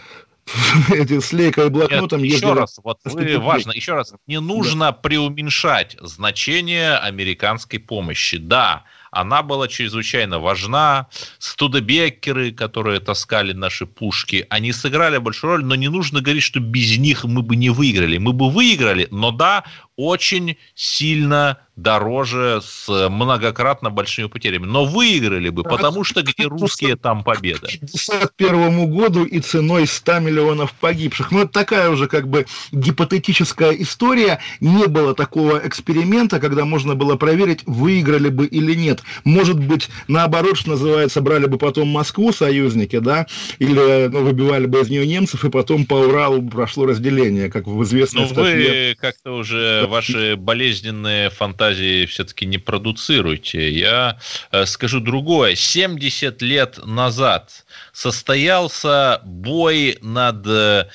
с 1.20 1.32
лейкой 1.32 1.66
и 1.66 1.70
блокнотом 1.70 2.22
Нет, 2.22 2.36
еще 2.36 2.52
раз, 2.52 2.78
вот 2.82 2.98
вы, 3.04 3.38
важно, 3.38 3.72
еще 3.72 3.94
раз, 3.94 4.14
не 4.26 4.40
нужно 4.40 4.86
да. 4.86 4.92
преуменьшать 4.92 5.96
значение 6.00 6.96
американской 6.96 7.78
помощи. 7.78 8.38
Да, 8.38 8.84
она 9.10 9.42
была 9.42 9.68
чрезвычайно 9.68 10.38
важна. 10.38 11.08
Студебекеры, 11.38 12.52
которые 12.52 13.00
таскали 13.00 13.52
наши 13.52 13.86
пушки, 13.86 14.46
они 14.50 14.72
сыграли 14.72 15.18
большую 15.18 15.52
роль, 15.52 15.64
но 15.64 15.74
не 15.74 15.88
нужно 15.88 16.20
говорить, 16.20 16.44
что 16.44 16.60
без 16.60 16.96
них 16.98 17.24
мы 17.24 17.42
бы 17.42 17.56
не 17.56 17.70
выиграли. 17.70 18.18
Мы 18.18 18.32
бы 18.32 18.50
выиграли, 18.50 19.08
но 19.10 19.30
да, 19.32 19.64
очень 19.96 20.56
сильно 20.74 21.58
дороже 21.82 22.60
с 22.62 23.08
многократно 23.08 23.90
большими 23.90 24.26
потерями. 24.26 24.66
Но 24.66 24.84
выиграли 24.84 25.48
бы, 25.48 25.62
потому 25.62 26.04
что 26.04 26.22
где 26.22 26.46
русские, 26.46 26.96
там 26.96 27.24
победа. 27.24 27.66
К 27.66 27.74
1951 27.74 28.90
году 28.90 29.24
и 29.24 29.40
ценой 29.40 29.86
100 29.86 30.18
миллионов 30.20 30.72
погибших. 30.74 31.30
Ну, 31.30 31.40
это 31.40 31.52
такая 31.52 31.90
уже 31.90 32.06
как 32.06 32.28
бы 32.28 32.46
гипотетическая 32.72 33.72
история. 33.72 34.40
Не 34.60 34.86
было 34.86 35.14
такого 35.14 35.60
эксперимента, 35.64 36.38
когда 36.40 36.64
можно 36.64 36.94
было 36.94 37.16
проверить, 37.16 37.62
выиграли 37.66 38.28
бы 38.28 38.46
или 38.46 38.74
нет. 38.74 39.02
Может 39.24 39.58
быть, 39.58 39.88
наоборот, 40.08 40.56
что 40.56 40.70
называется, 40.70 41.20
брали 41.20 41.46
бы 41.46 41.58
потом 41.58 41.88
Москву 41.88 42.32
союзники, 42.32 42.98
да, 42.98 43.26
или 43.58 44.08
ну, 44.08 44.22
выбивали 44.22 44.66
бы 44.66 44.80
из 44.80 44.90
нее 44.90 45.06
немцев, 45.06 45.44
и 45.44 45.50
потом 45.50 45.86
по 45.86 45.94
Уралу 45.94 46.42
прошло 46.42 46.86
разделение, 46.86 47.50
как 47.50 47.66
в 47.66 47.82
известной 47.84 48.22
Ну, 48.22 48.34
вы 48.34 48.96
как-то 48.98 49.32
уже 49.36 49.86
ваши 49.86 50.36
болезненные 50.36 51.30
фантазии 51.30 51.69
все-таки 52.06 52.46
не 52.46 52.58
продуцируйте. 52.58 53.70
Я 53.70 54.18
э, 54.52 54.66
скажу 54.66 55.00
другое. 55.00 55.54
70 55.54 56.42
лет 56.42 56.78
назад 56.86 57.64
состоялся 57.92 59.20
бой 59.24 59.98
над 60.02 60.46
э, 60.46 60.86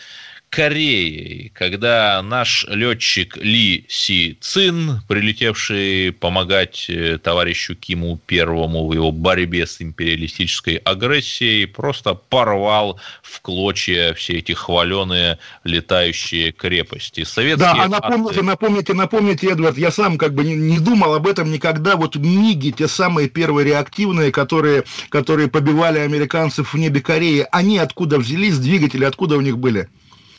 Кореей, 0.56 1.52
когда 1.54 2.22
наш 2.22 2.66
летчик 2.70 3.36
Ли 3.36 3.84
Си 3.90 4.38
Цин, 4.40 5.02
прилетевший 5.06 6.14
помогать 6.14 6.86
э, 6.88 7.18
товарищу 7.18 7.76
Киму 7.76 8.22
Первому 8.26 8.88
в 8.88 8.94
его 8.94 9.12
борьбе 9.12 9.68
с 9.68 9.82
империалистической 9.82 10.78
агрессией, 10.78 11.66
просто 11.66 12.14
порвал 12.14 13.02
в 13.22 13.42
клочья 13.42 14.14
все 14.14 14.38
эти 14.38 14.54
хваленые 14.54 15.40
летающие 15.66 16.54
крепости. 16.54 17.26
Советские 17.26 17.74
да, 17.74 17.84
а 17.84 17.90
напомните, 17.90 18.42
напомните, 18.42 18.94
напомните, 18.94 19.48
Эдвард, 19.52 19.78
я 19.78 19.92
сам 19.92 20.18
как 20.18 20.34
бы 20.34 20.46
не, 20.46 20.56
не 20.56 20.80
думал 20.80 21.16
об 21.16 21.28
этом 21.28 21.52
никогда. 21.52 21.98
Вот 21.98 22.16
МИГи, 22.16 22.72
те 22.72 22.88
самые 22.88 23.28
первые 23.28 23.66
реактивные, 23.66 24.32
которые, 24.32 24.86
которые 25.10 25.50
побивали 25.50 26.00
американцев 26.00 26.74
в 26.74 26.78
небе 26.78 27.02
Кореи, 27.02 27.46
они 27.52 27.78
откуда 27.78 28.20
взялись, 28.20 28.58
двигатели 28.58 29.04
откуда 29.04 29.36
у 29.36 29.42
них 29.42 29.58
были? 29.58 29.90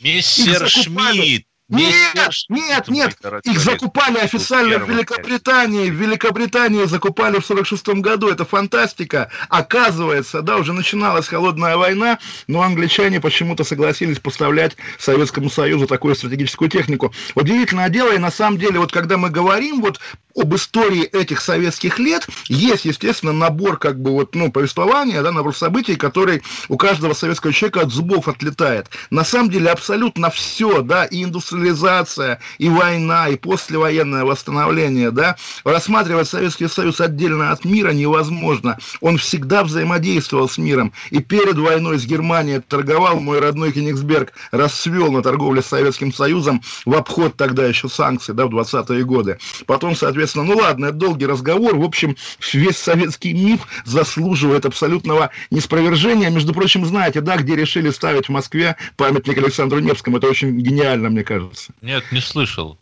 Мистер 0.01 0.69
Шмидт, 0.69 1.45
нет, 1.69 2.45
нет, 2.47 2.87
нет, 2.87 3.17
их 3.43 3.59
закупали 3.59 4.17
официально 4.19 4.79
в 4.79 4.89
Великобритании. 4.89 5.89
В 5.89 5.95
Великобритании 5.95 6.85
закупали 6.85 7.39
в 7.39 7.45
46 7.45 7.89
году. 7.99 8.29
Это 8.29 8.45
фантастика. 8.45 9.29
Оказывается, 9.49 10.41
да, 10.41 10.57
уже 10.57 10.71
начиналась 10.71 11.27
холодная 11.27 11.75
война, 11.75 12.19
но 12.47 12.61
англичане 12.61 13.19
почему-то 13.19 13.65
согласились 13.65 14.19
поставлять 14.19 14.77
Советскому 14.97 15.49
Союзу 15.49 15.87
такую 15.87 16.15
стратегическую 16.15 16.69
технику. 16.69 17.13
Удивительное 17.35 17.89
дело, 17.89 18.13
и 18.13 18.17
на 18.17 18.31
самом 18.31 18.57
деле, 18.57 18.79
вот 18.79 18.93
когда 18.93 19.17
мы 19.17 19.29
говорим 19.29 19.81
вот 19.81 19.99
об 20.35 20.55
истории 20.55 21.03
этих 21.03 21.41
советских 21.41 21.99
лет, 21.99 22.27
есть, 22.47 22.85
естественно, 22.85 23.33
набор 23.33 23.77
как 23.77 23.99
бы 23.99 24.11
вот, 24.11 24.35
ну, 24.35 24.51
повествования, 24.51 25.21
да, 25.21 25.31
набор 25.31 25.55
событий, 25.55 25.95
который 25.95 26.43
у 26.69 26.77
каждого 26.77 27.13
советского 27.13 27.51
человека 27.51 27.81
от 27.81 27.91
зубов 27.91 28.27
отлетает. 28.27 28.87
На 29.09 29.25
самом 29.25 29.49
деле 29.49 29.71
абсолютно 29.71 30.29
все, 30.29 30.81
да, 30.81 31.05
и 31.05 31.23
индустрия 31.23 31.56
индустриализация, 31.57 32.39
и 32.57 32.69
война, 32.69 33.27
и 33.29 33.35
послевоенное 33.35 34.23
восстановление, 34.23 35.11
да, 35.11 35.35
рассматривать 35.63 36.27
Советский 36.27 36.67
Союз 36.67 37.01
отдельно 37.01 37.51
от 37.51 37.65
мира 37.65 37.91
невозможно. 37.91 38.77
Он 39.01 39.17
всегда 39.17 39.63
взаимодействовал 39.63 40.47
с 40.49 40.57
миром. 40.57 40.93
И 41.09 41.19
перед 41.19 41.57
войной 41.57 41.99
с 41.99 42.05
Германией 42.05 42.59
торговал 42.59 43.19
мой 43.19 43.39
родной 43.39 43.71
Кенигсберг, 43.71 44.33
расцвел 44.51 45.11
на 45.11 45.21
торговле 45.21 45.61
с 45.61 45.67
Советским 45.67 46.13
Союзом 46.13 46.61
в 46.85 46.93
обход 46.93 47.35
тогда 47.35 47.65
еще 47.65 47.89
санкций, 47.89 48.33
да, 48.33 48.45
в 48.45 48.49
20-е 48.49 49.03
годы. 49.03 49.37
Потом, 49.65 49.95
соответственно, 49.95 50.45
ну 50.45 50.57
ладно, 50.57 50.87
это 50.87 50.95
долгий 50.95 51.25
разговор. 51.25 51.75
В 51.75 51.83
общем, 51.83 52.15
весь 52.53 52.77
советский 52.77 53.33
миф 53.33 53.67
заслуживает 53.85 54.65
абсолютного 54.65 55.31
неспровержения. 55.51 56.29
Между 56.29 56.53
прочим, 56.53 56.85
знаете, 56.85 57.21
да, 57.21 57.37
где 57.37 57.55
решили 57.55 57.89
ставить 57.89 58.27
в 58.27 58.31
Москве 58.31 58.75
памятник 58.95 59.37
Александру 59.37 59.79
Невскому. 59.79 60.17
Это 60.17 60.27
очень 60.27 60.57
гениально, 60.59 61.09
мне 61.09 61.23
кажется 61.23 61.46
кажется. 61.47 61.73
Нет, 61.81 62.03
не 62.11 62.21
слышал. 62.21 62.77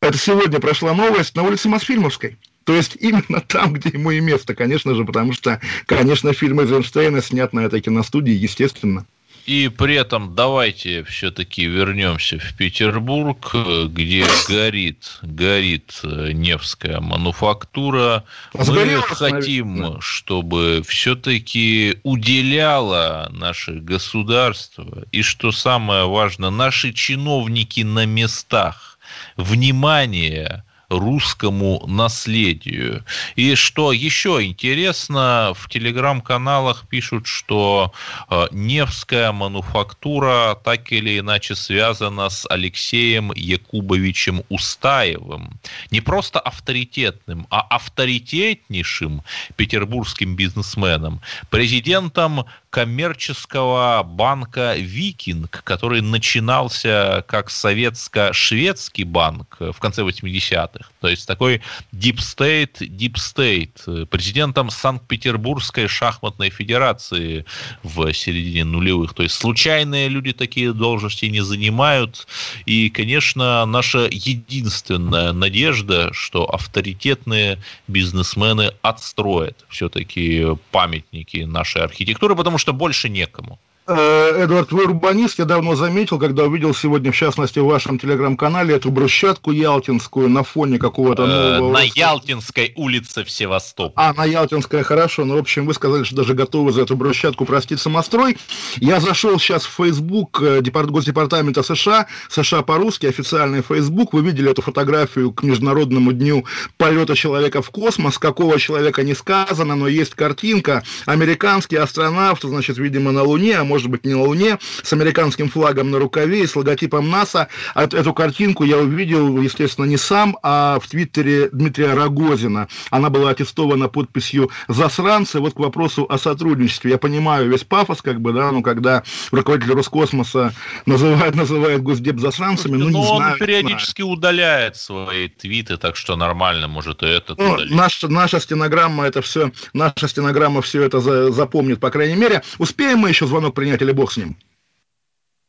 Это 0.00 0.18
сегодня 0.18 0.60
прошла 0.60 0.94
новость 0.94 1.34
на 1.34 1.42
улице 1.42 1.68
Мосфильмовской. 1.68 2.38
То 2.64 2.74
есть 2.74 2.96
именно 3.00 3.40
там, 3.48 3.72
где 3.72 3.90
ему 3.90 4.10
и 4.10 4.20
место, 4.20 4.54
конечно 4.54 4.94
же, 4.94 5.04
потому 5.04 5.32
что, 5.32 5.60
конечно, 5.86 6.32
фильм 6.32 6.60
Эйзенштейна 6.60 7.22
снят 7.22 7.52
на 7.52 7.60
этой 7.60 7.80
киностудии, 7.80 8.32
естественно. 8.32 9.06
И 9.46 9.68
при 9.68 9.94
этом 9.96 10.34
давайте 10.34 11.02
все-таки 11.04 11.64
вернемся 11.64 12.38
в 12.38 12.54
Петербург, 12.56 13.54
где 13.88 14.24
горит, 14.48 15.18
горит 15.22 16.00
Невская 16.02 17.00
мануфактура. 17.00 18.24
Мы 18.54 19.00
хотим, 19.02 20.00
чтобы 20.00 20.82
все-таки 20.86 21.98
уделяло 22.02 23.28
наше 23.32 23.72
государство 23.80 25.04
и, 25.10 25.22
что 25.22 25.52
самое 25.52 26.06
важное, 26.06 26.50
наши 26.50 26.92
чиновники 26.92 27.80
на 27.80 28.06
местах 28.06 28.98
внимание 29.36 30.64
русскому 30.90 31.84
наследию. 31.86 33.04
И 33.36 33.54
что 33.54 33.92
еще 33.92 34.44
интересно, 34.44 35.52
в 35.54 35.68
телеграм-каналах 35.68 36.86
пишут, 36.88 37.26
что 37.26 37.92
э, 38.28 38.48
Невская 38.50 39.32
мануфактура 39.32 40.58
так 40.62 40.92
или 40.92 41.18
иначе 41.20 41.54
связана 41.54 42.28
с 42.28 42.46
Алексеем 42.50 43.32
Якубовичем 43.32 44.42
Устаевым. 44.48 45.58
Не 45.90 46.00
просто 46.00 46.40
авторитетным, 46.40 47.46
а 47.50 47.60
авторитетнейшим 47.60 49.22
петербургским 49.56 50.34
бизнесменом, 50.34 51.20
президентом 51.50 52.46
коммерческого 52.70 54.02
банка 54.04 54.74
«Викинг», 54.76 55.62
который 55.64 56.00
начинался 56.00 57.24
как 57.26 57.50
советско-шведский 57.50 59.04
банк 59.04 59.56
в 59.58 59.78
конце 59.78 60.02
80-х. 60.02 60.79
То 61.00 61.08
есть 61.08 61.26
такой 61.26 61.62
deep 61.92 62.16
state, 62.16 62.78
deep 62.80 63.14
state. 63.14 64.06
Президентом 64.06 64.70
Санкт-Петербургской 64.70 65.88
шахматной 65.88 66.50
федерации 66.50 67.44
в 67.82 68.12
середине 68.12 68.64
нулевых. 68.64 69.14
То 69.14 69.22
есть 69.22 69.34
случайные 69.34 70.08
люди 70.08 70.32
такие 70.32 70.72
должности 70.72 71.26
не 71.26 71.40
занимают. 71.40 72.26
И, 72.66 72.90
конечно, 72.90 73.64
наша 73.66 74.08
единственная 74.10 75.32
надежда, 75.32 76.12
что 76.12 76.44
авторитетные 76.44 77.58
бизнесмены 77.88 78.72
отстроят 78.82 79.64
все-таки 79.68 80.46
памятники 80.70 81.38
нашей 81.38 81.82
архитектуры, 81.82 82.36
потому 82.36 82.58
что 82.58 82.72
больше 82.72 83.08
некому. 83.08 83.58
Э, 83.86 84.42
Эдвард, 84.44 84.70
вы 84.72 84.84
урбанист, 84.84 85.38
я 85.38 85.46
давно 85.46 85.74
заметил, 85.74 86.18
когда 86.18 86.44
увидел 86.44 86.74
сегодня, 86.74 87.10
в 87.10 87.16
частности, 87.16 87.58
в 87.58 87.64
вашем 87.64 87.98
телеграм-канале 87.98 88.76
эту 88.76 88.90
брусчатку 88.90 89.50
ялтинскую 89.50 90.28
на 90.28 90.44
фоне 90.44 90.78
какого-то 90.78 91.24
Э, 91.24 91.58
нового... 91.58 91.72
На 91.72 91.82
Ялтинской 91.82 92.72
улице 92.76 93.24
в 93.24 93.30
Севастополе. 93.30 93.94
А, 93.96 94.12
на 94.12 94.24
Ялтинская, 94.26 94.84
хорошо. 94.84 95.24
Ну, 95.24 95.34
в 95.36 95.38
общем, 95.38 95.66
вы 95.66 95.74
сказали, 95.74 96.04
что 96.04 96.16
даже 96.16 96.34
готовы 96.34 96.72
за 96.72 96.82
эту 96.82 96.94
брусчатку 96.94 97.44
простить 97.46 97.80
самострой. 97.80 98.36
Я 98.76 99.00
зашел 99.00 99.38
сейчас 99.40 99.64
в 99.64 99.72
Facebook 99.74 100.40
э, 100.40 100.60
Департ- 100.60 100.90
Госдепартамента 100.90 101.62
США, 101.62 102.06
США 102.28 102.62
по-русски, 102.62 103.06
официальный 103.06 103.62
Facebook. 103.62 104.12
Вы 104.12 104.22
видели 104.22 104.50
эту 104.50 104.62
фотографию 104.62 105.32
к 105.32 105.42
Международному 105.42 106.12
дню 106.12 106.44
полета 106.76 107.16
человека 107.16 107.60
в 107.60 107.70
космос. 107.70 108.18
Какого 108.18 108.60
человека 108.60 109.02
не 109.02 109.14
сказано, 109.14 109.74
но 109.74 109.88
есть 109.88 110.14
картинка. 110.14 110.84
Американский 111.06 111.76
астронавт, 111.76 112.42
значит, 112.42 112.78
видимо, 112.78 113.10
на 113.10 113.22
Луне, 113.24 113.56
а 113.56 113.64
может 113.70 113.88
быть, 113.88 114.04
не 114.04 114.14
на 114.14 114.22
Луне, 114.22 114.58
с 114.82 114.92
американским 114.92 115.48
флагом 115.48 115.90
на 115.90 115.98
рукаве 115.98 116.42
и 116.42 116.46
с 116.46 116.54
логотипом 116.56 117.08
НАСА. 117.10 117.48
А 117.74 117.84
Эту, 117.84 118.12
картинку 118.12 118.64
я 118.64 118.76
увидел, 118.78 119.40
естественно, 119.40 119.86
не 119.86 119.96
сам, 119.96 120.36
а 120.42 120.78
в 120.80 120.88
твиттере 120.88 121.48
Дмитрия 121.52 121.94
Рогозина. 121.94 122.68
Она 122.90 123.08
была 123.10 123.30
аттестована 123.30 123.88
подписью 123.88 124.50
«Засранцы». 124.68 125.38
Вот 125.40 125.54
к 125.54 125.58
вопросу 125.58 126.06
о 126.08 126.18
сотрудничестве. 126.18 126.90
Я 126.90 126.98
понимаю 126.98 127.48
весь 127.50 127.64
пафос, 127.64 128.02
как 128.02 128.20
бы, 128.20 128.32
да, 128.32 128.50
ну, 128.52 128.62
когда 128.62 129.02
руководитель 129.30 129.72
Роскосмоса 129.74 130.52
называет, 130.86 131.34
называет 131.34 131.82
Госдеп 131.82 132.18
засранцами, 132.18 132.76
ну, 132.76 132.86
не 132.88 132.92
Но 132.92 133.00
он 133.00 133.06
знаю. 133.06 133.18
знаю. 133.18 133.38
периодически 133.38 134.02
удаляет 134.02 134.76
свои 134.76 135.28
твиты, 135.28 135.76
так 135.76 135.96
что 135.96 136.16
нормально, 136.16 136.68
может, 136.68 137.02
и 137.02 137.06
этот 137.06 137.38
Ну, 137.38 137.52
удалить. 137.54 137.74
наша, 137.74 138.08
наша 138.08 138.40
стенограмма 138.40 139.04
это 139.06 139.22
все, 139.22 139.52
наша 139.72 140.08
стенограмма 140.08 140.62
все 140.62 140.82
это 140.82 141.00
за- 141.00 141.30
запомнит, 141.30 141.80
по 141.80 141.90
крайней 141.90 142.16
мере. 142.16 142.42
Успеем 142.58 142.98
мы 143.00 143.08
еще 143.10 143.26
звонок 143.26 143.54
принять 143.60 143.82
или 143.82 143.92
бог 143.92 144.10
с 144.10 144.16
ним? 144.16 144.36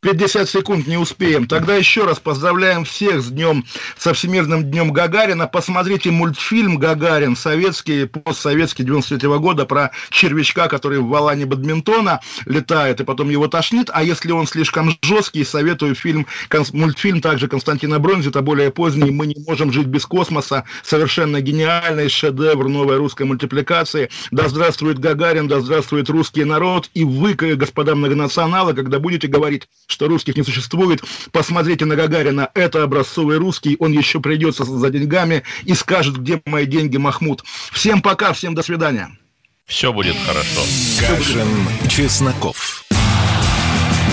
50 0.01 0.49
секунд 0.49 0.87
не 0.87 0.97
успеем. 0.97 1.47
Тогда 1.47 1.75
еще 1.75 2.05
раз 2.05 2.19
поздравляем 2.19 2.85
всех 2.85 3.21
с 3.21 3.27
днем, 3.27 3.65
со 3.95 4.15
Всемирным 4.15 4.63
днем 4.63 4.91
Гагарина. 4.91 5.45
Посмотрите 5.45 6.09
мультфильм 6.09 6.77
«Гагарин», 6.77 7.35
советский, 7.35 8.07
постсоветский 8.07 8.83
93 8.83 9.29
года, 9.37 9.67
про 9.67 9.91
червячка, 10.09 10.67
который 10.69 10.99
в 10.99 11.07
валане 11.07 11.45
бадминтона 11.45 12.19
летает, 12.45 12.99
и 12.99 13.03
потом 13.03 13.29
его 13.29 13.47
тошнит. 13.47 13.91
А 13.93 14.01
если 14.01 14.31
он 14.31 14.47
слишком 14.47 14.97
жесткий, 15.03 15.43
советую 15.43 15.93
фильм, 15.93 16.25
мультфильм 16.73 17.21
также 17.21 17.47
Константина 17.47 17.99
Бронзита, 17.99 18.41
более 18.41 18.71
поздний 18.71 19.11
«Мы 19.11 19.27
не 19.27 19.35
можем 19.47 19.71
жить 19.71 19.87
без 19.87 20.07
космоса». 20.07 20.63
Совершенно 20.81 21.41
гениальный 21.41 22.09
шедевр 22.09 22.69
новой 22.69 22.97
русской 22.97 23.27
мультипликации. 23.27 24.09
Да 24.31 24.49
здравствует 24.49 24.97
Гагарин, 24.97 25.47
да 25.47 25.59
здравствует 25.59 26.09
русский 26.09 26.43
народ. 26.43 26.89
И 26.95 27.03
вы, 27.03 27.35
господа 27.35 27.93
многонационалы, 27.93 28.73
когда 28.73 28.97
будете 28.97 29.27
говорить, 29.27 29.67
что 29.91 30.07
русских 30.07 30.35
не 30.35 30.43
существует, 30.43 31.03
посмотрите 31.31 31.85
на 31.85 31.95
Гагарина. 31.95 32.49
Это 32.55 32.83
образцовый 32.83 33.37
русский, 33.37 33.75
он 33.79 33.91
еще 33.91 34.19
придется 34.19 34.63
за 34.65 34.89
деньгами 34.89 35.43
и 35.63 35.73
скажет, 35.73 36.17
где 36.17 36.41
мои 36.45 36.65
деньги, 36.65 36.97
Махмуд. 36.97 37.43
Всем 37.71 38.01
пока, 38.01 38.33
всем 38.33 38.55
до 38.55 38.63
свидания. 38.63 39.17
Все 39.65 39.93
будет 39.93 40.15
хорошо. 40.25 40.61
Кашин, 40.99 41.47
Чесноков. 41.87 42.83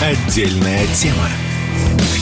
Отдельная 0.03 0.87
тема. 0.95 1.29